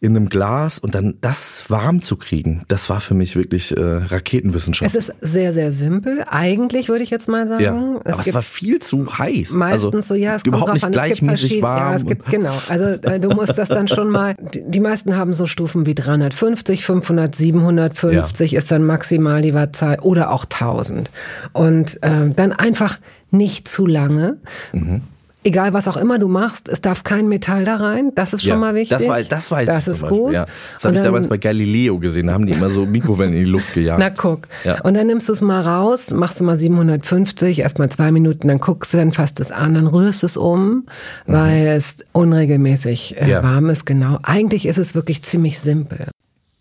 in 0.03 0.17
einem 0.17 0.31
Glas 0.31 0.79
und 0.79 0.95
dann 0.95 1.19
das 1.21 1.65
warm 1.69 2.01
zu 2.01 2.17
kriegen, 2.17 2.63
das 2.69 2.89
war 2.89 3.03
für 3.03 3.13
mich 3.13 3.37
wirklich 3.37 3.77
äh, 3.77 3.81
Raketenwissenschaft. 3.81 4.95
Es 4.95 4.95
ist 4.95 5.15
sehr, 5.21 5.53
sehr 5.53 5.73
simpel. 5.73 6.25
Eigentlich 6.27 6.89
würde 6.89 7.05
ich 7.05 7.11
jetzt 7.11 7.29
mal 7.29 7.47
sagen. 7.47 7.63
Ja, 7.63 8.01
es 8.05 8.19
aber 8.19 8.29
es 8.29 8.35
war 8.35 8.43
viel 8.43 8.79
zu 8.79 9.19
heiß. 9.19 9.51
Meistens 9.51 9.95
also, 9.95 10.01
so, 10.01 10.15
ja, 10.15 10.35
es 10.35 10.45
überhaupt 10.45 10.69
kommt 10.69 10.75
nicht 10.75 10.85
an. 10.85 10.93
gleichmäßig 10.93 11.45
es 11.45 11.51
gibt 11.51 11.63
warm. 11.63 11.91
Ja, 11.91 11.95
es 11.97 12.07
gibt, 12.07 12.31
genau. 12.31 12.59
Also 12.69 12.87
äh, 12.87 13.21
du 13.21 13.29
musst 13.29 13.59
das 13.59 13.69
dann 13.69 13.89
schon 13.89 14.09
mal, 14.09 14.37
die, 14.55 14.63
die, 14.63 14.81
meisten 14.81 15.17
haben 15.17 15.35
so 15.35 15.45
Stufen 15.45 15.85
wie 15.85 15.95
350, 15.95 16.83
500, 16.83 17.35
750 17.37 18.53
ja. 18.53 18.59
ist 18.59 18.71
dann 18.71 18.85
maximal 18.85 19.43
die 19.43 19.53
Wattzahl 19.53 19.99
oder 20.01 20.31
auch 20.31 20.45
1000. 20.45 21.11
Und 21.53 22.03
äh, 22.03 22.31
dann 22.35 22.53
einfach 22.53 22.99
nicht 23.31 23.69
zu 23.69 23.87
lange. 23.87 24.39
Mhm 24.73 25.03
egal 25.45 25.73
was 25.73 25.89
auch 25.89 25.97
immer 25.97 26.19
du 26.19 26.29
machst, 26.29 26.69
es 26.69 26.81
darf 26.81 27.05
kein 27.05 27.29
Metall 27.29 27.65
da 27.65 27.77
rein. 27.77 28.13
Das 28.15 28.33
ist 28.33 28.43
schon 28.43 28.51
ja, 28.51 28.57
mal 28.57 28.75
wichtig. 28.75 28.99
Das, 28.99 29.09
war, 29.09 29.23
das 29.23 29.51
weiß 29.51 29.67
das 29.67 29.87
ich 29.87 29.93
ist 29.95 30.09
gut. 30.09 30.33
Ja. 30.33 30.47
Das 30.75 30.85
habe 30.85 30.97
ich 30.97 31.03
damals 31.03 31.29
bei 31.29 31.39
Galileo 31.39 31.99
gesehen. 31.99 32.27
Da 32.27 32.35
haben 32.35 32.47
die 32.47 32.53
immer 32.53 32.71
so 32.71 32.87
Mikrowellen 32.87 33.33
in 33.33 33.45
die 33.45 33.51
Luft 33.51 33.73
gejagt. 33.75 33.99
Na 33.99 34.11
guck. 34.11 34.49
Ja. 34.65 34.81
Und 34.83 34.95
dann 34.95 35.07
nimmst 35.07 35.29
du 35.29 35.33
es 35.33 35.41
mal 35.41 35.61
raus, 35.61 36.11
machst 36.11 36.41
du 36.41 36.45
mal 36.45 36.57
750, 36.57 37.61
erst 37.61 37.79
mal 37.79 37.89
zwei 37.91 38.13
Minuten, 38.13 38.49
dann 38.49 38.59
guckst 38.59 38.93
du, 38.93 38.99
dann 38.99 39.13
fasst 39.13 39.41
es 39.41 39.53
an, 39.53 39.75
dann 39.75 39.87
rührst 39.87 40.25
es 40.25 40.37
um, 40.37 40.61
mhm. 40.69 40.85
weil 41.27 41.67
es 41.69 41.99
unregelmäßig 42.13 43.21
äh, 43.21 43.43
warm 43.43 43.71
ist. 43.71 43.87
Genau. 43.87 44.19
Eigentlich 44.23 44.67
ist 44.67 44.79
es 44.79 44.95
wirklich 44.95 45.23
ziemlich 45.23 45.59
simpel. 45.59 46.07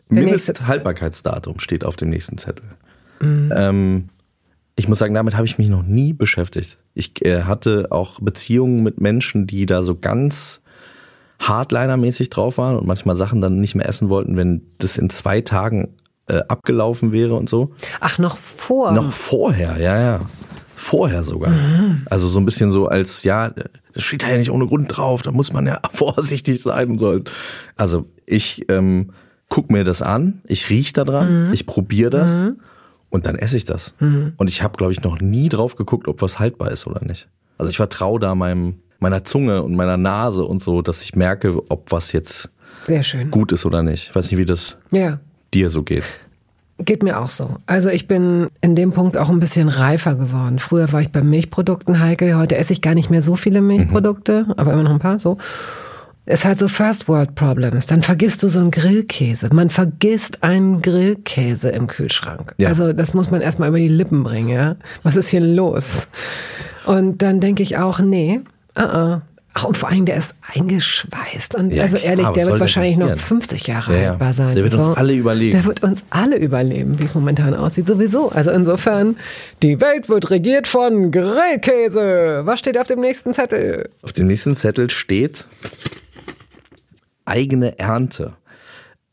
Mindesthaltbarkeitsdatum 0.09 1.59
steht 1.59 1.83
auf 1.83 1.95
dem 1.95 2.09
nächsten 2.09 2.37
Zettel. 2.37 2.63
Ähm, 3.21 4.09
ich 4.79 4.87
muss 4.87 4.97
sagen, 4.97 5.13
damit 5.13 5.35
habe 5.35 5.45
ich 5.45 5.57
mich 5.57 5.67
noch 5.67 5.83
nie 5.83 6.13
beschäftigt. 6.13 6.77
Ich 6.93 7.25
äh, 7.25 7.43
hatte 7.43 7.87
auch 7.91 8.21
Beziehungen 8.21 8.81
mit 8.81 9.01
Menschen, 9.01 9.45
die 9.45 9.65
da 9.65 9.83
so 9.83 9.95
ganz 9.95 10.61
Hardliner-mäßig 11.39 12.29
drauf 12.29 12.57
waren 12.57 12.77
und 12.77 12.87
manchmal 12.87 13.17
Sachen 13.17 13.41
dann 13.41 13.59
nicht 13.59 13.75
mehr 13.75 13.87
essen 13.87 14.07
wollten, 14.07 14.37
wenn 14.37 14.61
das 14.77 14.97
in 14.97 15.09
zwei 15.09 15.41
Tagen 15.41 15.95
äh, 16.27 16.39
abgelaufen 16.47 17.11
wäre 17.11 17.35
und 17.35 17.49
so. 17.49 17.73
Ach, 17.99 18.19
noch 18.19 18.37
vor. 18.37 18.93
Noch 18.93 19.11
vorher, 19.11 19.77
ja, 19.79 19.99
ja. 19.99 20.19
Vorher 20.77 21.23
sogar. 21.23 21.53
Also 22.05 22.29
so 22.29 22.39
ein 22.39 22.45
bisschen 22.45 22.71
so 22.71 22.87
als, 22.87 23.23
ja, 23.23 23.49
das 23.93 24.03
steht 24.03 24.23
da 24.23 24.29
ja 24.29 24.37
nicht 24.37 24.49
ohne 24.49 24.65
Grund 24.65 24.95
drauf, 24.95 25.23
da 25.23 25.31
muss 25.31 25.51
man 25.51 25.67
ja 25.67 25.81
vorsichtig 25.91 26.61
sein 26.61 26.91
und 26.91 26.99
so. 26.99 27.19
Also 27.75 28.05
ich 28.25 28.65
ähm, 28.69 29.11
guck 29.49 29.71
mir 29.71 29.83
das 29.83 30.01
an, 30.01 30.41
ich 30.47 30.69
riech 30.69 30.93
da 30.93 31.03
dran, 31.03 31.51
ich 31.51 31.65
probiere 31.65 32.11
das 32.11 32.31
und 33.09 33.25
dann 33.25 33.35
esse 33.35 33.57
ich 33.57 33.65
das. 33.65 33.95
Und 33.99 34.49
ich 34.49 34.61
habe, 34.63 34.77
glaube 34.77 34.91
ich, 34.93 35.01
noch 35.03 35.19
nie 35.19 35.49
drauf 35.49 35.75
geguckt, 35.75 36.07
ob 36.07 36.21
was 36.21 36.39
haltbar 36.39 36.71
ist 36.71 36.85
oder 36.87 37.03
nicht. 37.05 37.27
Also 37.57 37.69
ich 37.71 37.77
vertraue 37.77 38.19
da 38.19 38.35
meinem, 38.35 38.75
meiner 38.99 39.23
Zunge 39.23 39.63
und 39.63 39.75
meiner 39.75 39.97
Nase 39.97 40.43
und 40.45 40.61
so, 40.63 40.81
dass 40.81 41.01
ich 41.01 41.15
merke, 41.15 41.61
ob 41.69 41.91
was 41.91 42.11
jetzt 42.11 42.49
Sehr 42.85 43.03
schön. 43.03 43.31
gut 43.31 43.51
ist 43.51 43.65
oder 43.65 43.83
nicht. 43.83 44.09
Ich 44.09 44.15
weiß 44.15 44.29
nicht, 44.31 44.39
wie 44.39 44.45
das 44.45 44.77
Ja. 44.91 45.19
dir 45.53 45.69
so 45.69 45.83
geht. 45.83 46.03
Geht 46.81 47.03
mir 47.03 47.19
auch 47.19 47.27
so. 47.27 47.57
Also 47.65 47.89
ich 47.89 48.07
bin 48.07 48.47
in 48.61 48.73
dem 48.75 48.93
Punkt 48.93 49.17
auch 49.17 49.29
ein 49.29 49.39
bisschen 49.39 49.67
reifer 49.67 50.15
geworden. 50.15 50.59
Früher 50.59 50.89
war 50.93 51.01
ich 51.01 51.11
bei 51.11 51.21
Milchprodukten 51.21 51.99
heikel, 51.99 52.37
heute 52.37 52.55
esse 52.55 52.71
ich 52.71 52.81
gar 52.81 52.93
nicht 52.93 53.09
mehr 53.09 53.21
so 53.21 53.35
viele 53.35 53.61
Milchprodukte, 53.61 54.45
aber 54.55 54.71
immer 54.71 54.83
noch 54.83 54.91
ein 54.91 54.99
paar 54.99 55.19
so. 55.19 55.37
Ist 56.29 56.45
halt 56.45 56.59
so 56.59 56.67
First 56.67 57.07
World 57.07 57.33
Problems. 57.33 57.87
Dann 57.87 58.03
vergisst 58.03 58.43
du 58.43 58.49
so 58.49 58.59
einen 58.59 58.69
Grillkäse. 58.69 59.49
Man 59.51 59.71
vergisst 59.71 60.43
einen 60.43 60.79
Grillkäse 60.79 61.69
im 61.69 61.87
Kühlschrank. 61.87 62.53
Ja. 62.59 62.67
Also 62.67 62.93
das 62.93 63.15
muss 63.15 63.31
man 63.31 63.41
erstmal 63.41 63.69
über 63.69 63.79
die 63.79 63.87
Lippen 63.87 64.23
bringen, 64.23 64.49
ja. 64.49 64.75
Was 65.01 65.15
ist 65.15 65.29
hier 65.29 65.41
los? 65.41 66.07
Und 66.85 67.23
dann 67.23 67.39
denke 67.39 67.63
ich 67.63 67.77
auch, 67.77 67.99
nee, 67.99 68.41
uh 68.77 68.81
-uh. 68.81 69.21
Ach, 69.55 69.63
und 69.63 69.75
vor 69.75 69.89
allem, 69.89 70.05
der 70.05 70.17
ist 70.17 70.35
eingeschweißt. 70.53 71.55
Und 71.55 71.73
Ja, 71.73 71.83
also 71.83 71.97
klar, 71.97 72.11
ehrlich, 72.11 72.27
was 72.27 72.33
der 72.35 72.45
wird 72.45 72.59
wahrscheinlich 72.59 72.97
noch 72.97 73.07
passieren? 73.07 73.41
50 73.41 73.67
Jahre 73.67 73.99
Ja, 73.99 74.09
haltbar 74.09 74.33
sein. 74.33 74.53
Der 74.53 74.63
wird 74.63 74.75
uns 74.75 74.95
alle 74.95 75.13
überleben. 75.13 75.53
Der 75.53 75.65
wird 75.65 75.81
uns 75.81 76.03
alle 76.11 76.37
überleben, 76.37 76.99
wie 76.99 77.05
es 77.05 77.15
momentan 77.15 77.55
aussieht, 77.55 77.87
sowieso. 77.87 78.29
Also 78.29 78.51
insofern, 78.51 79.17
die 79.63 79.81
Welt 79.81 80.07
wird 80.07 80.29
regiert 80.29 80.67
von 80.67 81.09
Grillkäse. 81.09 82.41
Was 82.43 82.59
steht 82.59 82.77
auf 82.77 82.85
dem 82.85 83.01
nächsten 83.01 83.33
Zettel? 83.33 83.89
Auf 84.03 84.13
dem 84.13 84.27
nächsten 84.27 84.55
Zettel 84.55 84.91
steht 84.91 85.45
eigene 87.29 87.79
Ernte. 87.79 88.33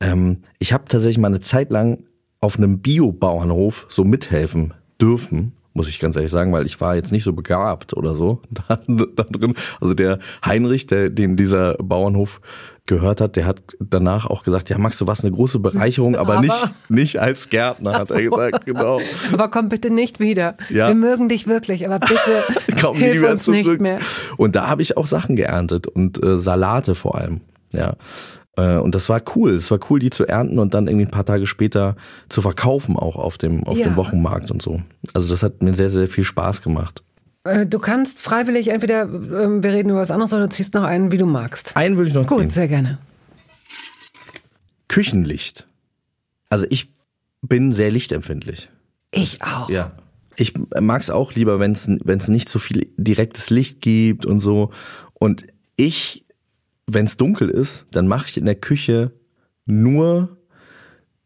Ähm, 0.00 0.38
ich 0.59 0.72
habe 0.72 0.85
tatsächlich 0.88 1.18
mal 1.18 1.29
eine 1.29 1.40
Zeit 1.40 1.70
lang 1.70 2.05
auf 2.40 2.59
einem 2.59 2.81
Biobauernhof 2.81 3.87
so 3.88 4.05
mithelfen 4.05 4.74
dürfen, 5.00 5.52
muss 5.72 5.88
ich 5.88 5.98
ganz 6.00 6.16
ehrlich 6.16 6.31
sagen, 6.31 6.52
weil 6.52 6.64
ich 6.66 6.81
war 6.81 6.94
jetzt 6.96 7.12
nicht 7.12 7.24
so 7.24 7.33
begabt 7.35 7.94
oder 7.94 8.14
so 8.14 8.40
da, 8.68 8.79
da 8.87 9.22
drin. 9.24 9.55
Also 9.81 9.94
der 9.94 10.18
Heinrich, 10.44 10.87
der, 10.87 11.11
dem 11.11 11.37
dieser 11.37 11.74
Bauernhof 11.74 12.40
gehört 12.87 13.20
hat, 13.20 13.37
der 13.37 13.46
hat 13.46 13.62
danach 13.81 14.26
auch 14.26 14.42
gesagt, 14.44 14.70
ja 14.70 14.79
Max, 14.79 14.96
du 14.98 15.07
warst 15.07 15.24
eine 15.24 15.35
große 15.35 15.59
Bereicherung, 15.59 16.14
aber, 16.16 16.35
Aber- 16.35 16.42
nicht, 16.42 16.70
nicht 16.88 17.18
als 17.20 17.48
Gärtner, 17.50 17.94
hat 17.94 18.11
er 18.11 18.22
gesagt, 18.22 18.64
genau. 18.66 19.00
Aber 19.33 19.48
komm 19.50 19.68
bitte 19.70 19.90
nicht 19.90 20.20
wieder. 20.20 20.57
Ja. 20.70 20.88
Wir 20.88 20.94
mögen 20.94 21.29
dich 21.29 21.46
wirklich, 21.46 21.87
aber 21.87 21.98
bitte 21.98 22.42
Komm 22.81 22.96
hilf 22.98 23.29
uns 23.29 23.44
zurück. 23.44 23.66
nicht 23.66 23.81
mehr. 23.81 23.98
Und 24.37 24.57
da 24.57 24.68
habe 24.68 24.82
ich 24.82 24.97
auch 24.97 25.07
Sachen 25.07 25.36
geerntet 25.36 25.86
und 25.86 26.22
äh, 26.22 26.36
Salate 26.38 26.95
vor 26.95 27.16
allem. 27.16 27.40
Ja. 27.72 27.96
Äh, 28.56 28.76
und 28.78 28.94
das 28.94 29.08
war 29.08 29.20
cool. 29.34 29.52
Es 29.54 29.70
war 29.70 29.78
cool, 29.90 29.98
die 29.98 30.10
zu 30.10 30.26
ernten 30.26 30.58
und 30.58 30.74
dann 30.74 30.86
irgendwie 30.86 31.06
ein 31.06 31.10
paar 31.10 31.26
Tage 31.26 31.46
später 31.46 31.96
zu 32.28 32.40
verkaufen, 32.42 32.96
auch 32.96 33.16
auf 33.16 33.38
dem, 33.38 33.64
auf 33.64 33.76
Ja. 33.78 33.84
dem 33.88 33.96
Wochenmarkt 33.96 34.50
und 34.50 34.62
so. 34.62 34.80
Also 35.14 35.28
das 35.30 35.42
hat 35.42 35.62
mir 35.62 35.74
sehr, 35.74 35.90
sehr 35.90 36.08
viel 36.08 36.24
Spaß 36.24 36.62
gemacht. 36.62 37.02
Äh, 37.44 37.66
Du 37.66 37.78
kannst 37.78 38.22
freiwillig 38.22 38.68
entweder, 38.68 39.02
ähm, 39.02 39.62
wir 39.62 39.72
reden 39.72 39.90
über 39.90 40.00
was 40.00 40.10
anderes, 40.10 40.32
oder 40.32 40.44
du 40.44 40.48
ziehst 40.48 40.74
noch 40.74 40.84
einen, 40.84 41.12
wie 41.12 41.18
du 41.18 41.26
magst. 41.26 41.76
Einen 41.76 41.96
würde 41.96 42.08
ich 42.08 42.14
noch 42.14 42.26
Gut, 42.26 42.40
ziehen. 42.40 42.50
sehr 42.50 42.68
gerne. 42.68 42.98
Küchenlicht. 44.88 45.66
Also 46.48 46.66
ich 46.70 46.92
bin 47.42 47.72
sehr 47.72 47.90
lichtempfindlich. 47.90 48.70
Ich 49.12 49.42
auch. 49.42 49.68
Ja. 49.68 49.92
Ich 50.36 50.52
mag 50.80 51.00
es 51.02 51.10
auch 51.10 51.32
lieber, 51.32 51.58
wenn 51.60 51.72
es 51.72 52.28
nicht 52.28 52.48
so 52.48 52.58
viel 52.58 52.88
direktes 52.96 53.50
Licht 53.50 53.80
gibt 53.80 54.26
und 54.26 54.40
so. 54.40 54.70
Und 55.14 55.46
ich, 55.76 56.26
wenn 56.87 57.07
es 57.07 57.16
dunkel 57.16 57.49
ist, 57.51 57.87
dann 57.91 58.07
mache 58.07 58.26
ich 58.28 58.37
in 58.37 58.45
der 58.45 58.55
Küche 58.55 59.12
nur 59.66 60.37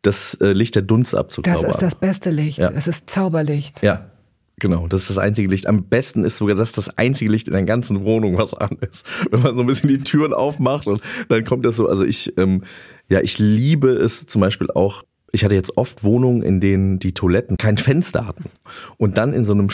das 0.03 0.35
äh, 0.41 0.53
Licht 0.53 0.75
der 0.75 0.83
Dunstabzughaube 0.83 1.67
Das 1.67 1.75
ist 1.75 1.83
das 1.83 1.95
beste 1.95 2.31
Licht. 2.31 2.59
Ja. 2.59 2.71
Es 2.71 2.87
ist 2.87 3.11
Zauberlicht. 3.11 3.83
Ja, 3.83 4.11
genau. 4.59 4.89
Das 4.89 5.03
ist 5.03 5.11
das 5.11 5.19
einzige 5.19 5.49
Licht. 5.49 5.67
Am 5.67 5.85
besten 5.85 6.25
ist 6.25 6.39
sogar 6.39 6.57
das 6.57 6.73
das 6.73 6.97
einzige 6.97 7.31
Licht 7.31 7.49
in 7.49 7.53
der 7.53 7.65
ganzen 7.65 8.05
Wohnung, 8.05 8.39
was 8.39 8.55
an 8.55 8.79
ist. 8.81 9.05
Wenn 9.31 9.43
man 9.43 9.55
so 9.55 9.61
ein 9.61 9.67
bisschen 9.67 9.91
die 9.91 10.01
Türen 10.01 10.33
aufmacht 10.33 10.87
und 10.87 11.03
dann 11.29 11.45
kommt 11.45 11.67
das 11.67 11.77
so. 11.77 11.89
Also 11.89 12.05
ich, 12.05 12.37
ähm, 12.39 12.65
ja, 13.09 13.21
ich 13.21 13.39
liebe 13.39 13.91
es 13.91 14.27
zum 14.27 14.41
Beispiel 14.41 14.71
auch. 14.71 15.05
Ich 15.33 15.45
hatte 15.45 15.55
jetzt 15.55 15.77
oft 15.77 16.03
Wohnungen, 16.03 16.43
in 16.43 16.61
denen 16.61 16.99
die 16.99 17.13
Toiletten 17.13 17.57
kein 17.57 17.77
Fenster 17.77 18.27
hatten 18.27 18.51
und 18.97 19.17
dann 19.17 19.33
in 19.33 19.45
so 19.45 19.53
einem 19.53 19.71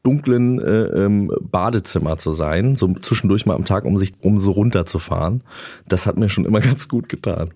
stockdunklen 0.00 0.60
äh, 0.60 1.04
ähm, 1.04 1.30
Badezimmer 1.40 2.16
zu 2.18 2.32
sein, 2.32 2.74
so 2.74 2.92
zwischendurch 2.94 3.46
mal 3.46 3.54
am 3.54 3.64
Tag, 3.64 3.84
um 3.84 3.98
sich 3.98 4.12
um 4.20 4.38
so 4.38 4.52
runterzufahren. 4.52 5.42
Das 5.88 6.06
hat 6.06 6.16
mir 6.16 6.28
schon 6.28 6.44
immer 6.44 6.60
ganz 6.60 6.88
gut 6.88 7.08
getan. 7.08 7.50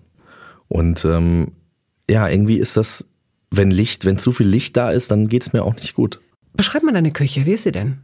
Und 0.67 1.05
ähm, 1.05 1.51
ja, 2.09 2.27
irgendwie 2.27 2.57
ist 2.57 2.77
das, 2.77 3.07
wenn 3.51 3.71
Licht, 3.71 4.05
wenn 4.05 4.17
zu 4.17 4.31
viel 4.31 4.47
Licht 4.47 4.77
da 4.77 4.91
ist, 4.91 5.11
dann 5.11 5.27
geht's 5.27 5.53
mir 5.53 5.63
auch 5.63 5.75
nicht 5.75 5.95
gut. 5.95 6.21
Beschreib 6.53 6.83
mal 6.83 6.93
deine 6.93 7.11
Küche. 7.11 7.45
Wie 7.45 7.53
ist 7.53 7.63
sie 7.63 7.71
denn? 7.71 7.99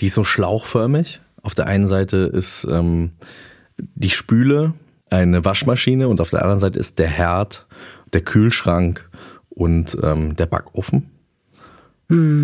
Die 0.00 0.06
ist 0.06 0.14
so 0.14 0.24
schlauchförmig. 0.24 1.20
Auf 1.42 1.54
der 1.54 1.66
einen 1.66 1.86
Seite 1.86 2.16
ist 2.16 2.66
ähm, 2.70 3.12
die 3.78 4.10
Spüle 4.10 4.74
eine 5.10 5.44
Waschmaschine 5.44 6.08
und 6.08 6.20
auf 6.20 6.30
der 6.30 6.42
anderen 6.42 6.60
Seite 6.60 6.78
ist 6.78 6.98
der 6.98 7.08
Herd, 7.08 7.66
der 8.12 8.20
Kühlschrank 8.20 9.08
und 9.48 9.96
ähm, 10.02 10.36
der 10.36 10.46
Backofen. 10.46 11.10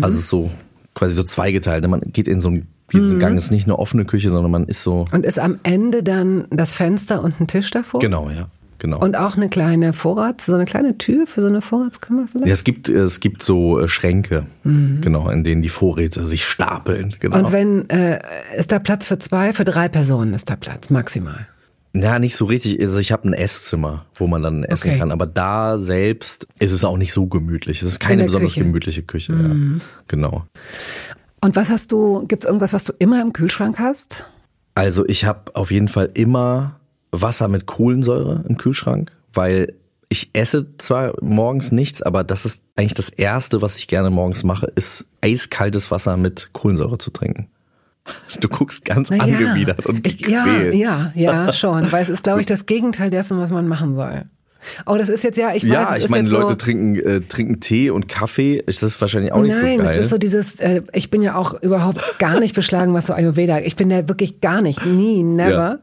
Also 0.01 0.17
so 0.17 0.51
quasi 0.97 1.13
so 1.13 1.23
zweigeteilt. 1.23 1.87
Man 1.87 2.01
geht 2.01 2.27
in 2.27 2.39
so 2.39 2.49
einen, 2.49 2.67
so 2.91 2.97
einen 2.97 3.19
Gang, 3.19 3.37
ist 3.37 3.51
nicht 3.51 3.65
eine 3.65 3.77
offene 3.77 4.05
Küche, 4.05 4.31
sondern 4.31 4.51
man 4.51 4.65
ist 4.65 4.83
so. 4.83 5.05
Und 5.11 5.25
ist 5.25 5.39
am 5.39 5.59
Ende 5.63 6.03
dann 6.03 6.45
das 6.49 6.71
Fenster 6.71 7.23
und 7.23 7.39
ein 7.39 7.47
Tisch 7.47 7.71
davor? 7.71 7.99
Genau, 8.01 8.29
ja. 8.29 8.47
Genau. 8.79 8.99
Und 8.99 9.17
auch 9.17 9.35
eine 9.35 9.49
kleine 9.49 9.91
Vorrats-, 9.91 10.45
so 10.45 10.53
eine 10.53 10.65
kleine 10.65 10.99
Tür 10.99 11.25
für 11.25 11.41
so 11.41 11.47
eine 11.47 11.61
Vorratskammer 11.61 12.27
vielleicht? 12.27 12.47
ja, 12.47 12.53
es 12.53 12.63
gibt, 12.63 12.89
es 12.89 13.19
gibt 13.19 13.41
so 13.41 13.79
äh, 13.79 13.87
Schränke, 13.87 14.45
genau, 14.63 15.29
in 15.31 15.43
denen 15.43 15.63
die 15.63 15.69
Vorräte 15.69 16.27
sich 16.27 16.45
stapeln. 16.45 17.15
Genau. 17.19 17.39
Und 17.39 17.51
wenn, 17.51 17.89
äh, 17.89 18.19
ist 18.55 18.71
da 18.71 18.77
Platz 18.77 19.07
für 19.07 19.17
zwei, 19.17 19.51
für 19.51 19.65
drei 19.65 19.89
Personen 19.89 20.33
ist 20.35 20.51
da 20.51 20.55
Platz, 20.55 20.91
maximal. 20.91 21.47
Ja, 21.93 22.19
nicht 22.19 22.35
so 22.35 22.45
richtig. 22.45 22.79
Also 22.79 22.99
ich 22.99 23.11
habe 23.11 23.27
ein 23.27 23.33
Esszimmer, 23.33 24.05
wo 24.15 24.27
man 24.27 24.43
dann 24.43 24.63
essen 24.63 24.89
Okay. 24.89 24.99
kann, 24.99 25.11
aber 25.11 25.25
da 25.25 25.77
selbst 25.79 26.47
ist 26.59 26.71
es 26.71 26.83
auch 26.83 26.97
nicht 26.97 27.13
so 27.13 27.25
gemütlich. 27.27 27.81
Es 27.81 27.87
ist 27.89 28.01
In 28.01 28.07
keine 28.07 28.17
der 28.17 28.25
besonders 28.25 28.53
Küche. 28.53 28.63
Mhm. 28.63 28.67
gemütliche 28.67 29.03
Küche. 29.03 29.33
Ja. 29.33 29.81
Genau. 30.07 30.45
Und 31.41 31.55
was 31.55 31.69
hast 31.71 31.91
du, 31.91 32.25
gibt's 32.27 32.45
irgendwas, 32.45 32.73
was 32.73 32.83
du 32.83 32.93
immer 32.99 33.21
im 33.21 33.33
Kühlschrank 33.33 33.79
hast? 33.79 34.25
Also 34.75 35.07
ich 35.07 35.25
habe 35.25 35.55
auf 35.55 35.71
jeden 35.71 35.87
Fall 35.87 36.09
immer 36.13 36.79
Wasser 37.11 37.47
mit 37.47 37.65
Kohlensäure 37.65 38.43
im 38.47 38.57
Kühlschrank, 38.57 39.11
weil 39.33 39.73
ich 40.09 40.29
esse 40.33 40.77
zwar 40.77 41.13
morgens 41.21 41.71
nichts, 41.71 42.01
aber 42.01 42.23
das 42.23 42.45
ist 42.45 42.63
eigentlich 42.75 42.93
das 42.93 43.09
Erste, 43.09 43.61
was 43.61 43.77
ich 43.77 43.87
gerne 43.87 44.09
morgens 44.09 44.43
mache, 44.43 44.67
ist 44.75 45.07
eiskaltes 45.21 45.89
Wasser 45.91 46.15
mit 46.15 46.49
Kohlensäure 46.53 46.97
zu 46.97 47.11
trinken. 47.11 47.47
Du 48.39 48.47
guckst 48.47 48.85
ganz 48.85 49.09
Na 49.09 49.17
ja. 49.17 49.23
angewidert 49.23 49.85
und 49.85 50.05
ich, 50.05 50.21
ja, 50.21 50.43
gequält. 50.45 50.75
ja, 50.75 51.11
ja, 51.15 51.53
schon, 51.53 51.91
weil 51.91 52.03
es 52.03 52.09
ist, 52.09 52.23
glaube 52.23 52.41
ich, 52.41 52.45
das 52.45 52.65
Gegenteil 52.65 53.09
dessen, 53.09 53.37
was 53.37 53.49
man 53.49 53.67
machen 53.67 53.93
soll. 53.95 54.25
Oh, 54.85 54.97
das 54.97 55.07
ist 55.09 55.23
jetzt 55.23 55.37
ja, 55.37 55.53
ich 55.53 55.63
weiß, 55.63 55.71
Ja, 55.71 55.95
es 55.95 56.05
ich 56.05 56.09
meine, 56.09 56.27
Leute 56.29 56.49
so, 56.49 56.55
trinken, 56.55 56.95
äh, 56.97 57.21
trinken 57.21 57.59
Tee 57.61 57.89
und 57.89 58.07
Kaffee. 58.07 58.61
Ist 58.65 58.83
das 58.83 58.99
wahrscheinlich 58.99 59.31
auch 59.31 59.41
nicht 59.41 59.55
Nein, 59.61 59.77
so 59.79 59.83
geil. 59.85 59.95
es 59.95 59.97
ist 59.97 60.09
so 60.09 60.17
dieses, 60.17 60.59
äh, 60.59 60.81
ich 60.93 61.09
bin 61.09 61.21
ja 61.21 61.35
auch 61.35 61.61
überhaupt 61.61 62.01
gar 62.19 62.39
nicht 62.39 62.53
beschlagen, 62.53 62.93
was 62.93 63.05
so 63.07 63.13
Ayurveda, 63.13 63.59
ich 63.59 63.75
bin 63.75 63.89
da 63.89 64.07
wirklich 64.09 64.41
gar 64.41 64.61
nicht, 64.61 64.85
nie, 64.85 65.23
never. 65.23 65.51
Ja. 65.51 65.79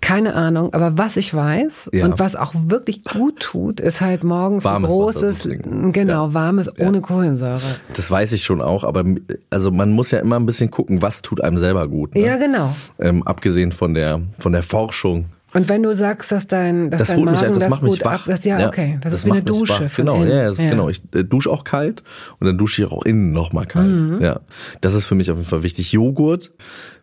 Keine 0.00 0.34
Ahnung, 0.34 0.72
aber 0.74 0.96
was 0.96 1.16
ich 1.16 1.34
weiß 1.34 1.90
Ja. 1.92 2.04
und 2.04 2.18
was 2.18 2.36
auch 2.36 2.52
wirklich 2.54 3.02
gut 3.04 3.40
tut, 3.40 3.80
ist 3.80 4.00
halt 4.00 4.22
morgens 4.22 4.64
Warmes 4.64 4.90
ein 4.90 4.94
großes, 4.94 5.48
genau, 5.92 6.32
warmes, 6.34 6.70
ohne 6.80 7.00
Kohlensäure. 7.00 7.60
Das 7.94 8.10
weiß 8.10 8.32
ich 8.32 8.44
schon 8.44 8.60
auch, 8.60 8.84
aber 8.84 9.04
also 9.50 9.70
man 9.72 9.90
muss 9.90 10.10
ja 10.12 10.20
immer 10.20 10.36
ein 10.38 10.46
bisschen 10.46 10.70
gucken, 10.70 11.02
was 11.02 11.20
tut 11.22 11.42
einem 11.42 11.58
selber 11.58 11.88
gut. 11.88 12.14
Ne? 12.14 12.22
Ja, 12.22 12.36
genau. 12.36 12.72
Ähm, 13.00 13.22
abgesehen 13.24 13.72
von 13.72 13.92
der 13.94 14.20
von 14.38 14.52
der 14.52 14.62
Forschung. 14.62 15.26
Und 15.54 15.68
wenn 15.70 15.82
du 15.82 15.94
sagst, 15.94 16.30
dass 16.30 16.46
dein, 16.46 16.90
dass 16.90 16.98
Das 16.98 17.08
dein 17.08 17.16
holt 17.20 17.30
mich, 17.30 17.40
Magen 17.40 17.54
das 17.54 17.62
das 17.64 17.70
macht 17.70 17.82
mich 17.82 17.92
gut 17.92 18.04
wach. 18.04 18.12
ab, 18.12 18.20
das, 18.26 18.44
ja, 18.44 18.68
okay, 18.68 18.98
das, 19.00 19.14
ist 19.14 19.24
wie 19.24 19.30
eine 19.32 19.42
Dusche. 19.42 19.88
Genau, 19.96 20.16
innen. 20.16 20.28
ja, 20.30 20.44
das 20.44 20.58
ist, 20.58 20.68
genau. 20.68 20.90
Ich 20.90 21.02
äh, 21.14 21.24
dusche 21.24 21.50
auch 21.50 21.64
kalt 21.64 22.02
und 22.38 22.46
dann 22.46 22.58
dusche 22.58 22.82
ich 22.84 22.92
auch 22.92 23.02
innen 23.04 23.32
nochmal 23.32 23.64
kalt. 23.66 23.98
Mhm. 23.98 24.18
Ja, 24.20 24.40
das 24.82 24.92
ist 24.92 25.06
für 25.06 25.14
mich 25.14 25.30
auf 25.30 25.38
jeden 25.38 25.48
Fall 25.48 25.62
wichtig. 25.62 25.90
Joghurt 25.92 26.52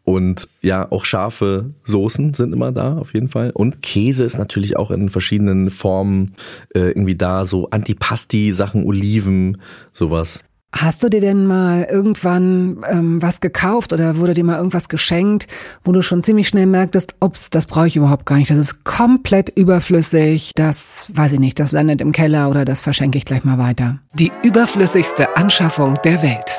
und 0.06 0.47
ja, 0.62 0.89
auch 0.91 1.03
scharfe 1.03 1.74
Soßen 1.84 2.36
sind 2.36 2.53
immer 2.53 2.72
da, 2.72 2.97
auf 2.97 3.14
jeden 3.14 3.28
Fall. 3.28 3.51
Und 3.51 3.82
Käse 3.82 4.24
ist 4.24 4.38
natürlich 4.38 4.78
auch 4.78 4.91
in 4.91 5.10
verschiedenen 5.10 5.72
Formen 5.72 6.36
äh, 6.76 6.91
irgendwie 6.91 7.16
da, 7.16 7.43
so 7.45 7.70
Antipasti-Sachen, 7.72 8.86
Oliven, 8.86 9.58
sowas. 9.91 10.41
Hast 10.72 11.03
du 11.03 11.10
dir 11.10 11.22
denn 11.22 11.47
mal 11.47 11.88
irgendwann 11.89 12.84
ähm, 12.91 13.22
was 13.22 13.39
gekauft 13.39 13.93
oder 13.93 14.18
wurde 14.18 14.34
dir 14.34 14.43
mal 14.43 14.58
irgendwas 14.58 14.89
geschenkt, 14.89 15.47
wo 15.84 15.93
du 15.93 16.01
schon 16.01 16.22
ziemlich 16.22 16.49
schnell 16.49 16.66
merktest, 16.66 17.16
ups, 17.22 17.49
das 17.49 17.66
brauche 17.66 17.88
ich 17.88 17.95
überhaupt 17.95 18.26
gar 18.26 18.38
nicht, 18.38 18.51
das 18.51 18.58
ist 18.58 18.84
komplett 18.84 19.49
überflüssig, 19.58 20.51
das 20.53 21.08
weiß 21.14 21.32
ich 21.32 21.39
nicht, 21.39 21.60
das 21.60 21.72
landet 21.72 22.01
im 22.01 22.12
Keller 22.12 22.49
oder 22.49 22.66
das 22.66 22.82
verschenke 22.82 23.18
ich 23.18 23.26
gleich 23.26 23.45
mal 23.45 23.58
weiter. 23.58 23.99
Die 24.14 24.32
überflüssigste 24.43 25.38
Anschaffung 25.38 25.95
der 26.03 26.22
Welt. 26.22 26.51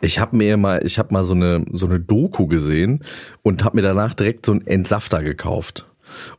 Ich 0.00 0.18
habe 0.18 0.36
mir 0.36 0.56
mal, 0.56 0.84
ich 0.84 0.98
habe 0.98 1.12
mal 1.12 1.24
so 1.24 1.34
eine 1.34 1.64
so 1.72 1.86
eine 1.86 2.00
Doku 2.00 2.46
gesehen 2.46 3.04
und 3.42 3.64
habe 3.64 3.76
mir 3.76 3.82
danach 3.82 4.14
direkt 4.14 4.46
so 4.46 4.52
einen 4.52 4.66
Entsafter 4.66 5.22
gekauft. 5.22 5.86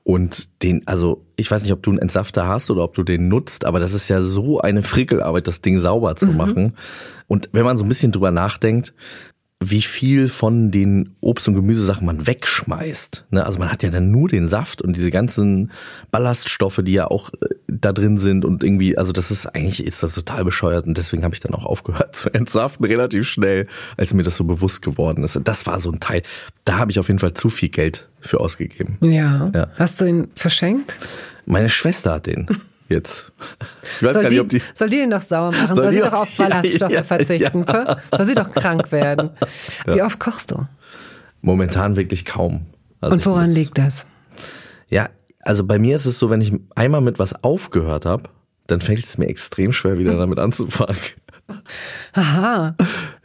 Und 0.03 0.64
den, 0.64 0.86
also 0.86 1.26
ich 1.36 1.49
weiß 1.49 1.64
nicht, 1.64 1.72
ob 1.72 1.82
du 1.84 1.91
einen 1.91 1.99
Entsafter 1.99 2.47
hast 2.47 2.70
oder 2.72 2.84
ob 2.84 2.93
du 2.93 3.03
den 3.03 3.28
nutzt, 3.28 3.66
aber 3.66 3.80
das 3.80 3.93
ist 3.93 4.09
ja 4.09 4.22
so 4.22 4.59
eine 4.59 4.82
Frickelarbeit, 4.82 5.47
das 5.47 5.62
Ding 5.62 5.80
sauber 5.80 6.16
zu 6.16 6.28
machen. 6.28 6.76
Und 7.28 7.49
wenn 7.53 7.64
man 7.64 7.78
so 7.78 7.86
ein 7.86 7.88
bisschen 7.88 8.12
drüber 8.12 8.32
nachdenkt, 8.32 8.93
wie 9.64 9.84
viel 9.84 10.28
von 10.28 10.72
den 10.72 11.16
Obst- 11.22 11.47
und 11.47 11.53
Gemüsesachen 11.53 12.05
man 12.05 12.26
wegschmeißt. 12.26 13.26
Ne? 13.30 13.45
Also 13.45 13.59
man 13.59 13.72
hat 13.72 13.84
ja 13.84 13.91
dann 13.91 14.09
nur 14.09 14.28
den 14.28 14.47
Saft 14.47 14.82
und 14.82 14.97
diese 14.97 15.12
ganzen 15.12 15.72
Ballaststoffe, 16.09 16.82
die 16.84 16.93
ja 16.93 17.05
auch 17.05 17.30
äh, 17.30 17.49
da 17.68 17.93
drin 17.93 18.18
sind 18.18 18.43
und 18.43 18.64
irgendwie, 18.64 18.97
also 18.97 19.14
das 19.14 19.30
ist 19.30 19.45
eigentlich 19.45 19.86
ist 19.86 20.01
das 20.01 20.16
total 20.16 20.43
bescheuert 20.43 20.88
und 20.88 20.97
deswegen 20.97 21.24
habe 21.24 21.36
ich 21.36 21.41
dann 21.41 21.53
auch 21.53 21.66
aufgehört 21.66 22.16
zu 22.16 22.34
entsaften 22.34 22.86
relativ 22.86 23.30
schnell, 23.30 23.68
als 23.97 24.16
mir 24.16 24.24
das 24.24 24.36
so 24.36 24.45
bewusst 24.45 24.82
geworden 24.82 25.24
ist. 25.24 25.36
Und 25.36 25.47
das 25.47 25.68
war 25.68 25.80
so 25.80 25.91
ein 25.91 25.99
Teil, 25.99 26.24
da 26.66 26.80
habe 26.80 26.89
ich 26.89 26.97
auf 26.97 27.07
jeden 27.07 27.20
Fall 27.20 27.36
zu 27.36 27.49
viel 27.49 27.70
Geld 27.70 28.09
für 28.20 28.39
ausgegeben. 28.39 28.97
Ja. 29.01 29.51
Ja. 29.53 29.68
Hast 29.76 30.01
du 30.01 30.05
ihn 30.05 30.30
verschenkt? 30.36 30.97
Meine 31.45 31.70
Schwester 31.70 32.14
hat 32.14 32.26
den 32.26 32.47
jetzt. 32.91 33.31
Ich 33.97 34.03
weiß 34.03 34.13
Soll 34.13 34.23
gar 34.23 34.29
die, 34.29 34.35
nicht, 34.35 34.41
ob 34.41 34.49
die 34.49 34.61
soll 34.73 34.89
die 34.89 34.99
ihn 35.01 35.09
doch 35.09 35.21
sauer 35.21 35.51
machen? 35.51 35.75
Soll 35.75 35.77
Soll, 35.77 35.89
die 35.91 35.95
sie 35.97 36.01
doch- 36.03 36.13
auf 36.13 36.37
Ja, 36.37 36.47
Ballaststoffe 36.49 36.91
ja, 36.91 37.03
verzichten? 37.03 37.65
ja. 37.67 37.97
Soll 38.15 38.25
sie 38.25 38.35
doch 38.35 38.51
krank 38.51 38.91
werden? 38.91 39.29
Wie 39.85 40.01
oft 40.01 40.19
kochst 40.19 40.51
du? 40.51 40.67
momentan 41.41 41.95
wirklich 41.95 42.25
kaum. 42.25 42.67
Also 42.99 43.13
Und 43.15 43.25
woran 43.25 43.45
das- 43.47 43.55
liegt 43.55 43.77
das? 43.79 44.05
Ja, 44.89 45.09
also 45.39 45.63
bei 45.65 45.79
mir 45.79 45.95
ist 45.95 46.05
es 46.05 46.19
so, 46.19 46.29
wenn 46.29 46.41
ich 46.41 46.53
einmal 46.75 47.01
mit 47.01 47.17
was 47.17 47.43
aufgehört 47.43 48.05
habe, 48.05 48.29
dann 48.67 48.79
fällt 48.79 49.03
es 49.05 49.17
mir 49.17 49.27
extrem 49.27 49.71
schwer, 49.73 49.97
wieder 49.97 50.13
damit 50.17 50.37
anzufangen. 50.37 50.95
Aha. 52.14 52.76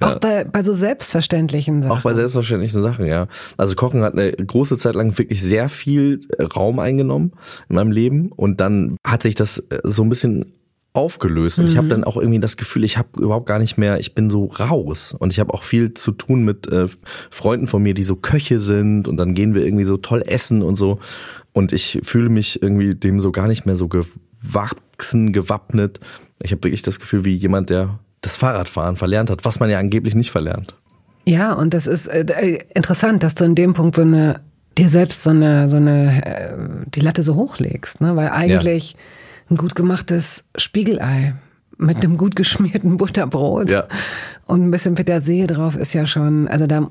Auch 0.01 0.18
bei, 0.18 0.45
bei 0.45 0.62
so 0.62 0.72
selbstverständlichen 0.74 1.83
Sachen. 1.83 1.93
Auch 1.93 2.03
bei 2.03 2.14
selbstverständlichen 2.14 2.83
Sachen, 2.83 3.07
ja. 3.07 3.29
Also 3.57 3.74
Kochen 3.74 4.03
hat 4.03 4.12
eine 4.12 4.33
große 4.33 4.79
Zeit 4.79 4.95
lang 4.95 5.16
wirklich 5.18 5.43
sehr 5.43 5.68
viel 5.68 6.20
äh, 6.39 6.45
Raum 6.45 6.79
eingenommen 6.79 7.33
in 7.68 7.77
meinem 7.77 7.93
Leben 7.93 8.33
und 8.33 8.61
dann 8.61 8.97
hat 9.05 9.22
sich 9.22 9.35
das 9.35 9.59
äh, 9.59 9.81
so 9.85 10.03
ein 10.03 10.09
bisschen 10.09 10.53
aufgelöst 10.97 11.59
und 11.59 11.68
ich 11.68 11.77
habe 11.77 11.89
dann 11.89 12.05
auch 12.05 12.16
irgendwie 12.16 12.41
das 12.41 12.57
Gefühl, 12.57 12.83
ich 12.83 12.97
habe 12.97 13.20
überhaupt 13.20 13.45
gar 13.45 13.59
nicht 13.59 13.77
mehr, 13.77 14.01
ich 14.01 14.14
bin 14.14 14.31
so 14.31 14.47
raus 14.47 15.14
und 15.18 15.31
ich 15.31 15.39
habe 15.39 15.53
auch 15.53 15.62
viel 15.62 15.93
zu 15.93 16.12
tun 16.12 16.43
mit 16.43 16.68
äh, 16.68 16.87
Freunden 17.31 17.66
von 17.66 17.83
mir, 17.83 17.93
die 17.93 18.03
so 18.03 18.16
Köche 18.16 18.59
sind 18.61 19.07
und 19.07 19.18
dann 19.18 19.35
gehen 19.35 19.55
wir 19.55 19.62
irgendwie 19.62 19.85
so 19.85 19.99
toll 19.99 20.22
essen 20.27 20.62
und 20.62 20.74
so 20.74 20.99
und 21.53 21.72
ich 21.72 22.01
fühle 22.03 22.31
mich 22.31 22.62
irgendwie 22.62 22.95
dem 22.95 23.20
so 23.20 23.31
gar 23.31 23.47
nicht 23.47 23.66
mehr 23.66 23.77
so 23.77 23.89
gewachsen, 23.89 25.33
gewappnet. 25.33 26.01
Ich 26.43 26.53
habe 26.53 26.64
wirklich 26.64 26.83
das 26.83 27.01
Gefühl, 27.01 27.24
wie 27.24 27.35
jemand, 27.35 27.70
der 27.70 27.99
das 28.20 28.36
Fahrradfahren 28.36 28.96
verlernt 28.96 29.30
hat, 29.30 29.44
was 29.44 29.60
man 29.60 29.70
ja 29.70 29.78
angeblich 29.78 30.14
nicht 30.14 30.30
verlernt. 30.30 30.76
Ja, 31.24 31.52
und 31.52 31.74
das 31.74 31.86
ist 31.86 32.06
äh, 32.06 32.20
äh, 32.20 32.58
interessant, 32.74 33.22
dass 33.22 33.34
du 33.34 33.44
in 33.44 33.54
dem 33.54 33.74
Punkt 33.74 33.96
so 33.96 34.02
eine 34.02 34.40
dir 34.78 34.88
selbst 34.88 35.22
so 35.22 35.30
eine, 35.30 35.68
so 35.68 35.76
eine, 35.76 36.24
äh, 36.24 36.52
die 36.94 37.00
Latte 37.00 37.22
so 37.22 37.34
hochlegst, 37.34 38.00
ne? 38.00 38.14
Weil 38.14 38.28
eigentlich 38.28 38.92
ja. 38.92 38.98
ein 39.50 39.56
gut 39.56 39.74
gemachtes 39.74 40.44
Spiegelei 40.56 41.34
mit 41.78 41.96
einem 41.98 42.16
gut 42.16 42.36
geschmierten 42.36 42.96
Butterbrot 42.96 43.70
ja. 43.70 43.86
und 44.46 44.62
ein 44.62 44.70
bisschen 44.70 44.94
Petersilie 44.94 45.46
drauf 45.46 45.76
ist 45.76 45.92
ja 45.92 46.06
schon, 46.06 46.48
also 46.48 46.66
da, 46.66 46.88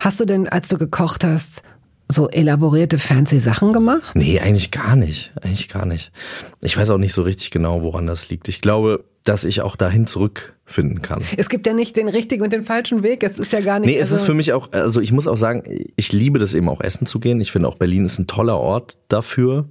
hast 0.00 0.18
du 0.18 0.24
denn, 0.24 0.48
als 0.48 0.68
du 0.68 0.78
gekocht 0.78 1.24
hast, 1.24 1.62
so 2.08 2.28
elaborierte 2.28 2.98
fancy 2.98 3.40
Sachen 3.40 3.72
gemacht? 3.72 4.14
Nee, 4.14 4.40
eigentlich 4.40 4.70
gar 4.70 4.96
nicht. 4.96 5.32
Eigentlich 5.42 5.68
gar 5.68 5.86
nicht. 5.86 6.12
Ich 6.60 6.76
weiß 6.76 6.90
auch 6.90 6.98
nicht 6.98 7.12
so 7.12 7.22
richtig 7.22 7.50
genau, 7.50 7.82
woran 7.82 8.06
das 8.06 8.28
liegt. 8.28 8.48
Ich 8.48 8.60
glaube, 8.60 9.04
dass 9.24 9.44
ich 9.44 9.62
auch 9.62 9.76
dahin 9.76 10.06
zurückfinden 10.06 11.02
kann. 11.02 11.22
Es 11.36 11.48
gibt 11.48 11.66
ja 11.66 11.72
nicht 11.72 11.96
den 11.96 12.08
richtigen 12.08 12.42
und 12.42 12.52
den 12.52 12.64
falschen 12.64 13.02
Weg. 13.02 13.22
Es 13.22 13.38
ist 13.38 13.52
ja 13.52 13.60
gar 13.60 13.78
nicht. 13.78 13.88
Nee, 13.88 13.96
es 13.96 14.10
also 14.10 14.16
ist 14.16 14.26
für 14.26 14.34
mich 14.34 14.52
auch, 14.52 14.72
also 14.72 15.00
ich 15.00 15.12
muss 15.12 15.26
auch 15.26 15.36
sagen, 15.36 15.62
ich 15.96 16.12
liebe 16.12 16.38
das 16.38 16.54
eben 16.54 16.68
auch 16.68 16.80
essen 16.80 17.06
zu 17.06 17.20
gehen. 17.20 17.40
Ich 17.40 17.52
finde 17.52 17.68
auch 17.68 17.76
Berlin 17.76 18.04
ist 18.04 18.18
ein 18.18 18.26
toller 18.26 18.58
Ort 18.58 18.98
dafür. 19.08 19.68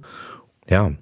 Ja, 0.68 0.92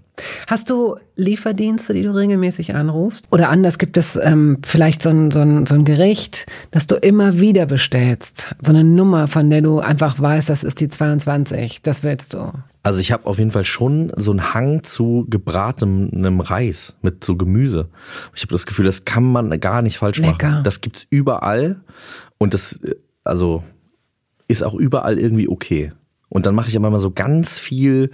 Hast 0.46 0.70
du 0.70 0.96
Lieferdienste, 1.16 1.92
die 1.92 2.02
du 2.02 2.14
regelmäßig 2.14 2.74
anrufst? 2.74 3.26
Oder 3.30 3.48
anders 3.48 3.78
gibt 3.78 3.96
es 3.96 4.16
ähm, 4.16 4.58
vielleicht 4.64 5.02
so 5.02 5.10
ein, 5.10 5.30
so, 5.30 5.40
ein, 5.40 5.66
so 5.66 5.74
ein 5.74 5.84
Gericht, 5.84 6.46
das 6.70 6.86
du 6.86 6.96
immer 6.96 7.40
wieder 7.40 7.66
bestellst? 7.66 8.54
So 8.60 8.72
eine 8.72 8.84
Nummer, 8.84 9.28
von 9.28 9.50
der 9.50 9.62
du 9.62 9.80
einfach 9.80 10.20
weißt, 10.20 10.48
das 10.48 10.64
ist 10.64 10.80
die 10.80 10.88
22. 10.88 11.82
Das 11.82 12.02
willst 12.02 12.34
du. 12.34 12.52
Also 12.82 13.00
ich 13.00 13.12
habe 13.12 13.26
auf 13.26 13.38
jeden 13.38 13.50
Fall 13.50 13.66
schon 13.66 14.10
so 14.16 14.30
einen 14.30 14.54
Hang 14.54 14.82
zu 14.82 15.26
gebratenem 15.28 16.40
Reis 16.40 16.96
mit 17.02 17.22
so 17.22 17.36
Gemüse. 17.36 17.88
Ich 18.34 18.42
habe 18.42 18.52
das 18.52 18.64
Gefühl, 18.64 18.86
das 18.86 19.04
kann 19.04 19.24
man 19.24 19.60
gar 19.60 19.82
nicht 19.82 19.98
falsch 19.98 20.18
Lecker. 20.18 20.50
machen. 20.50 20.64
Das 20.64 20.80
gibt's 20.80 21.06
überall 21.10 21.80
und 22.38 22.54
das 22.54 22.80
also 23.22 23.62
ist 24.48 24.62
auch 24.62 24.74
überall 24.74 25.18
irgendwie 25.18 25.48
okay. 25.48 25.92
Und 26.28 26.46
dann 26.46 26.54
mache 26.54 26.68
ich 26.68 26.74
immer 26.74 26.90
mal 26.90 27.00
so 27.00 27.10
ganz 27.10 27.58
viel 27.58 28.10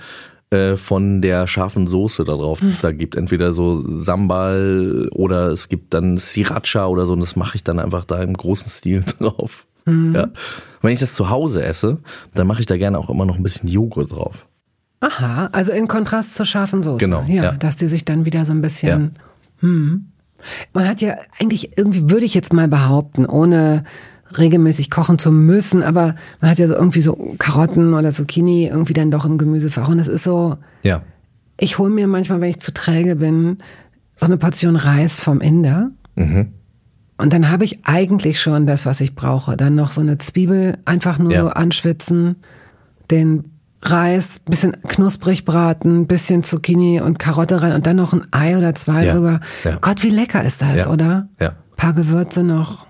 äh, 0.51 0.77
von 0.77 1.23
der 1.23 1.47
scharfen 1.47 1.87
Soße 1.87 2.25
da 2.25 2.35
drauf, 2.35 2.61
die 2.61 2.69
es 2.69 2.81
da 2.81 2.93
gibt. 2.93 3.17
Entweder 3.17 3.53
so 3.53 3.83
Sambal 3.99 5.09
oder 5.13 5.49
es 5.49 5.69
gibt 5.69 5.95
dann 5.95 6.19
Sriracha 6.19 6.87
oder 6.87 7.07
so 7.07 7.13
und 7.13 7.21
das 7.21 7.37
mache 7.37 7.57
ich 7.57 7.65
dann 7.65 7.79
einfach 7.79 8.05
da 8.05 8.23
im 8.23 8.35
großen 8.35 8.69
Stil 8.69 9.05
drauf. 9.19 9.67
Mhm. 9.85 10.15
Ja. 10.15 10.29
Wenn 10.83 10.93
ich 10.93 11.01
das 11.01 11.15
zu 11.15 11.31
Hause 11.31 11.63
esse, 11.63 11.99
dann 12.35 12.47
mache 12.47 12.61
ich 12.61 12.67
da 12.67 12.77
gerne 12.77 12.99
auch 12.99 13.11
immer 13.11 13.27
noch 13.27 13.37
ein 13.37 13.43
bisschen 13.43 13.69
Joghurt 13.69 14.13
drauf. 14.13 14.47
Aha, 15.01 15.49
also 15.53 15.73
in 15.73 15.89
Kontrast 15.89 16.35
zur 16.35 16.47
scharfen 16.47 16.83
Soße. 16.83 17.05
Genau. 17.05 17.25
Ja, 17.29 17.45
ja. 17.45 17.53
dass 17.53 17.77
die 17.77 17.89
sich 17.89 18.05
dann 18.05 18.25
wieder 18.25 18.45
so 18.45 18.53
ein 18.53 18.63
bisschen. 18.63 18.89
Ja. 19.61 19.69
Hm. 19.69 20.07
Man 20.73 20.89
hat 20.89 21.01
ja 21.01 21.17
eigentlich 21.41 21.77
irgendwie, 21.77 22.11
würde 22.11 22.25
ich 22.25 22.35
jetzt 22.35 22.53
mal 22.53 22.69
behaupten, 22.69 23.27
ohne 23.27 23.85
regelmäßig 24.37 24.91
kochen 24.91 25.19
zu 25.19 25.33
müssen, 25.33 25.83
aber 25.83 26.15
man 26.41 26.51
hat 26.51 26.59
ja 26.59 26.67
irgendwie 26.67 27.01
so 27.01 27.35
Karotten 27.39 27.95
oder 27.95 28.11
Zucchini 28.11 28.67
irgendwie 28.67 28.93
dann 28.93 29.11
doch 29.11 29.25
im 29.25 29.39
Gemüsefach. 29.39 29.89
Und 29.89 29.99
das 29.99 30.09
ist 30.09 30.25
so, 30.25 30.57
ja. 30.83 31.03
ich 31.59 31.79
hole 31.79 31.91
mir 31.91 32.07
manchmal, 32.07 32.41
wenn 32.41 32.51
ich 32.51 32.61
zu 32.61 32.73
träge 32.73 33.17
bin, 33.17 33.59
so 34.15 34.27
eine 34.27 34.37
Portion 34.37 34.77
Reis 34.77 35.23
vom 35.23 35.41
Inder. 35.41 35.91
Mhm. 36.17 36.53
Und 37.19 37.33
dann 37.33 37.51
habe 37.51 37.65
ich 37.65 37.81
eigentlich 37.85 38.41
schon 38.41 38.67
das, 38.67 38.85
was 38.85 39.01
ich 39.01 39.15
brauche. 39.15 39.57
Dann 39.57 39.75
noch 39.75 39.93
so 39.93 40.01
eine 40.01 40.19
Zwiebel 40.19 40.79
einfach 40.85 41.19
nur 41.19 41.33
ja. 41.33 41.43
so 41.43 41.49
anschwitzen, 41.49 42.37
den 43.11 43.45
Reis, 43.83 44.41
bisschen 44.41 44.77
knusprig 44.83 45.45
braten, 45.45 46.07
bisschen 46.07 46.43
Zucchini 46.43 47.01
und 47.01 47.19
Karotte 47.19 47.63
rein 47.63 47.73
und 47.73 47.87
dann 47.87 47.97
noch 47.97 48.13
ein 48.13 48.27
Ei 48.33 48.57
oder 48.57 48.75
zwei 48.75 49.05
ja. 49.05 49.15
drüber. 49.15 49.41
Ja. 49.65 49.79
Gott, 49.81 50.03
wie 50.03 50.11
lecker 50.11 50.45
ist 50.45 50.63
das, 50.63 50.87
oder? 50.87 51.29
Ja. 51.41 51.55
Paar 51.77 51.93
Gewürze 51.93 52.43
noch. 52.43 52.87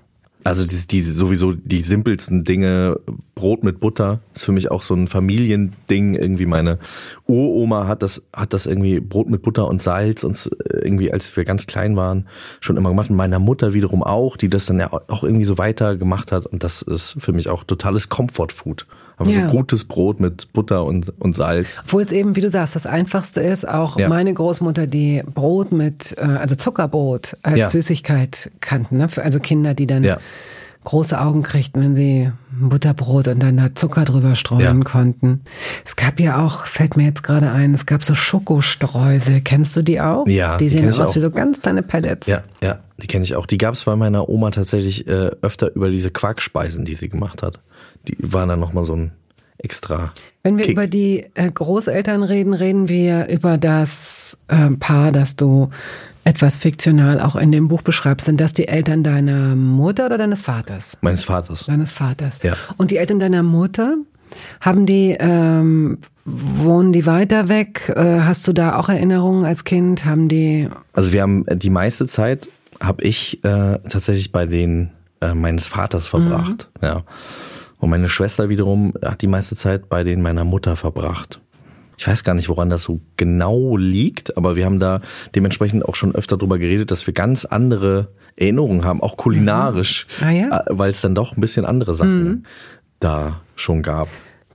Also 0.46 0.64
die, 0.64 0.86
die 0.86 1.02
sowieso 1.02 1.54
die 1.54 1.80
simpelsten 1.80 2.44
Dinge, 2.44 3.00
Brot 3.34 3.64
mit 3.64 3.80
Butter, 3.80 4.20
ist 4.32 4.44
für 4.44 4.52
mich 4.52 4.70
auch 4.70 4.82
so 4.82 4.94
ein 4.94 5.08
Familiending. 5.08 6.14
Irgendwie 6.14 6.46
meine 6.46 6.78
Uroma 7.26 7.88
hat 7.88 8.02
das, 8.02 8.22
hat 8.32 8.52
das 8.52 8.66
irgendwie 8.66 9.00
Brot 9.00 9.28
mit 9.28 9.42
Butter 9.42 9.66
und 9.66 9.82
Salz 9.82 10.22
uns 10.22 10.48
irgendwie, 10.72 11.12
als 11.12 11.36
wir 11.36 11.44
ganz 11.44 11.66
klein 11.66 11.96
waren, 11.96 12.28
schon 12.60 12.76
immer 12.76 12.90
gemacht. 12.90 13.10
Und 13.10 13.16
meiner 13.16 13.40
Mutter 13.40 13.72
wiederum 13.72 14.04
auch, 14.04 14.36
die 14.36 14.48
das 14.48 14.66
dann 14.66 14.78
ja 14.78 14.92
auch 14.92 15.24
irgendwie 15.24 15.44
so 15.44 15.58
weiter 15.58 15.96
gemacht 15.96 16.30
hat. 16.30 16.46
Und 16.46 16.62
das 16.62 16.80
ist 16.80 17.16
für 17.18 17.32
mich 17.32 17.48
auch 17.48 17.64
totales 17.64 18.08
Comfort 18.08 18.52
Food. 18.54 18.86
Aber 19.16 19.30
ja. 19.30 19.46
so 19.46 19.56
gutes 19.56 19.84
Brot 19.86 20.20
mit 20.20 20.52
Butter 20.52 20.84
und, 20.84 21.12
und 21.20 21.34
Salz. 21.34 21.80
Obwohl 21.84 22.02
es 22.02 22.12
eben, 22.12 22.36
wie 22.36 22.42
du 22.42 22.50
sagst, 22.50 22.76
das 22.76 22.86
Einfachste 22.86 23.40
ist, 23.40 23.66
auch 23.66 23.98
ja. 23.98 24.08
meine 24.08 24.32
Großmutter, 24.32 24.86
die 24.86 25.22
Brot 25.34 25.72
mit, 25.72 26.14
äh, 26.18 26.22
also 26.22 26.54
Zuckerbrot 26.54 27.36
als 27.42 27.58
ja. 27.58 27.68
Süßigkeit 27.70 28.50
kannten, 28.60 28.98
ne? 28.98 29.08
also 29.16 29.40
Kinder, 29.40 29.72
die 29.74 29.86
dann 29.86 30.04
große 30.84 31.20
Augen 31.20 31.42
kriegten, 31.42 31.82
wenn 31.82 31.96
sie 31.96 32.30
Butterbrot 32.58 33.26
und 33.28 33.42
dann 33.42 33.56
da 33.56 33.74
Zucker 33.74 34.04
drüber 34.04 34.36
streuen 34.36 34.84
konnten. 34.84 35.42
Es 35.84 35.96
gab 35.96 36.20
ja 36.20 36.44
auch, 36.44 36.66
fällt 36.66 36.96
mir 36.96 37.04
jetzt 37.04 37.22
gerade 37.24 37.50
ein, 37.50 37.74
es 37.74 37.86
gab 37.86 38.04
so 38.04 38.14
Schokostreusel. 38.14 39.40
Kennst 39.40 39.74
du 39.76 39.82
die 39.82 40.00
auch? 40.00 40.26
Ja. 40.28 40.56
Die, 40.56 40.64
die 40.64 40.70
sehen 40.70 40.88
aus 40.88 41.00
auch. 41.00 41.16
wie 41.16 41.20
so 41.20 41.30
ganz 41.30 41.60
kleine 41.60 41.82
Pellets. 41.82 42.28
Ja, 42.28 42.44
ja, 42.62 42.78
die 42.98 43.08
kenne 43.08 43.24
ich 43.24 43.34
auch. 43.34 43.46
Die 43.46 43.58
gab 43.58 43.74
es 43.74 43.84
bei 43.84 43.96
meiner 43.96 44.28
Oma 44.28 44.52
tatsächlich 44.52 45.08
äh, 45.08 45.32
öfter 45.42 45.74
über 45.74 45.90
diese 45.90 46.12
Quarkspeisen, 46.12 46.84
die 46.84 46.94
sie 46.94 47.08
gemacht 47.08 47.42
hat 47.42 47.60
die 48.08 48.16
waren 48.20 48.48
dann 48.48 48.60
nochmal 48.60 48.84
so 48.84 48.94
ein 48.94 49.12
extra. 49.58 50.12
Wenn 50.42 50.58
wir 50.58 50.66
Kick. 50.66 50.74
über 50.74 50.86
die 50.86 51.26
äh, 51.34 51.50
Großeltern 51.50 52.22
reden, 52.22 52.54
reden 52.54 52.88
wir 52.88 53.28
über 53.28 53.58
das 53.58 54.36
äh, 54.48 54.70
Paar, 54.70 55.12
das 55.12 55.36
du 55.36 55.70
etwas 56.24 56.56
fiktional 56.56 57.20
auch 57.20 57.36
in 57.36 57.52
dem 57.52 57.68
Buch 57.68 57.82
beschreibst. 57.82 58.26
Sind 58.26 58.40
das 58.40 58.52
die 58.52 58.68
Eltern 58.68 59.02
deiner 59.02 59.54
Mutter 59.54 60.06
oder 60.06 60.18
deines 60.18 60.42
Vaters? 60.42 60.98
Meines 61.00 61.24
Vaters. 61.24 61.66
Deines 61.66 61.92
Vaters. 61.92 62.40
Ja. 62.42 62.54
Und 62.76 62.90
die 62.90 62.96
Eltern 62.96 63.20
deiner 63.20 63.42
Mutter? 63.42 63.96
Haben 64.60 64.86
die, 64.86 65.16
ähm, 65.18 65.98
wohnen 66.24 66.92
die 66.92 67.06
weiter 67.06 67.48
weg? 67.48 67.92
Äh, 67.94 68.20
hast 68.20 68.46
du 68.48 68.52
da 68.52 68.76
auch 68.76 68.88
Erinnerungen 68.88 69.44
als 69.44 69.62
Kind? 69.64 70.04
Haben 70.04 70.28
die? 70.28 70.68
Also 70.92 71.12
wir 71.12 71.22
haben 71.22 71.46
die 71.48 71.70
meiste 71.70 72.06
Zeit 72.06 72.48
habe 72.80 73.02
ich 73.04 73.42
äh, 73.44 73.78
tatsächlich 73.88 74.32
bei 74.32 74.46
den 74.46 74.90
äh, 75.20 75.32
meines 75.32 75.66
Vaters 75.66 76.06
verbracht. 76.06 76.68
Mhm. 76.80 76.86
Ja. 76.86 77.02
Und 77.78 77.90
meine 77.90 78.08
Schwester 78.08 78.48
wiederum 78.48 78.94
hat 79.04 79.22
die 79.22 79.26
meiste 79.26 79.56
Zeit 79.56 79.88
bei 79.88 80.02
den 80.04 80.22
meiner 80.22 80.44
Mutter 80.44 80.76
verbracht. 80.76 81.40
Ich 81.98 82.06
weiß 82.06 82.24
gar 82.24 82.34
nicht, 82.34 82.48
woran 82.48 82.68
das 82.68 82.82
so 82.82 83.00
genau 83.16 83.76
liegt, 83.76 84.36
aber 84.36 84.54
wir 84.54 84.66
haben 84.66 84.78
da 84.78 85.00
dementsprechend 85.34 85.84
auch 85.84 85.94
schon 85.94 86.14
öfter 86.14 86.36
drüber 86.36 86.58
geredet, 86.58 86.90
dass 86.90 87.06
wir 87.06 87.14
ganz 87.14 87.44
andere 87.46 88.08
Erinnerungen 88.36 88.84
haben, 88.84 89.02
auch 89.02 89.16
kulinarisch, 89.16 90.06
mhm. 90.20 90.26
ah, 90.26 90.30
ja? 90.30 90.60
Äh, 90.60 90.64
weil 90.68 90.90
es 90.90 91.00
dann 91.00 91.14
doch 91.14 91.36
ein 91.36 91.40
bisschen 91.40 91.64
andere 91.64 91.94
Sachen 91.94 92.24
mhm. 92.24 92.42
da 93.00 93.40
schon 93.54 93.82
gab. 93.82 94.08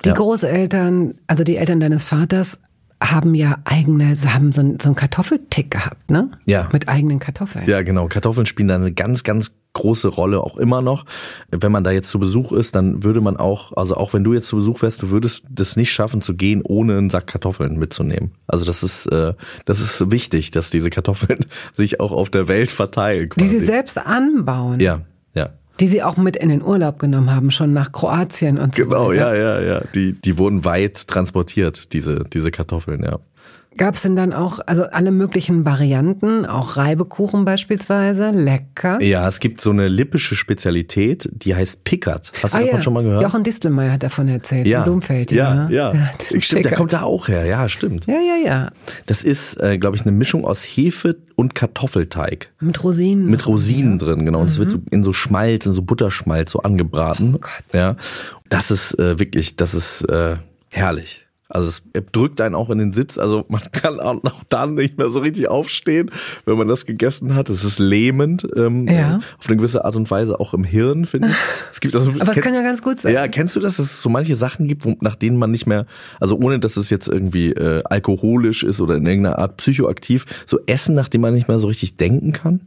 Die 0.06 0.10
ja. 0.10 0.16
Großeltern, 0.16 1.16
also 1.28 1.44
die 1.44 1.58
Eltern 1.58 1.80
deines 1.80 2.04
Vaters, 2.04 2.60
haben 3.02 3.34
ja 3.34 3.58
eigene, 3.66 4.16
sie 4.16 4.30
haben 4.30 4.52
so 4.52 4.62
einen, 4.62 4.80
so 4.80 4.90
einen 4.90 4.96
Kartoffeltick 4.96 5.72
gehabt, 5.72 6.12
ne? 6.12 6.32
Ja. 6.46 6.70
Mit 6.72 6.88
eigenen 6.88 7.18
Kartoffeln. 7.20 7.68
Ja, 7.68 7.82
genau. 7.82 8.08
Kartoffeln 8.08 8.46
spielen 8.46 8.68
da 8.68 8.76
eine 8.76 8.92
ganz, 8.92 9.24
ganz 9.24 9.54
große 9.74 10.10
Rolle 10.10 10.42
auch 10.42 10.58
immer 10.58 10.82
noch. 10.82 11.06
Wenn 11.50 11.72
man 11.72 11.84
da 11.84 11.92
jetzt 11.92 12.10
zu 12.10 12.20
Besuch 12.20 12.52
ist, 12.52 12.76
dann 12.76 13.04
würde 13.04 13.22
man 13.22 13.38
auch, 13.38 13.76
also 13.76 13.96
auch 13.96 14.14
wenn 14.14 14.24
du 14.24 14.34
jetzt 14.34 14.48
zu 14.48 14.58
Besuch 14.58 14.82
wärst, 14.82 15.02
du 15.02 15.10
würdest 15.10 15.46
das 15.50 15.76
nicht 15.76 15.92
schaffen 15.92 16.22
zu 16.22 16.36
gehen, 16.36 16.62
ohne 16.64 16.98
einen 16.98 17.10
Sack 17.10 17.28
Kartoffeln 17.28 17.78
mitzunehmen. 17.78 18.32
Also 18.48 18.66
das 18.66 18.84
ist, 18.84 19.08
äh, 19.08 19.34
das 19.66 19.80
ist 19.80 20.12
wichtig, 20.12 20.52
dass 20.52 20.70
diese 20.70 20.90
Kartoffeln 20.90 21.46
sich 21.76 22.00
auch 22.00 22.12
auf 22.12 22.30
der 22.30 22.48
Welt 22.48 22.70
verteilen. 22.70 23.30
Quasi. 23.30 23.46
Die 23.46 23.60
sie 23.60 23.66
selbst 23.66 23.98
anbauen. 23.98 24.80
Ja, 24.80 25.02
ja. 25.34 25.50
Die 25.80 25.88
sie 25.88 26.04
auch 26.04 26.18
mit 26.18 26.36
in 26.36 26.50
den 26.50 26.62
Urlaub 26.62 27.00
genommen 27.00 27.34
haben, 27.34 27.50
schon 27.50 27.74
nach 27.74 27.92
Kroatien 27.92 28.60
und 28.60 28.76
so. 28.76 28.84
Genau, 28.84 29.12
ja, 29.12 29.34
ja, 29.34 29.62
ja. 29.62 29.82
Die, 29.96 30.14
die 30.14 30.38
wurden 30.38 30.64
weit 30.64 31.08
transportiert, 31.08 31.94
diese, 31.94 32.24
diese 32.32 32.52
Kartoffeln, 32.52 33.04
ja. 33.04 33.20
Gab 33.78 33.96
es 33.96 34.02
denn 34.02 34.18
dann 34.18 34.34
auch, 34.34 34.60
also 34.66 34.84
alle 34.84 35.12
möglichen 35.12 35.64
Varianten, 35.64 36.46
auch 36.46 36.76
Reibekuchen 36.76 37.46
beispielsweise, 37.46 38.32
lecker? 38.32 39.02
Ja, 39.02 39.26
es 39.30 39.40
gibt 39.40 39.62
so 39.62 39.70
eine 39.70 39.88
lippische 39.88 40.36
Spezialität, 40.36 41.30
die 41.32 41.56
heißt 41.56 41.86
Pickert. 41.86 42.34
Hast 42.44 42.54
du 42.54 42.58
ah, 42.58 42.62
davon 42.62 42.76
ja. 42.76 42.82
schon 42.82 42.94
mal 42.94 43.04
gehört? 43.04 43.24
Jochen 43.24 43.44
Distelmeier 43.44 43.94
hat 43.94 44.04
davon 44.04 44.28
erzählt, 44.28 44.68
ja. 44.68 44.80
in 44.80 44.84
Blumfeld. 44.84 45.32
Ja, 45.32 45.70
ja. 45.70 45.94
ja. 45.94 46.12
Der 46.32 46.42
stimmt, 46.42 46.66
der 46.66 46.74
kommt 46.74 46.92
da 46.92 47.04
auch 47.04 47.30
her, 47.30 47.46
ja, 47.46 47.70
stimmt. 47.70 48.08
Ja, 48.08 48.16
ja, 48.20 48.46
ja. 48.46 48.72
Das 49.06 49.24
ist, 49.24 49.56
äh, 49.62 49.78
glaube 49.78 49.96
ich, 49.96 50.02
eine 50.02 50.12
Mischung 50.12 50.44
aus 50.44 50.64
Hefe 50.64 51.16
und 51.36 51.56
Kartoffelteig. 51.56 52.52
Mit 52.60 52.84
Rosinen. 52.84 53.28
Mit 53.28 53.48
Rosinen 53.48 53.94
ja. 53.94 54.06
drin, 54.06 54.26
genau. 54.26 54.42
Und 54.42 54.50
es 54.50 54.60
wird 54.60 54.72
so 54.72 54.78
mhm. 54.80 54.86
in 54.92 55.04
so 55.06 55.14
Schmalz, 55.14 55.66
in 55.66 55.72
so 55.72 55.82
Butterschmalz 55.82 56.52
so 56.52 56.60
angebraten. 56.60 57.36
Oh 57.36 57.40
Gott. 57.40 57.74
Ja. 57.74 57.96
Das 58.50 58.70
ist 58.70 59.00
äh, 59.00 59.18
wirklich, 59.18 59.56
das 59.56 59.74
ist 59.74 60.02
äh, 60.10 60.36
herrlich. 60.70 61.26
Also 61.52 61.68
es 61.68 61.84
drückt 62.12 62.42
einen 62.42 62.56
auch 62.56 62.70
in 62.70 62.80
den 62.80 62.94
Sitz. 62.94 63.18
Also 63.18 63.46
man 63.50 63.62
kann 63.72 64.00
auch 64.00 64.22
dann 64.50 64.76
nicht 64.76 64.98
mehr 64.98 65.10
so 65.10 65.20
richtig 65.20 65.48
aufstehen, 65.48 66.10
wenn 66.46 66.58
man 66.58 66.68
das 66.68 66.86
gegessen 66.86 67.36
hat. 67.36 67.50
Es 67.50 67.64
ist 67.64 67.80
lähmend, 67.80 68.48
ähm, 68.56 68.88
ja. 68.88 69.18
auf 69.40 69.48
eine 69.48 69.58
gewisse 69.58 69.86
Art 69.86 69.96
und 69.96 70.10
Weise 70.10 70.40
auch 70.40 70.54
im 70.54 70.64
Hirn, 70.64 71.06
finde 71.06 71.30
ich. 71.30 71.36
Es 71.72 71.80
gibt 71.80 71.96
also, 71.96 72.12
Aber 72.20 72.36
es 72.36 72.44
kann 72.44 72.54
ja 72.54 72.62
ganz 72.62 72.82
gut 72.82 73.00
sein. 73.00 73.14
Ja, 73.14 73.28
kennst 73.28 73.56
du 73.56 73.60
das, 73.60 73.78
dass 73.78 73.88
es 73.88 74.02
so 74.02 74.10
manche 74.10 74.36
Sachen 74.36 74.68
gibt, 74.68 74.86
wo, 74.86 74.96
nach 75.02 75.16
denen 75.16 75.38
man 75.38 75.52
nicht 75.52 75.68
mehr, 75.68 75.86
also 76.20 76.38
ohne 76.38 76.60
dass 76.60 76.78
es 76.78 76.90
jetzt 76.90 77.08
irgendwie 77.08 77.52
äh, 77.52 77.84
alkoholisch 77.84 78.64
ist 78.64 78.82
oder 78.82 78.96
in 78.96 79.06
irgendeiner 79.06 79.40
Art 79.40 79.58
psychoaktiv, 79.58 80.26
so 80.46 80.60
Essen, 80.66 80.96
nach 80.96 81.10
dem 81.10 81.22
man 81.22 81.34
nicht 81.34 81.48
mehr 81.48 81.60
so 81.60 81.68
richtig 81.68 81.98
denken 81.98 82.32
kann? 82.32 82.62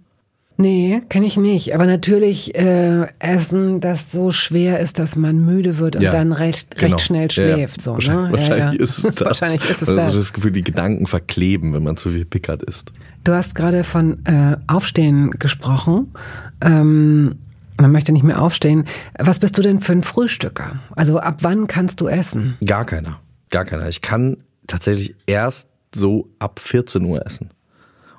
Nee, 0.57 1.03
kenne 1.09 1.27
ich 1.27 1.37
nicht. 1.37 1.75
Aber 1.75 1.85
natürlich 1.87 2.55
äh, 2.55 3.09
Essen, 3.19 3.81
das 3.81 4.13
so 4.13 4.31
schwer 4.31 4.79
ist, 4.79 4.99
dass 5.01 5.17
man 5.17 5.45
müde 5.45 5.79
wird 5.79 5.97
und 5.97 6.03
Ja, 6.03 6.13
dann 6.13 6.33
recht, 6.33 6.77
genau. 6.77 6.93
recht 6.95 7.01
schnell 7.05 7.29
Ja, 7.31 7.45
ja. 7.45 7.55
schläft. 7.55 7.83
So, 7.83 7.95
wahrscheinlich, 7.95 8.31
ne? 8.31 8.39
Wahrscheinlich 8.39 8.79
ja. 8.79 8.85
ist 8.85 8.99
es 8.99 9.03
das. 9.17 9.27
wahrscheinlich 9.27 9.65
ist 9.71 9.83
es 9.83 9.89
also 9.89 9.97
das. 10.01 10.15
das 10.15 10.33
Gefühl, 10.33 10.53
die 10.53 10.63
Gedanken 10.63 11.07
verkleben, 11.09 11.73
wenn 11.75 11.83
man 11.83 11.97
zu 11.97 12.11
viel 12.11 12.25
Pickard 12.25 12.63
isst. 12.63 12.93
Du 13.25 13.33
hast 13.33 13.55
gerade 13.57 13.83
von 13.83 14.25
äh, 14.27 14.57
Aufstehen 14.69 15.31
gesprochen. 15.33 16.15
Ähm, 16.61 17.37
man 17.77 17.91
möchte 17.91 18.13
nicht 18.13 18.23
mehr 18.23 18.41
aufstehen. 18.41 18.85
Was 19.19 19.41
bist 19.41 19.59
du 19.59 19.63
denn 19.63 19.81
für 19.81 19.93
ein 19.93 20.05
Frühstücker? 20.05 20.81
Also 20.95 21.19
ab 21.19 21.39
wann 21.41 21.67
kannst 21.67 22.01
du 22.01 22.07
essen? 22.07 22.57
Gar 22.65 22.85
keiner. 22.85 23.19
Gar 23.51 23.65
keiner. 23.65 23.89
Ich 23.89 24.01
kann 24.03 24.37
tatsächlich 24.69 25.17
erst 25.27 25.69
so 25.93 26.29
ab 26.39 26.61
14 26.61 27.03
Uhr 27.05 27.27
essen. 27.27 27.51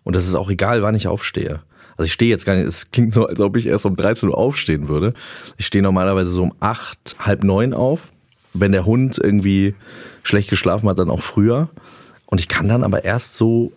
Und 0.04 0.16
das 0.18 0.28
ist 0.28 0.36
auch 0.36 0.50
egal, 0.50 0.82
wann 0.82 0.96
ich 0.96 1.08
aufstehe. 1.08 1.62
Also 1.98 2.08
ich 2.08 2.14
stehe 2.14 2.30
jetzt 2.30 2.46
gar 2.46 2.56
nicht, 2.56 2.68
es 2.68 2.92
klingt 2.92 3.14
so, 3.14 3.26
als 3.26 3.40
ob 3.40 3.56
ich 3.58 3.68
erst 3.68 3.86
um 3.86 3.96
13 3.96 4.30
Uhr 4.30 4.38
aufstehen 4.38 4.90
würde. 4.90 5.14
Ich 5.58 5.66
stehe 5.66 5.82
normalerweise 5.82 6.30
so 6.30 6.44
um 6.44 6.54
acht, 6.60 7.16
halb 7.20 7.44
neun 7.44 7.74
auf. 7.74 8.12
Wenn 8.54 8.72
der 8.72 8.86
Hund 8.86 9.20
irgendwie 9.22 9.76
schlecht 10.24 10.50
geschlafen 10.50 10.90
hat, 10.90 11.00
dann 11.00 11.10
auch 11.10 11.22
früher. 11.22 11.70
Und 12.26 12.40
ich 12.40 12.48
kann 12.48 12.68
dann 12.68 12.84
aber 12.84 13.04
erst 13.04 13.38
so 13.38 13.72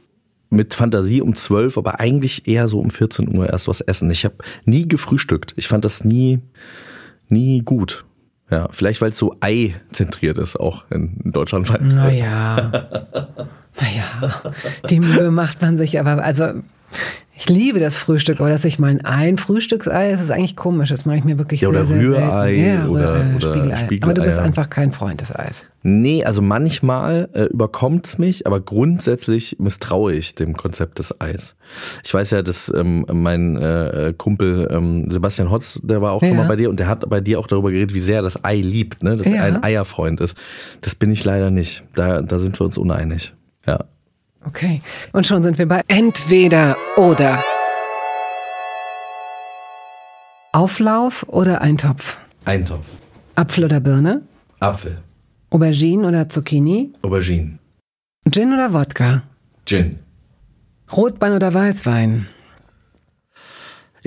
mit 0.50 0.74
Fantasie 0.74 1.20
um 1.20 1.34
12, 1.34 1.76
aber 1.78 2.00
eigentlich 2.00 2.48
eher 2.48 2.68
so 2.68 2.80
um 2.80 2.90
14 2.90 3.36
Uhr 3.36 3.50
erst 3.50 3.68
was 3.68 3.80
essen. 3.80 4.10
Ich 4.10 4.24
habe 4.24 4.36
nie 4.64 4.88
gefrühstückt. 4.88 5.52
Ich 5.56 5.68
fand 5.68 5.84
das 5.84 6.04
nie, 6.04 6.40
nie 7.28 7.60
gut. 7.60 8.04
Ja, 8.50 8.68
vielleicht 8.70 9.02
weil 9.02 9.10
es 9.10 9.18
so 9.18 9.36
Ei-zentriert 9.40 10.38
ist, 10.38 10.58
auch 10.58 10.84
in, 10.90 11.18
in 11.22 11.32
Deutschland. 11.32 11.68
Naja. 11.82 12.72
naja. 13.78 14.42
Die 14.88 15.00
Mühe 15.00 15.30
macht 15.30 15.60
man 15.60 15.76
sich 15.76 16.00
aber, 16.00 16.22
also 16.24 16.54
ich 17.38 17.48
liebe 17.48 17.78
das 17.78 17.96
Frühstück, 17.96 18.40
aber 18.40 18.48
dass 18.50 18.64
ich 18.64 18.78
mal 18.80 18.98
ein 19.04 19.38
Frühstücksei, 19.38 20.10
das 20.10 20.20
ist 20.20 20.30
eigentlich 20.32 20.56
komisch. 20.56 20.88
Das 20.90 21.04
mache 21.06 21.18
ich 21.18 21.24
mir 21.24 21.38
wirklich 21.38 21.60
Ja, 21.60 21.68
oder 21.68 21.86
sehr, 21.86 21.98
sehr 22.00 22.08
Rührei 22.10 22.54
selten. 22.54 22.66
Ja, 22.66 22.86
oder- 22.88 23.14
Rührei, 23.14 23.36
oder 23.36 23.50
Spiegelei. 23.52 23.76
Spiegeleier. 23.76 24.02
Aber 24.04 24.14
du 24.14 24.22
bist 24.22 24.38
einfach 24.38 24.68
kein 24.70 24.92
Freund 24.92 25.20
des 25.20 25.34
Eis. 25.34 25.64
Nee, 25.82 26.24
also 26.24 26.42
manchmal 26.42 27.28
äh, 27.34 27.44
überkommt's 27.44 28.18
mich, 28.18 28.46
aber 28.46 28.60
grundsätzlich 28.60 29.56
misstraue 29.60 30.12
ich 30.14 30.34
dem 30.34 30.54
Konzept 30.56 30.98
des 30.98 31.20
Eis. 31.20 31.54
Ich 32.04 32.12
weiß 32.12 32.32
ja, 32.32 32.42
dass 32.42 32.72
ähm, 32.76 33.06
mein 33.12 33.56
äh, 33.56 34.12
Kumpel 34.16 34.68
ähm, 34.70 35.08
Sebastian 35.10 35.50
Hotz, 35.50 35.78
der 35.82 36.02
war 36.02 36.12
auch 36.12 36.20
schon 36.20 36.30
Ja. 36.30 36.34
mal 36.38 36.48
bei 36.48 36.56
dir 36.56 36.68
und 36.70 36.80
der 36.80 36.88
hat 36.88 37.08
bei 37.08 37.20
dir 37.20 37.38
auch 37.38 37.46
darüber 37.46 37.70
geredet, 37.70 37.94
wie 37.94 38.00
sehr 38.00 38.16
er 38.16 38.22
das 38.22 38.44
Ei 38.44 38.56
liebt, 38.56 39.02
ne? 39.04 39.16
dass 39.16 39.26
Ja. 39.28 39.34
er 39.34 39.44
ein 39.44 39.62
Eierfreund 39.62 40.20
ist. 40.20 40.36
Das 40.80 40.96
bin 40.96 41.12
ich 41.12 41.24
leider 41.24 41.50
nicht. 41.52 41.84
Da, 41.94 42.20
da 42.22 42.38
sind 42.40 42.58
wir 42.60 42.64
uns 42.64 42.76
uneinig. 42.78 43.32
Ja. 43.66 43.84
Okay. 44.46 44.82
Und 45.12 45.26
schon 45.26 45.42
sind 45.42 45.58
wir 45.58 45.66
bei 45.66 45.82
entweder 45.88 46.76
oder. 46.96 47.42
Auflauf 50.52 51.24
oder 51.28 51.60
Eintopf? 51.60 52.18
Eintopf. 52.44 52.86
Apfel 53.34 53.64
oder 53.64 53.80
Birne? 53.80 54.22
Apfel. 54.60 54.98
Aubergine 55.50 56.06
oder 56.08 56.28
Zucchini? 56.28 56.92
Aubergine. 57.02 57.58
Gin 58.30 58.52
oder 58.52 58.72
Wodka? 58.72 59.22
Gin. 59.66 59.98
Rotwein 60.90 61.32
oder 61.34 61.52
Weißwein? 61.52 62.26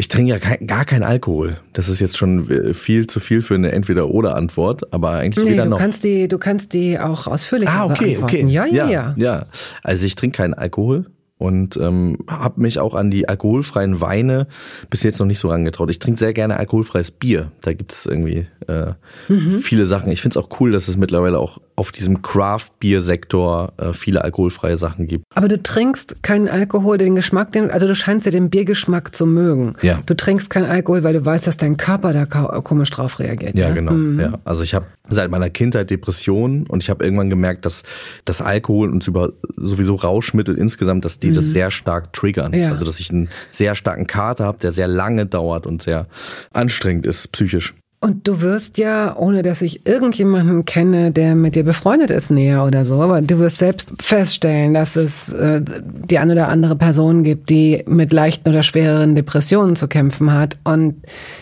Ich 0.02 0.08
trinke 0.08 0.32
ja 0.32 0.40
kein, 0.40 0.66
gar 0.66 0.84
keinen 0.84 1.04
Alkohol. 1.04 1.58
Das 1.74 1.88
ist 1.88 2.00
jetzt 2.00 2.18
schon 2.18 2.50
äh, 2.50 2.74
viel 2.74 3.06
zu 3.06 3.20
viel 3.20 3.44
für 3.44 3.54
eine 3.54 3.72
Entweder-Oder-Antwort, 3.72 4.92
aber 4.92 5.12
eigentlich 5.12 5.46
Nee, 5.46 5.52
weder 5.52 5.66
du 5.66 5.70
noch. 5.70 5.78
kannst 5.78 6.04
die, 6.04 6.28
du 6.28 6.40
kannst 6.40 6.74
die 6.74 6.98
auch 7.00 7.28
ausführlicher 7.28 7.72
Ah, 7.72 7.86
okay, 7.86 8.18
okay. 8.20 8.44
Ja, 8.48 8.66
ja, 8.66 8.90
ja. 8.90 9.14
ja. 9.16 9.46
Also 9.84 10.04
ich 10.08 10.16
trinke 10.16 10.38
keinen 10.38 10.56
Alkohol 10.56 11.06
und 11.38 11.78
ähm, 11.78 12.18
habe 12.28 12.62
mich 12.62 12.80
auch 12.80 12.96
an 12.96 13.12
die 13.12 13.30
alkoholfreien 13.30 14.02
Weine 14.02 14.48
bis 14.90 15.04
jetzt 15.04 15.20
noch 15.20 15.28
nicht 15.28 15.38
so 15.38 15.50
rangetraut. 15.50 15.92
Ich 15.92 16.00
trinke 16.00 16.20
sehr 16.20 16.34
gerne 16.34 16.58
alkoholfreies 16.58 17.12
Bier. 17.12 17.52
Da 17.62 17.74
gibt's 17.74 18.08
irgendwie 18.08 18.48
äh, 18.68 18.94
Mhm. 19.28 19.60
viele 19.60 19.86
Sachen. 19.86 20.12
Ich 20.12 20.22
finde 20.24 20.40
es 20.40 20.44
auch 20.44 20.60
cool, 20.60 20.72
dass 20.72 20.88
es 20.88 20.98
mittlerweile 20.98 21.38
auch 21.38 21.60
auf 21.76 21.92
diesem 21.92 22.22
Craft-Bier-Sektor 22.22 23.74
äh, 23.78 23.94
viele 23.94 24.24
alkoholfreie 24.24 24.78
Sachen 24.78 25.08
gibt. 25.08 25.26
Aber 25.34 25.48
du 25.48 25.62
trinkst 25.62 26.22
keinen 26.24 26.48
Alkohol, 26.48 26.98
den 26.98 27.16
Geschmack, 27.16 27.52
den, 27.52 27.72
also 27.72 27.88
du 27.88 27.96
scheinst 27.96 28.26
ja 28.26 28.32
den 28.32 28.50
Biergeschmack 28.50 29.16
zu 29.16 29.26
mögen. 29.26 29.74
Ja. 29.82 30.00
Du 30.06 30.16
trinkst 30.16 30.50
keinen 30.50 30.70
Alkohol, 30.70 31.04
weil 31.04 31.14
du 31.14 31.26
weißt, 31.26 31.48
dass 31.48 31.58
dein 31.58 31.78
Körper 31.78 32.14
da 32.14 32.26
komisch 32.26 32.90
drauf 32.90 33.20
reagiert. 33.20 33.56
Ja, 33.56 33.72
genau. 33.72 34.22
Ja. 34.22 34.40
Also 34.44 34.64
ich 34.64 34.74
habe 34.74 34.86
seit 35.10 35.30
meiner 35.30 35.50
Kindheit 35.50 35.90
Depressionen 35.90 36.68
und 36.68 36.84
ich 36.84 36.90
habe 36.90 37.04
irgendwann 37.04 37.30
gemerkt, 37.30 37.66
dass 37.66 37.84
das 38.26 38.42
Alkohol 38.42 38.90
und 38.90 39.08
über 39.08 39.34
sowieso 39.58 39.96
Rauschmittel 39.96 40.58
insgesamt, 40.58 41.06
dass 41.06 41.20
die 41.20 41.32
das 41.32 41.46
sehr 41.48 41.72
stark 41.72 42.14
triggern. 42.14 42.54
Ja. 42.54 42.70
Also 42.70 42.86
dass 42.86 43.00
ich 43.00 43.12
einen 43.12 43.30
sehr 43.50 43.76
starken 43.76 44.08
Kater 44.08 44.46
habe, 44.46 44.60
der 44.60 44.72
sehr 44.72 44.88
lange 44.88 45.26
dauert 45.26 45.66
und 45.66 45.82
sehr 45.82 46.08
anstrengend 46.54 47.06
ist 47.06 47.32
psychisch. 47.32 47.74
Und 48.04 48.28
du 48.28 48.42
wirst 48.42 48.80
ja, 48.80 49.16
ohne 49.16 49.44
dass 49.44 49.62
ich 49.62 49.86
irgendjemanden 49.86 50.66
kenne, 50.66 51.12
der 51.12 51.36
mit 51.36 51.54
dir 51.54 51.64
befreundet 51.64 52.10
ist, 52.10 52.32
näher 52.32 52.66
oder 52.66 52.84
so, 52.84 53.00
aber 53.00 53.22
du 53.22 53.38
wirst 53.38 53.60
selbst 53.60 53.92
feststellen, 54.02 54.74
dass 54.74 54.96
es 54.96 55.32
äh, 55.32 55.62
die 56.10 56.18
eine 56.18 56.34
oder 56.34 56.48
andere 56.48 56.76
Person 56.76 57.22
gibt, 57.22 57.52
die 57.52 57.84
mit 57.86 58.12
leichten 58.12 58.50
oder 58.50 58.64
schwereren 58.64 59.14
Depressionen 59.14 59.76
zu 59.76 59.88
kämpfen 59.88 60.34
hat 60.34 60.58
und 60.64 60.96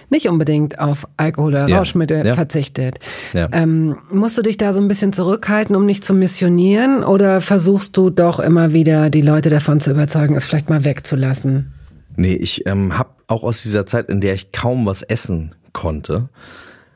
nicht 0.09 0.27
unbedingt 0.27 0.79
auf 0.79 1.07
Alkohol 1.15 1.53
oder 1.53 1.69
Ja, 1.69 1.77
Rauschmittel 1.77 2.25
ja. 2.25 2.35
verzichtet. 2.35 2.99
Ja. 3.31 3.47
Ähm, 3.53 3.95
musst 4.11 4.37
du 4.37 4.41
dich 4.41 4.57
da 4.57 4.73
so 4.73 4.81
ein 4.81 4.89
bisschen 4.89 5.13
zurückhalten, 5.13 5.77
um 5.77 5.85
nicht 5.85 6.03
zu 6.03 6.13
missionieren, 6.13 7.05
oder 7.05 7.39
versuchst 7.39 7.95
du 7.95 8.09
doch 8.09 8.41
immer 8.41 8.73
wieder 8.73 9.09
die 9.09 9.21
Leute 9.21 9.49
davon 9.49 9.79
zu 9.79 9.91
überzeugen, 9.91 10.35
es 10.35 10.45
vielleicht 10.45 10.69
mal 10.69 10.83
wegzulassen? 10.83 11.71
Nee, 12.17 12.33
ich 12.33 12.67
ähm, 12.67 12.97
habe 12.97 13.11
auch 13.27 13.43
aus 13.43 13.63
dieser 13.63 13.85
Zeit, 13.85 14.09
in 14.09 14.19
der 14.19 14.33
ich 14.33 14.51
kaum 14.51 14.85
was 14.85 15.03
essen 15.03 15.55
konnte, 15.73 16.29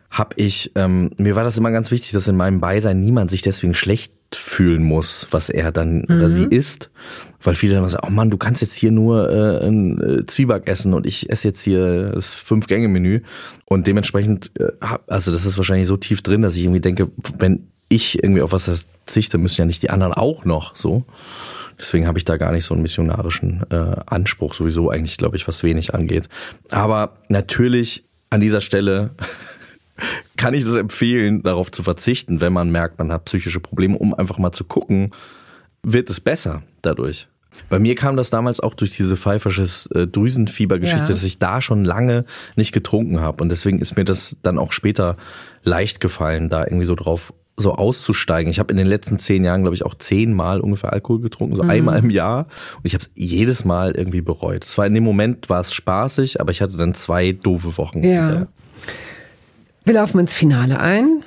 habe 0.10 0.36
ich, 0.36 0.72
ähm, 0.76 1.12
mir 1.18 1.36
war 1.36 1.44
das 1.44 1.58
immer 1.58 1.72
ganz 1.72 1.90
wichtig, 1.90 2.12
dass 2.12 2.28
in 2.28 2.38
meinem 2.38 2.60
Beisein 2.60 3.02
niemand 3.02 3.32
sich 3.32 3.42
deswegen 3.42 3.74
schlecht 3.74 4.14
fühlen 4.36 4.84
muss, 4.84 5.28
was 5.32 5.50
er 5.50 5.72
dann 5.72 6.06
oder 6.06 6.30
sie 6.30 6.44
isst. 6.44 6.92
Weil 7.42 7.56
viele 7.56 7.76
dann 7.76 7.88
sagen, 7.90 8.08
oh 8.08 8.12
Mann, 8.12 8.30
du 8.30 8.38
kannst 8.38 8.62
jetzt 8.62 8.74
hier 8.74 8.92
nur 8.92 9.30
äh, 9.30 9.66
ein 9.68 10.02
äh, 10.02 10.26
Zwieback 10.26 10.68
essen 10.68 10.94
und 10.94 11.06
ich 11.06 11.30
esse 11.30 11.48
jetzt 11.48 11.62
hier 11.62 12.12
das 12.12 12.34
Fünf-Gänge-Menü. 12.34 13.22
Und 13.66 13.88
dementsprechend, 13.88 14.52
äh, 14.60 14.72
hab, 14.82 15.12
also 15.12 15.32
das 15.32 15.46
ist 15.46 15.58
wahrscheinlich 15.58 15.88
so 15.88 15.98
tief 15.98 16.22
drin, 16.22 16.42
dass 16.42 16.56
ich 16.56 16.64
irgendwie 16.64 16.80
denke, 16.80 17.12
wenn 17.38 17.68
ich 17.90 18.24
irgendwie 18.24 18.42
auf 18.42 18.52
was 18.52 18.66
verzichte, 18.66 19.38
müssen 19.38 19.62
ja 19.62 19.66
nicht 19.66 19.84
die 19.84 19.90
anderen 19.90 20.14
auch 20.14 20.46
noch 20.46 20.76
so. 20.76 21.06
Deswegen 21.80 22.08
habe 22.08 22.18
ich 22.18 22.26
da 22.26 22.38
gar 22.38 22.52
nicht 22.52 22.66
so 22.66 22.76
einen 22.76 22.84
missionarischen 22.84 23.64
äh, 23.72 23.96
Anspruch 24.06 24.54
sowieso 24.54 24.90
eigentlich, 24.90 25.18
glaube 25.18 25.38
ich, 25.38 25.48
was 25.48 25.64
wenig 25.64 25.94
angeht. 25.94 26.30
Aber 26.70 27.18
natürlich 27.30 28.06
an 28.34 28.42
dieser 28.42 28.62
Stelle 28.62 29.12
kann 30.38 30.54
ich 30.54 30.66
das 30.66 30.76
empfehlen, 30.76 31.44
darauf 31.44 31.72
zu 31.72 31.84
verzichten, 31.84 32.42
wenn 32.42 32.52
man 32.54 32.72
merkt, 32.72 32.98
man 32.98 33.12
hat 33.12 33.26
psychische 33.26 33.60
Probleme, 33.60 33.98
um 33.98 34.14
einfach 34.14 34.40
mal 34.40 34.52
zu 34.52 34.64
gucken, 34.64 35.12
wird 35.84 36.10
es 36.10 36.20
besser 36.20 36.64
dadurch. 36.82 37.28
Bei 37.70 37.78
mir 37.78 37.94
kam 37.94 38.18
das 38.18 38.32
damals 38.32 38.60
auch 38.60 38.74
durch 38.74 38.96
diese 38.98 39.16
pfeifersches 39.16 39.86
äh, 39.88 40.08
Drüsenfiebergeschichte, 40.08 41.04
Ja. 41.06 41.14
dass 41.14 41.24
ich 41.24 41.38
da 41.38 41.62
schon 41.62 41.86
lange 41.86 42.26
nicht 42.56 42.72
getrunken 42.72 43.20
habe. 43.20 43.44
Und 43.44 43.50
deswegen 43.50 43.78
ist 43.80 43.96
mir 43.96 44.06
das 44.06 44.38
dann 44.42 44.58
auch 44.58 44.72
später 44.72 45.18
leicht 45.64 46.00
gefallen, 46.00 46.50
da 46.50 46.64
irgendwie 46.64 46.86
so 46.86 46.96
drauf 46.96 47.32
so 47.56 47.74
auszusteigen. 47.74 48.50
Ich 48.50 48.60
habe 48.60 48.72
in 48.72 48.78
den 48.78 48.88
letzten 48.88 49.18
zehn 49.18 49.44
Jahren, 49.44 49.62
glaube 49.62 49.76
ich, 49.76 49.86
auch 49.86 49.96
zehnmal 49.96 50.60
ungefähr 50.60 50.92
Alkohol 50.92 51.22
getrunken, 51.22 51.56
so 51.56 51.62
einmal 51.62 52.00
im 52.00 52.10
Jahr. 52.10 52.48
Und 52.78 52.86
ich 52.86 52.94
habe 52.94 53.04
es 53.04 53.12
jedes 53.16 53.64
Mal 53.64 53.92
irgendwie 53.92 54.22
bereut. 54.22 54.66
Es 54.66 54.78
war 54.78 54.88
in 54.88 54.94
dem 54.94 55.04
Moment 55.04 55.50
war 55.50 55.62
es 55.62 55.74
spaßig, 55.74 56.42
aber 56.42 56.52
ich 56.52 56.62
hatte 56.62 56.78
dann 56.78 56.94
zwei 56.94 57.32
doofe 57.32 57.78
Wochen. 57.78 58.04
Ja. 58.04 58.48
Wir 59.86 59.94
laufen 59.94 60.20
ins 60.20 60.34
Finale 60.34 60.80
ein. 60.80 61.24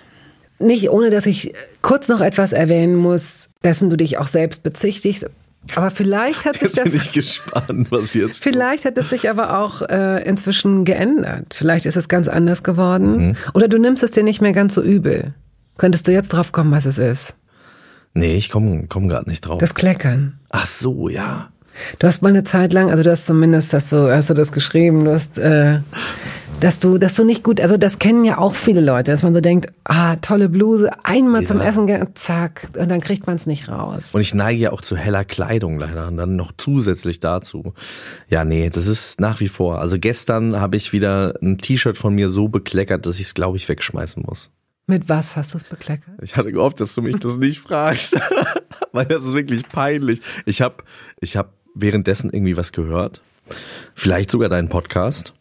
Nicht 0.58 0.90
ohne, 0.90 1.10
dass 1.10 1.26
ich 1.26 1.52
kurz 1.82 2.08
noch 2.08 2.20
etwas 2.20 2.52
erwähnen 2.52 2.96
muss, 2.96 3.50
dessen 3.62 3.90
du 3.90 3.96
dich 3.96 4.18
auch 4.18 4.26
selbst 4.26 4.62
bezichtigst. 4.62 5.26
Aber 5.74 5.90
vielleicht 5.90 6.44
hat 6.44 6.54
sich 6.54 6.62
Jetzt 6.62 6.76
bin 6.76 6.84
das. 6.84 6.94
ich 6.94 7.12
gespannt, 7.12 7.90
was 7.90 8.14
jetzt. 8.14 8.42
Vielleicht 8.42 8.84
hat 8.84 8.96
es 8.96 9.10
sich 9.10 9.28
aber 9.28 9.58
auch 9.58 9.82
äh, 9.82 10.22
inzwischen 10.26 10.84
geändert. 10.84 11.54
Vielleicht 11.54 11.86
ist 11.86 11.96
es 11.96 12.08
ganz 12.08 12.28
anders 12.28 12.62
geworden. 12.62 13.28
Mhm. 13.28 13.36
Oder 13.52 13.68
du 13.68 13.78
nimmst 13.78 14.02
es 14.02 14.12
dir 14.12 14.22
nicht 14.22 14.40
mehr 14.40 14.52
ganz 14.52 14.74
so 14.74 14.82
übel. 14.82 15.34
Könntest 15.78 16.08
du 16.08 16.12
jetzt 16.12 16.28
drauf 16.28 16.52
kommen, 16.52 16.70
was 16.70 16.86
es 16.86 16.98
ist? 16.98 17.34
Nee, 18.14 18.34
ich 18.34 18.50
komme 18.50 18.86
komm 18.88 19.08
gerade 19.08 19.28
nicht 19.28 19.42
drauf. 19.42 19.58
Das 19.58 19.74
Kleckern. 19.74 20.38
Ach 20.48 20.66
so, 20.66 21.08
ja. 21.08 21.48
Du 21.98 22.06
hast 22.06 22.22
mal 22.22 22.30
eine 22.30 22.44
Zeit 22.44 22.72
lang, 22.72 22.90
also 22.90 23.02
du 23.02 23.10
hast 23.10 23.26
zumindest, 23.26 23.74
hast 23.74 23.92
du, 23.92 24.10
hast 24.10 24.30
du 24.30 24.34
das 24.34 24.52
geschrieben, 24.52 25.04
du 25.04 25.12
hast, 25.12 25.38
äh, 25.38 25.80
dass 26.60 26.78
du, 26.80 26.96
dass 26.96 27.12
du 27.12 27.24
nicht 27.24 27.42
gut, 27.42 27.60
also 27.60 27.76
das 27.76 27.98
kennen 27.98 28.24
ja 28.24 28.38
auch 28.38 28.54
viele 28.54 28.80
Leute, 28.80 29.10
dass 29.10 29.22
man 29.22 29.34
so 29.34 29.42
denkt, 29.42 29.70
ah, 29.84 30.16
tolle 30.16 30.48
Bluse, 30.48 30.88
einmal 31.04 31.44
zum 31.44 31.58
Ja. 31.58 31.66
Essen, 31.66 31.86
gehen, 31.86 32.06
zack, 32.14 32.70
und 32.78 32.90
dann 32.90 33.02
kriegt 33.02 33.26
man 33.26 33.36
es 33.36 33.44
nicht 33.44 33.68
raus. 33.68 34.14
Und 34.14 34.22
ich 34.22 34.32
neige 34.32 34.58
ja 34.58 34.72
auch 34.72 34.80
zu 34.80 34.96
heller 34.96 35.26
Kleidung 35.26 35.78
leider. 35.78 36.08
Und 36.08 36.16
dann 36.16 36.36
noch 36.36 36.52
zusätzlich 36.56 37.20
dazu. 37.20 37.74
Ja, 38.30 38.44
nee, 38.46 38.70
das 38.70 38.86
ist 38.86 39.20
nach 39.20 39.40
wie 39.40 39.48
vor. 39.48 39.78
Also 39.78 39.98
gestern 39.98 40.58
habe 40.58 40.78
ich 40.78 40.94
wieder 40.94 41.34
ein 41.42 41.58
T-Shirt 41.58 41.98
von 41.98 42.14
mir 42.14 42.30
so 42.30 42.48
bekleckert, 42.48 43.04
dass 43.04 43.16
ich 43.16 43.26
es, 43.26 43.34
glaube 43.34 43.58
ich, 43.58 43.68
wegschmeißen 43.68 44.22
muss. 44.26 44.50
Mit 44.88 45.08
was 45.08 45.36
hast 45.36 45.52
du 45.52 45.58
es 45.58 45.64
bekleckert? 45.64 46.14
Ich 46.22 46.36
hatte 46.36 46.52
gehofft, 46.52 46.80
dass 46.80 46.94
du 46.94 47.02
mich 47.02 47.16
das 47.16 47.36
nicht 47.36 47.58
fragst. 47.58 48.16
Weil 48.92 49.06
das 49.06 49.24
ist 49.24 49.32
wirklich 49.32 49.68
peinlich. 49.68 50.20
Ich 50.44 50.62
habe 50.62 50.84
ich 51.20 51.36
hab 51.36 51.54
währenddessen 51.74 52.30
irgendwie 52.30 52.56
was 52.56 52.70
gehört. 52.72 53.20
Vielleicht 53.94 54.30
sogar 54.30 54.48
deinen 54.48 54.68
Podcast. 54.68 55.34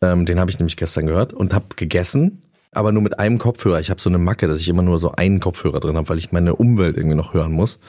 Ähm, 0.00 0.24
den 0.24 0.38
habe 0.38 0.50
ich 0.50 0.58
nämlich 0.60 0.76
gestern 0.76 1.06
gehört 1.06 1.32
und 1.32 1.52
habe 1.52 1.66
gegessen, 1.74 2.42
aber 2.70 2.92
nur 2.92 3.02
mit 3.02 3.18
einem 3.18 3.38
Kopfhörer. 3.38 3.80
Ich 3.80 3.90
habe 3.90 4.00
so 4.00 4.08
eine 4.08 4.18
Macke, 4.18 4.46
dass 4.46 4.60
ich 4.60 4.68
immer 4.68 4.82
nur 4.82 4.98
so 5.00 5.10
einen 5.12 5.40
Kopfhörer 5.40 5.80
drin 5.80 5.96
habe, 5.96 6.08
weil 6.08 6.18
ich 6.18 6.30
meine 6.30 6.54
Umwelt 6.54 6.96
irgendwie 6.96 7.16
noch 7.16 7.34
hören 7.34 7.52
muss. 7.52 7.80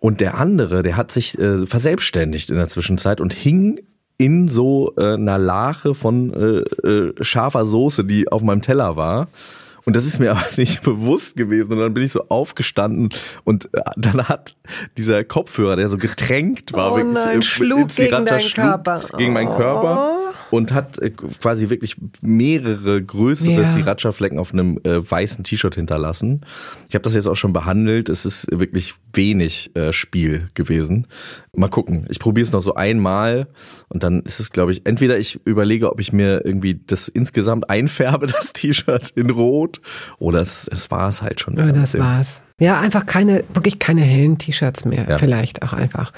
Und 0.00 0.20
der 0.20 0.38
andere, 0.38 0.82
der 0.82 0.96
hat 0.96 1.12
sich 1.12 1.38
äh, 1.38 1.66
verselbstständigt 1.66 2.48
in 2.48 2.56
der 2.56 2.68
Zwischenzeit 2.68 3.20
und 3.20 3.34
hing 3.34 3.80
in 4.16 4.48
so 4.48 4.94
äh, 4.96 5.14
einer 5.14 5.38
Lache 5.38 5.94
von 5.94 6.32
äh, 6.32 6.88
äh, 6.88 7.12
scharfer 7.22 7.66
Soße, 7.66 8.04
die 8.04 8.30
auf 8.30 8.42
meinem 8.42 8.62
Teller 8.62 8.96
war. 8.96 9.28
Und 9.84 9.96
das 9.96 10.04
ist 10.06 10.18
mir 10.20 10.30
aber 10.36 10.44
nicht 10.56 10.82
bewusst 10.82 11.36
gewesen. 11.36 11.72
Und 11.72 11.78
dann 11.78 11.94
bin 11.94 12.04
ich 12.04 12.12
so 12.12 12.28
aufgestanden 12.28 13.10
und 13.44 13.66
äh, 13.74 13.80
dann 13.96 14.28
hat 14.28 14.56
dieser 14.96 15.24
Kopfhörer, 15.24 15.76
der 15.76 15.88
so 15.88 15.96
getränkt 15.98 16.72
war, 16.72 16.92
Oh 16.92 16.96
wirklich 16.96 17.14
nein, 17.14 17.34
im- 17.36 17.42
schlug 17.42 17.88
gegen 17.94 18.24
deinen 18.24 18.40
schlug 18.40 18.64
Körper. 18.66 19.00
Gegen 19.18 19.32
meinen 19.32 19.48
Körper 19.56 20.16
und 20.50 20.72
hat 20.72 20.98
äh, 20.98 21.10
quasi 21.10 21.70
wirklich 21.70 21.96
mehrere 22.22 23.02
größere 23.02 23.62
Ja. 23.62 23.66
Sriracha-Flecken 23.66 24.38
auf 24.38 24.52
einem 24.52 24.78
äh, 24.84 24.98
weißen 25.10 25.44
T-Shirt 25.44 25.74
hinterlassen. 25.74 26.42
Ich 26.88 26.94
habe 26.94 27.02
das 27.02 27.14
jetzt 27.14 27.26
auch 27.26 27.36
schon 27.36 27.52
behandelt. 27.52 28.08
Es 28.08 28.24
ist 28.24 28.46
wirklich 28.50 28.94
wenig 29.12 29.74
äh, 29.74 29.92
Spiel 29.92 30.48
gewesen. 30.54 31.06
Mal 31.54 31.68
gucken. 31.68 32.06
Ich 32.08 32.18
probiere 32.18 32.44
es 32.46 32.52
noch 32.52 32.62
so 32.62 32.74
einmal 32.74 33.46
und 33.88 34.02
dann 34.02 34.22
ist 34.22 34.40
es, 34.40 34.50
glaube 34.50 34.72
ich, 34.72 34.86
entweder 34.86 35.18
ich 35.18 35.40
überlege, 35.44 35.90
ob 35.92 36.00
ich 36.00 36.12
mir 36.12 36.44
irgendwie 36.44 36.80
das 36.86 37.08
insgesamt 37.08 37.68
einfärbe, 37.68 38.26
das 38.28 38.52
T-Shirt 38.52 39.10
in 39.16 39.30
Rot, 39.30 39.71
oder 40.18 40.40
es, 40.40 40.68
es 40.68 40.90
war 40.90 41.08
es 41.08 41.22
halt 41.22 41.40
schon. 41.40 41.56
Ja, 41.56 41.72
das 41.72 41.98
war's. 41.98 42.42
Ja, 42.58 42.78
einfach 42.78 43.06
keine, 43.06 43.42
wirklich 43.54 43.78
keine 43.78 44.02
hellen 44.02 44.38
T-Shirts 44.38 44.84
mehr. 44.84 45.06
Ja. 45.08 45.18
Vielleicht 45.18 45.62
auch 45.62 45.72
einfach. 45.72 46.12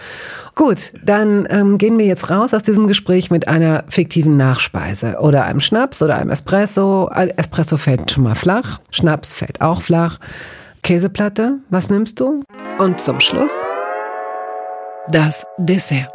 Gut, 0.54 0.92
dann 1.02 1.46
ähm, 1.48 1.78
gehen 1.78 1.98
wir 1.98 2.04
jetzt 2.04 2.30
raus 2.30 2.52
aus 2.52 2.62
diesem 2.62 2.86
Gespräch 2.86 3.30
mit 3.30 3.48
einer 3.48 3.84
fiktiven 3.88 4.36
Nachspeise 4.36 5.18
oder 5.20 5.44
einem 5.44 5.60
Schnaps 5.60 6.02
oder 6.02 6.16
einem 6.16 6.30
Espresso. 6.30 7.08
Äh, 7.14 7.28
Espresso 7.36 7.76
fällt 7.76 8.10
schon 8.10 8.24
mal 8.24 8.34
flach, 8.34 8.80
Schnaps 8.90 9.32
fällt 9.32 9.60
auch 9.62 9.80
flach. 9.80 10.18
Käseplatte, 10.82 11.60
was 11.70 11.88
nimmst 11.88 12.20
du? 12.20 12.42
Und 12.78 13.00
zum 13.00 13.20
Schluss 13.20 13.64
das 15.08 15.46
Dessert. 15.58 16.10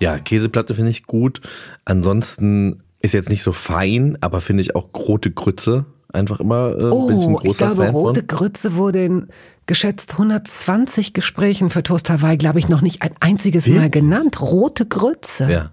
Ja, 0.00 0.18
Käseplatte 0.18 0.74
finde 0.74 0.90
ich 0.90 1.04
gut. 1.04 1.40
Ansonsten 1.84 2.82
ist 3.00 3.14
jetzt 3.14 3.30
nicht 3.30 3.42
so 3.42 3.52
fein, 3.52 4.18
aber 4.20 4.40
finde 4.40 4.62
ich 4.62 4.74
auch 4.76 4.88
rote 4.94 5.30
Grütze 5.30 5.86
einfach 6.12 6.40
immer 6.40 6.70
äh, 6.72 7.06
bin 7.06 7.18
ich 7.18 7.26
ein 7.26 7.34
Oh, 7.34 7.38
großer 7.38 7.50
ich 7.50 7.56
glaube, 7.58 7.84
Fan 7.84 7.94
rote 7.94 8.20
von. 8.20 8.26
Grütze 8.26 8.74
wurde 8.76 9.04
in 9.04 9.28
geschätzt 9.66 10.12
120 10.14 11.12
Gesprächen 11.12 11.70
für 11.70 11.82
Toast 11.82 12.08
Hawaii, 12.08 12.38
glaube 12.38 12.58
ich, 12.58 12.68
noch 12.68 12.80
nicht 12.80 13.02
ein 13.02 13.10
einziges 13.20 13.66
Mal 13.66 13.74
Wirklich? 13.74 13.90
genannt. 14.02 14.40
Rote 14.40 14.86
Grütze. 14.86 15.50
Ja. 15.50 15.70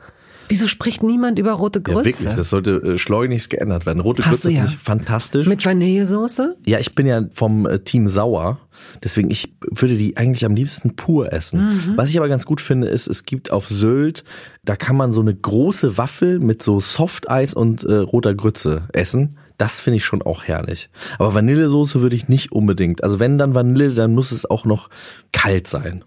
Wieso 0.47 0.67
spricht 0.67 1.03
niemand 1.03 1.39
über 1.39 1.51
rote 1.53 1.79
Ja, 1.79 1.93
Grütze? 1.93 2.05
wirklich, 2.23 2.35
das 2.35 2.49
sollte 2.49 2.71
äh, 2.71 2.97
schleunigst 2.97 3.49
geändert 3.49 3.85
werden. 3.85 3.99
Rote 3.99 4.25
Hast 4.25 4.43
Grütze 4.43 4.51
ja. 4.51 4.61
finde 4.61 4.71
ich 4.73 4.77
fantastisch. 4.77 5.47
Mit 5.47 5.65
Vanillesoße? 5.65 6.55
ja, 6.65 6.79
ich 6.79 6.95
bin 6.95 7.07
ja 7.07 7.23
vom 7.33 7.65
äh, 7.65 7.79
Team 7.79 8.07
Sauer, 8.07 8.59
deswegen 9.03 9.31
ich 9.31 9.55
würde 9.71 9.95
die 9.95 10.17
eigentlich 10.17 10.45
am 10.45 10.55
liebsten 10.55 10.95
pur 10.95 11.31
essen. 11.33 11.69
Mhm. 11.69 11.93
Was 11.97 12.09
ich 12.09 12.17
aber 12.17 12.27
ganz 12.29 12.45
gut 12.45 12.61
finde, 12.61 12.87
ist, 12.87 13.07
es 13.07 13.25
gibt 13.25 13.51
auf 13.51 13.67
Sylt, 13.67 14.23
da 14.63 14.75
kann 14.75 14.95
man 14.95 15.13
so 15.13 15.21
eine 15.21 15.33
große 15.35 15.97
Waffel 15.97 16.39
mit 16.39 16.61
so 16.63 16.79
Softeis 16.79 17.53
und 17.53 17.83
äh, 17.83 17.95
roter 17.95 18.33
Grütze 18.33 18.83
essen. 18.93 19.37
Das 19.57 19.79
finde 19.79 19.97
ich 19.97 20.05
schon 20.05 20.21
auch 20.21 20.43
herrlich. 20.43 20.89
Aber 21.17 21.33
Vanillesoße 21.33 22.01
würde 22.01 22.15
ich 22.17 22.27
nicht 22.27 22.51
unbedingt. 22.51 23.03
Also 23.05 23.21
wenn 23.21 23.37
dann 23.37 23.55
Vanille, 23.55 23.93
dann 23.93 24.13
muss 24.13 24.31
es 24.33 24.49
auch 24.49 24.65
noch 24.65 24.89
kalt 25.31 25.67
sein. 25.67 26.03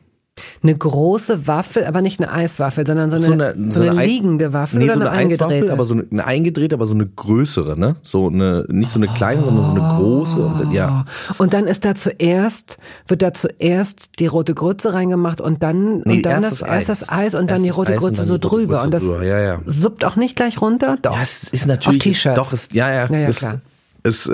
Eine 0.62 0.76
große 0.76 1.46
Waffel, 1.46 1.84
aber 1.86 2.00
nicht 2.02 2.20
eine 2.20 2.30
Eiswaffel, 2.32 2.86
sondern 2.86 3.10
so 3.10 3.16
eine, 3.16 3.54
so 3.70 3.82
eine, 3.82 3.96
Ei- 3.96 4.06
liegende 4.06 4.52
Waffel 4.52 4.78
nee, 4.78 4.84
oder 4.86 4.94
so 4.94 5.00
eine, 5.00 5.10
eine 5.10 5.18
Eiswaffel, 5.26 5.44
eingedrehte. 5.54 5.72
aber 5.72 5.84
so 5.84 5.94
eine, 5.94 6.04
eine 6.10 6.24
eingedrehte, 6.26 6.74
aber 6.74 6.86
so 6.86 6.94
eine 6.94 7.06
größere, 7.06 7.78
ne? 7.78 7.96
So 8.02 8.28
eine, 8.28 8.64
nicht 8.68 8.90
so 8.90 8.98
eine 8.98 9.08
kleine, 9.08 9.42
sondern 9.44 9.64
so 9.64 9.70
eine 9.80 9.98
große. 10.00 10.40
Und, 10.40 10.60
dann- 10.60 10.70
ja. 10.72 11.04
Und 11.38 11.52
dann 11.54 11.66
ist 11.66 11.84
da 11.84 11.94
zuerst, 11.94 12.78
wird 13.06 13.22
da 13.22 13.32
zuerst 13.32 14.18
die 14.20 14.26
rote 14.26 14.54
Grütze 14.54 14.94
reingemacht 14.94 15.40
und 15.40 15.62
dann, 15.62 16.02
Nee, 16.04 16.16
und 16.16 16.22
dann 16.26 16.42
erst 16.42 16.44
das, 16.44 16.58
das 16.60 16.68
erst 16.68 16.90
Eis. 16.90 16.98
das 17.00 17.08
Eis 17.08 17.34
und 17.34 17.50
dann 17.50 17.56
Erst 17.56 17.64
die 17.66 17.70
rote 17.70 17.92
Eis 17.92 17.98
Grütze 17.98 18.24
so 18.24 18.38
drüber. 18.38 18.74
Grütze 18.74 18.84
Und 18.86 18.90
das 18.94 19.02
drüber, 19.04 19.24
ja, 19.24 19.40
ja. 19.40 19.60
suppt 19.66 20.04
auch 20.04 20.16
nicht 20.16 20.36
gleich 20.36 20.60
runter? 20.60 20.96
Doch. 21.02 21.14
Ja, 21.14 21.22
es 21.22 21.44
ist 21.44 21.66
natürlich. 21.66 21.98
Auf 22.00 22.02
T-Shirts. 22.04 22.36
Doch, 22.36 22.52
es, 22.52 22.68
ja, 22.72 22.90
ja. 22.92 23.06
Ja, 23.06 23.18
ja, 23.18 23.28
es, 23.28 23.36
klar. 23.36 23.60
Es 24.04 24.26
äh, 24.26 24.32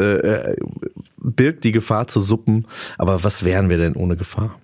äh, 0.52 0.56
birgt 1.18 1.64
die 1.64 1.72
Gefahr 1.72 2.06
zu 2.06 2.20
Suppen. 2.20 2.66
Aber 2.98 3.24
was 3.24 3.44
wären 3.44 3.68
wir 3.70 3.78
denn 3.78 3.94
ohne 3.96 4.16
Gefahr? 4.16 4.54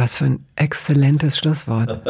Was 0.00 0.14
für 0.14 0.24
ein 0.24 0.46
exzellentes 0.56 1.36
Schlusswort. 1.36 2.02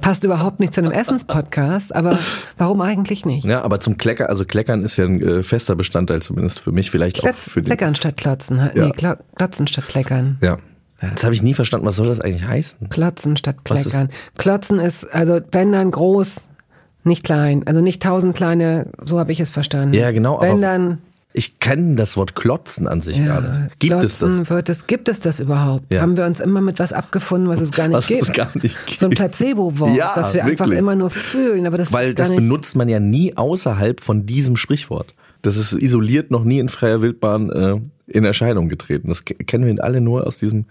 Passt 0.00 0.24
überhaupt 0.24 0.58
nicht 0.58 0.72
zu 0.72 0.80
einem 0.80 0.90
Essenspodcast, 0.90 1.94
aber 1.94 2.18
warum 2.56 2.80
eigentlich 2.80 3.26
nicht? 3.26 3.44
Ja, 3.44 3.60
aber 3.60 3.78
zum 3.78 3.98
Klecker, 3.98 4.30
also 4.30 4.46
Kleckern 4.46 4.82
ist 4.84 4.96
ja 4.96 5.04
ein 5.04 5.20
äh, 5.20 5.42
fester 5.42 5.76
Bestandteil 5.76 6.22
zumindest 6.22 6.60
für 6.60 6.72
mich, 6.72 6.90
vielleicht 6.90 7.18
Kletz, 7.18 7.46
auch 7.48 7.52
für 7.52 7.60
den. 7.60 7.66
Kleckern 7.66 7.94
statt 7.94 8.16
Klotzen. 8.16 8.56
Ja. 8.74 8.86
Nee, 8.86 8.92
Klo 8.92 9.14
Klotzen 9.36 9.66
statt 9.66 9.86
Kleckern. 9.86 10.38
Ja. 10.40 10.56
Das 11.02 11.22
habe 11.22 11.34
ich 11.34 11.42
nie 11.42 11.52
verstanden. 11.52 11.84
Was 11.86 11.96
soll 11.96 12.08
das 12.08 12.22
eigentlich 12.22 12.46
heißen? 12.46 12.88
Klotzen 12.88 13.36
statt 13.36 13.56
Was 13.68 13.84
ist- 13.84 13.90
Kleckern. 13.92 14.08
Klotzen 14.38 14.78
ist, 14.80 15.04
also 15.12 15.40
wenn 15.52 15.72
dann 15.72 15.90
groß, 15.90 16.48
nicht 17.04 17.22
klein. 17.24 17.64
Also 17.66 17.82
nicht 17.82 18.02
tausend 18.02 18.34
kleine, 18.34 18.86
so 19.04 19.18
habe 19.18 19.30
ich 19.32 19.40
es 19.40 19.50
verstanden. 19.50 19.92
Ja, 19.94 20.10
genau, 20.10 20.40
Wenn 20.40 20.52
aber 20.52 20.60
dann, 20.62 20.98
Ich 21.32 21.60
kenne 21.60 21.94
das 21.94 22.16
Wort 22.16 22.34
Klotzen 22.34 22.88
an 22.88 23.02
sich 23.02 23.24
gar 23.24 23.42
ja, 23.44 23.58
nicht. 23.60 23.78
Gibt 23.78 24.02
es 24.02 24.18
Klotzen 24.18 24.40
das? 24.40 24.50
Wird 24.50 24.68
es, 24.68 24.86
gibt 24.88 25.08
es 25.08 25.20
das 25.20 25.38
überhaupt? 25.38 25.92
Ja. 25.92 26.02
Haben 26.02 26.16
wir 26.16 26.26
uns 26.26 26.40
immer 26.40 26.60
mit 26.60 26.80
was 26.80 26.92
abgefunden, 26.92 27.48
was 27.48 27.60
es 27.60 27.70
gar 27.70 27.86
nicht 27.86 27.96
Was 27.96 28.06
gibt? 28.08 28.22
es 28.24 28.32
gar 28.32 28.48
nicht 28.60 28.76
gibt. 28.86 28.98
So 28.98 29.06
ein 29.06 29.10
Placebo-Wort, 29.10 29.94
Ja, 29.96 30.12
das 30.16 30.34
wir 30.34 30.44
einfach 30.44 30.64
wirklich. 30.66 30.78
immer 30.80 30.96
nur 30.96 31.10
fühlen, 31.10 31.66
aber 31.68 31.78
das 31.78 31.92
Weil 31.92 32.14
gar 32.14 32.24
das 32.24 32.30
nicht. 32.30 32.38
benutzt 32.38 32.74
man 32.74 32.88
ja 32.88 32.98
nie 32.98 33.36
außerhalb 33.36 34.00
von 34.00 34.26
diesem 34.26 34.56
Sprichwort. 34.56 35.14
Das 35.42 35.56
ist 35.56 35.72
isoliert 35.72 36.32
noch 36.32 36.42
nie 36.44 36.58
in 36.58 36.68
freier 36.68 37.00
Wildbahn 37.00 37.50
äh, 37.50 37.76
in 38.08 38.24
Erscheinung 38.24 38.68
getreten. 38.68 39.08
Das 39.08 39.24
ke- 39.24 39.34
kennen 39.34 39.64
wir 39.66 39.84
alle 39.84 40.00
nur 40.00 40.26
aus 40.26 40.38
diesem 40.38 40.64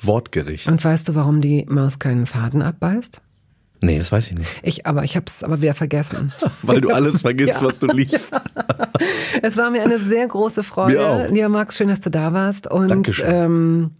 Wortgericht. 0.00 0.68
Und 0.68 0.84
weißt 0.84 1.08
du, 1.08 1.14
warum 1.16 1.40
die 1.40 1.66
Maus 1.68 1.98
keinen 1.98 2.26
Faden 2.26 2.62
abbeißt? 2.62 3.20
Nee, 3.80 3.98
das 3.98 4.10
weiß 4.10 4.28
ich 4.32 4.38
nicht. 4.38 4.48
Ich, 4.62 4.86
aber 4.86 5.04
ich 5.04 5.14
habe 5.16 5.26
es 5.26 5.42
aber 5.44 5.62
wieder 5.62 5.74
vergessen. 5.74 6.32
Weil 6.62 6.80
du 6.80 6.90
alles 6.90 7.20
vergisst, 7.22 7.60
Ja. 7.60 7.62
was 7.62 7.78
du 7.78 7.86
liest. 7.88 8.28
Es 9.42 9.56
war 9.56 9.70
mir 9.70 9.82
eine 9.82 9.98
sehr 9.98 10.26
große 10.26 10.62
Freude. 10.64 10.94
Mir 10.98 11.06
auch. 11.08 11.28
Lieber 11.30 11.48
Max, 11.48 11.76
schön, 11.76 11.88
dass 11.88 12.00
du 12.00 12.10
da 12.10 12.32
warst. 12.32 12.66
Und 12.68 12.88
Dankeschön. 12.88 13.26
ähm, 13.32 13.90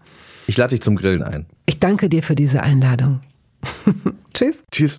Ich 0.48 0.56
lade 0.56 0.70
dich 0.70 0.82
zum 0.82 0.96
Grillen 0.96 1.22
ein. 1.22 1.46
ich 1.66 1.78
danke 1.78 2.08
dir 2.08 2.22
für 2.24 2.34
diese 2.34 2.62
Einladung. 2.62 3.20
Tschüss. 4.34 4.64
Tschüss. 4.72 4.96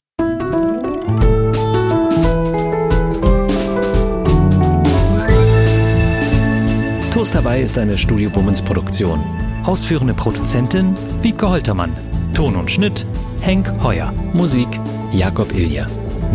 Toast 7.12 7.36
dabei 7.36 7.62
ist 7.62 7.78
eine 7.78 7.98
Studio 7.98 8.30
Bummens 8.30 8.62
Produktion. 8.62 9.20
Ausführende 9.66 10.14
Produzentin 10.14 10.96
Wiebke 11.22 11.50
Holtermann. 11.50 11.92
Ton 12.34 12.56
und 12.56 12.72
Schnitt 12.72 13.06
Henk 13.42 13.72
Heuer. 13.84 14.14
Musik 14.34 14.68
Jakob 15.12 15.54
Ilja. 15.54 15.86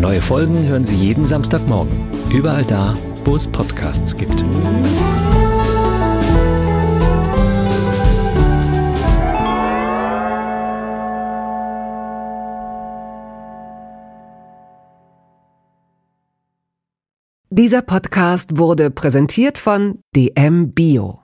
Neue 0.01 0.21
Folgen 0.21 0.67
hören 0.67 0.85
Sie 0.85 0.97
jeden 0.97 1.25
Samstagmorgen. 1.25 2.11
Überall 2.31 2.65
da, 2.65 2.95
wo 3.25 3.37
es 3.37 3.47
Podcasts 3.47 4.17
gibt. 4.17 4.45
Dieser 17.51 17.83
Podcast 17.83 18.59
wurde 18.59 18.91
präsentiert 18.91 19.59
von 19.59 20.01
DM 20.17 20.73
Bio. 20.73 21.24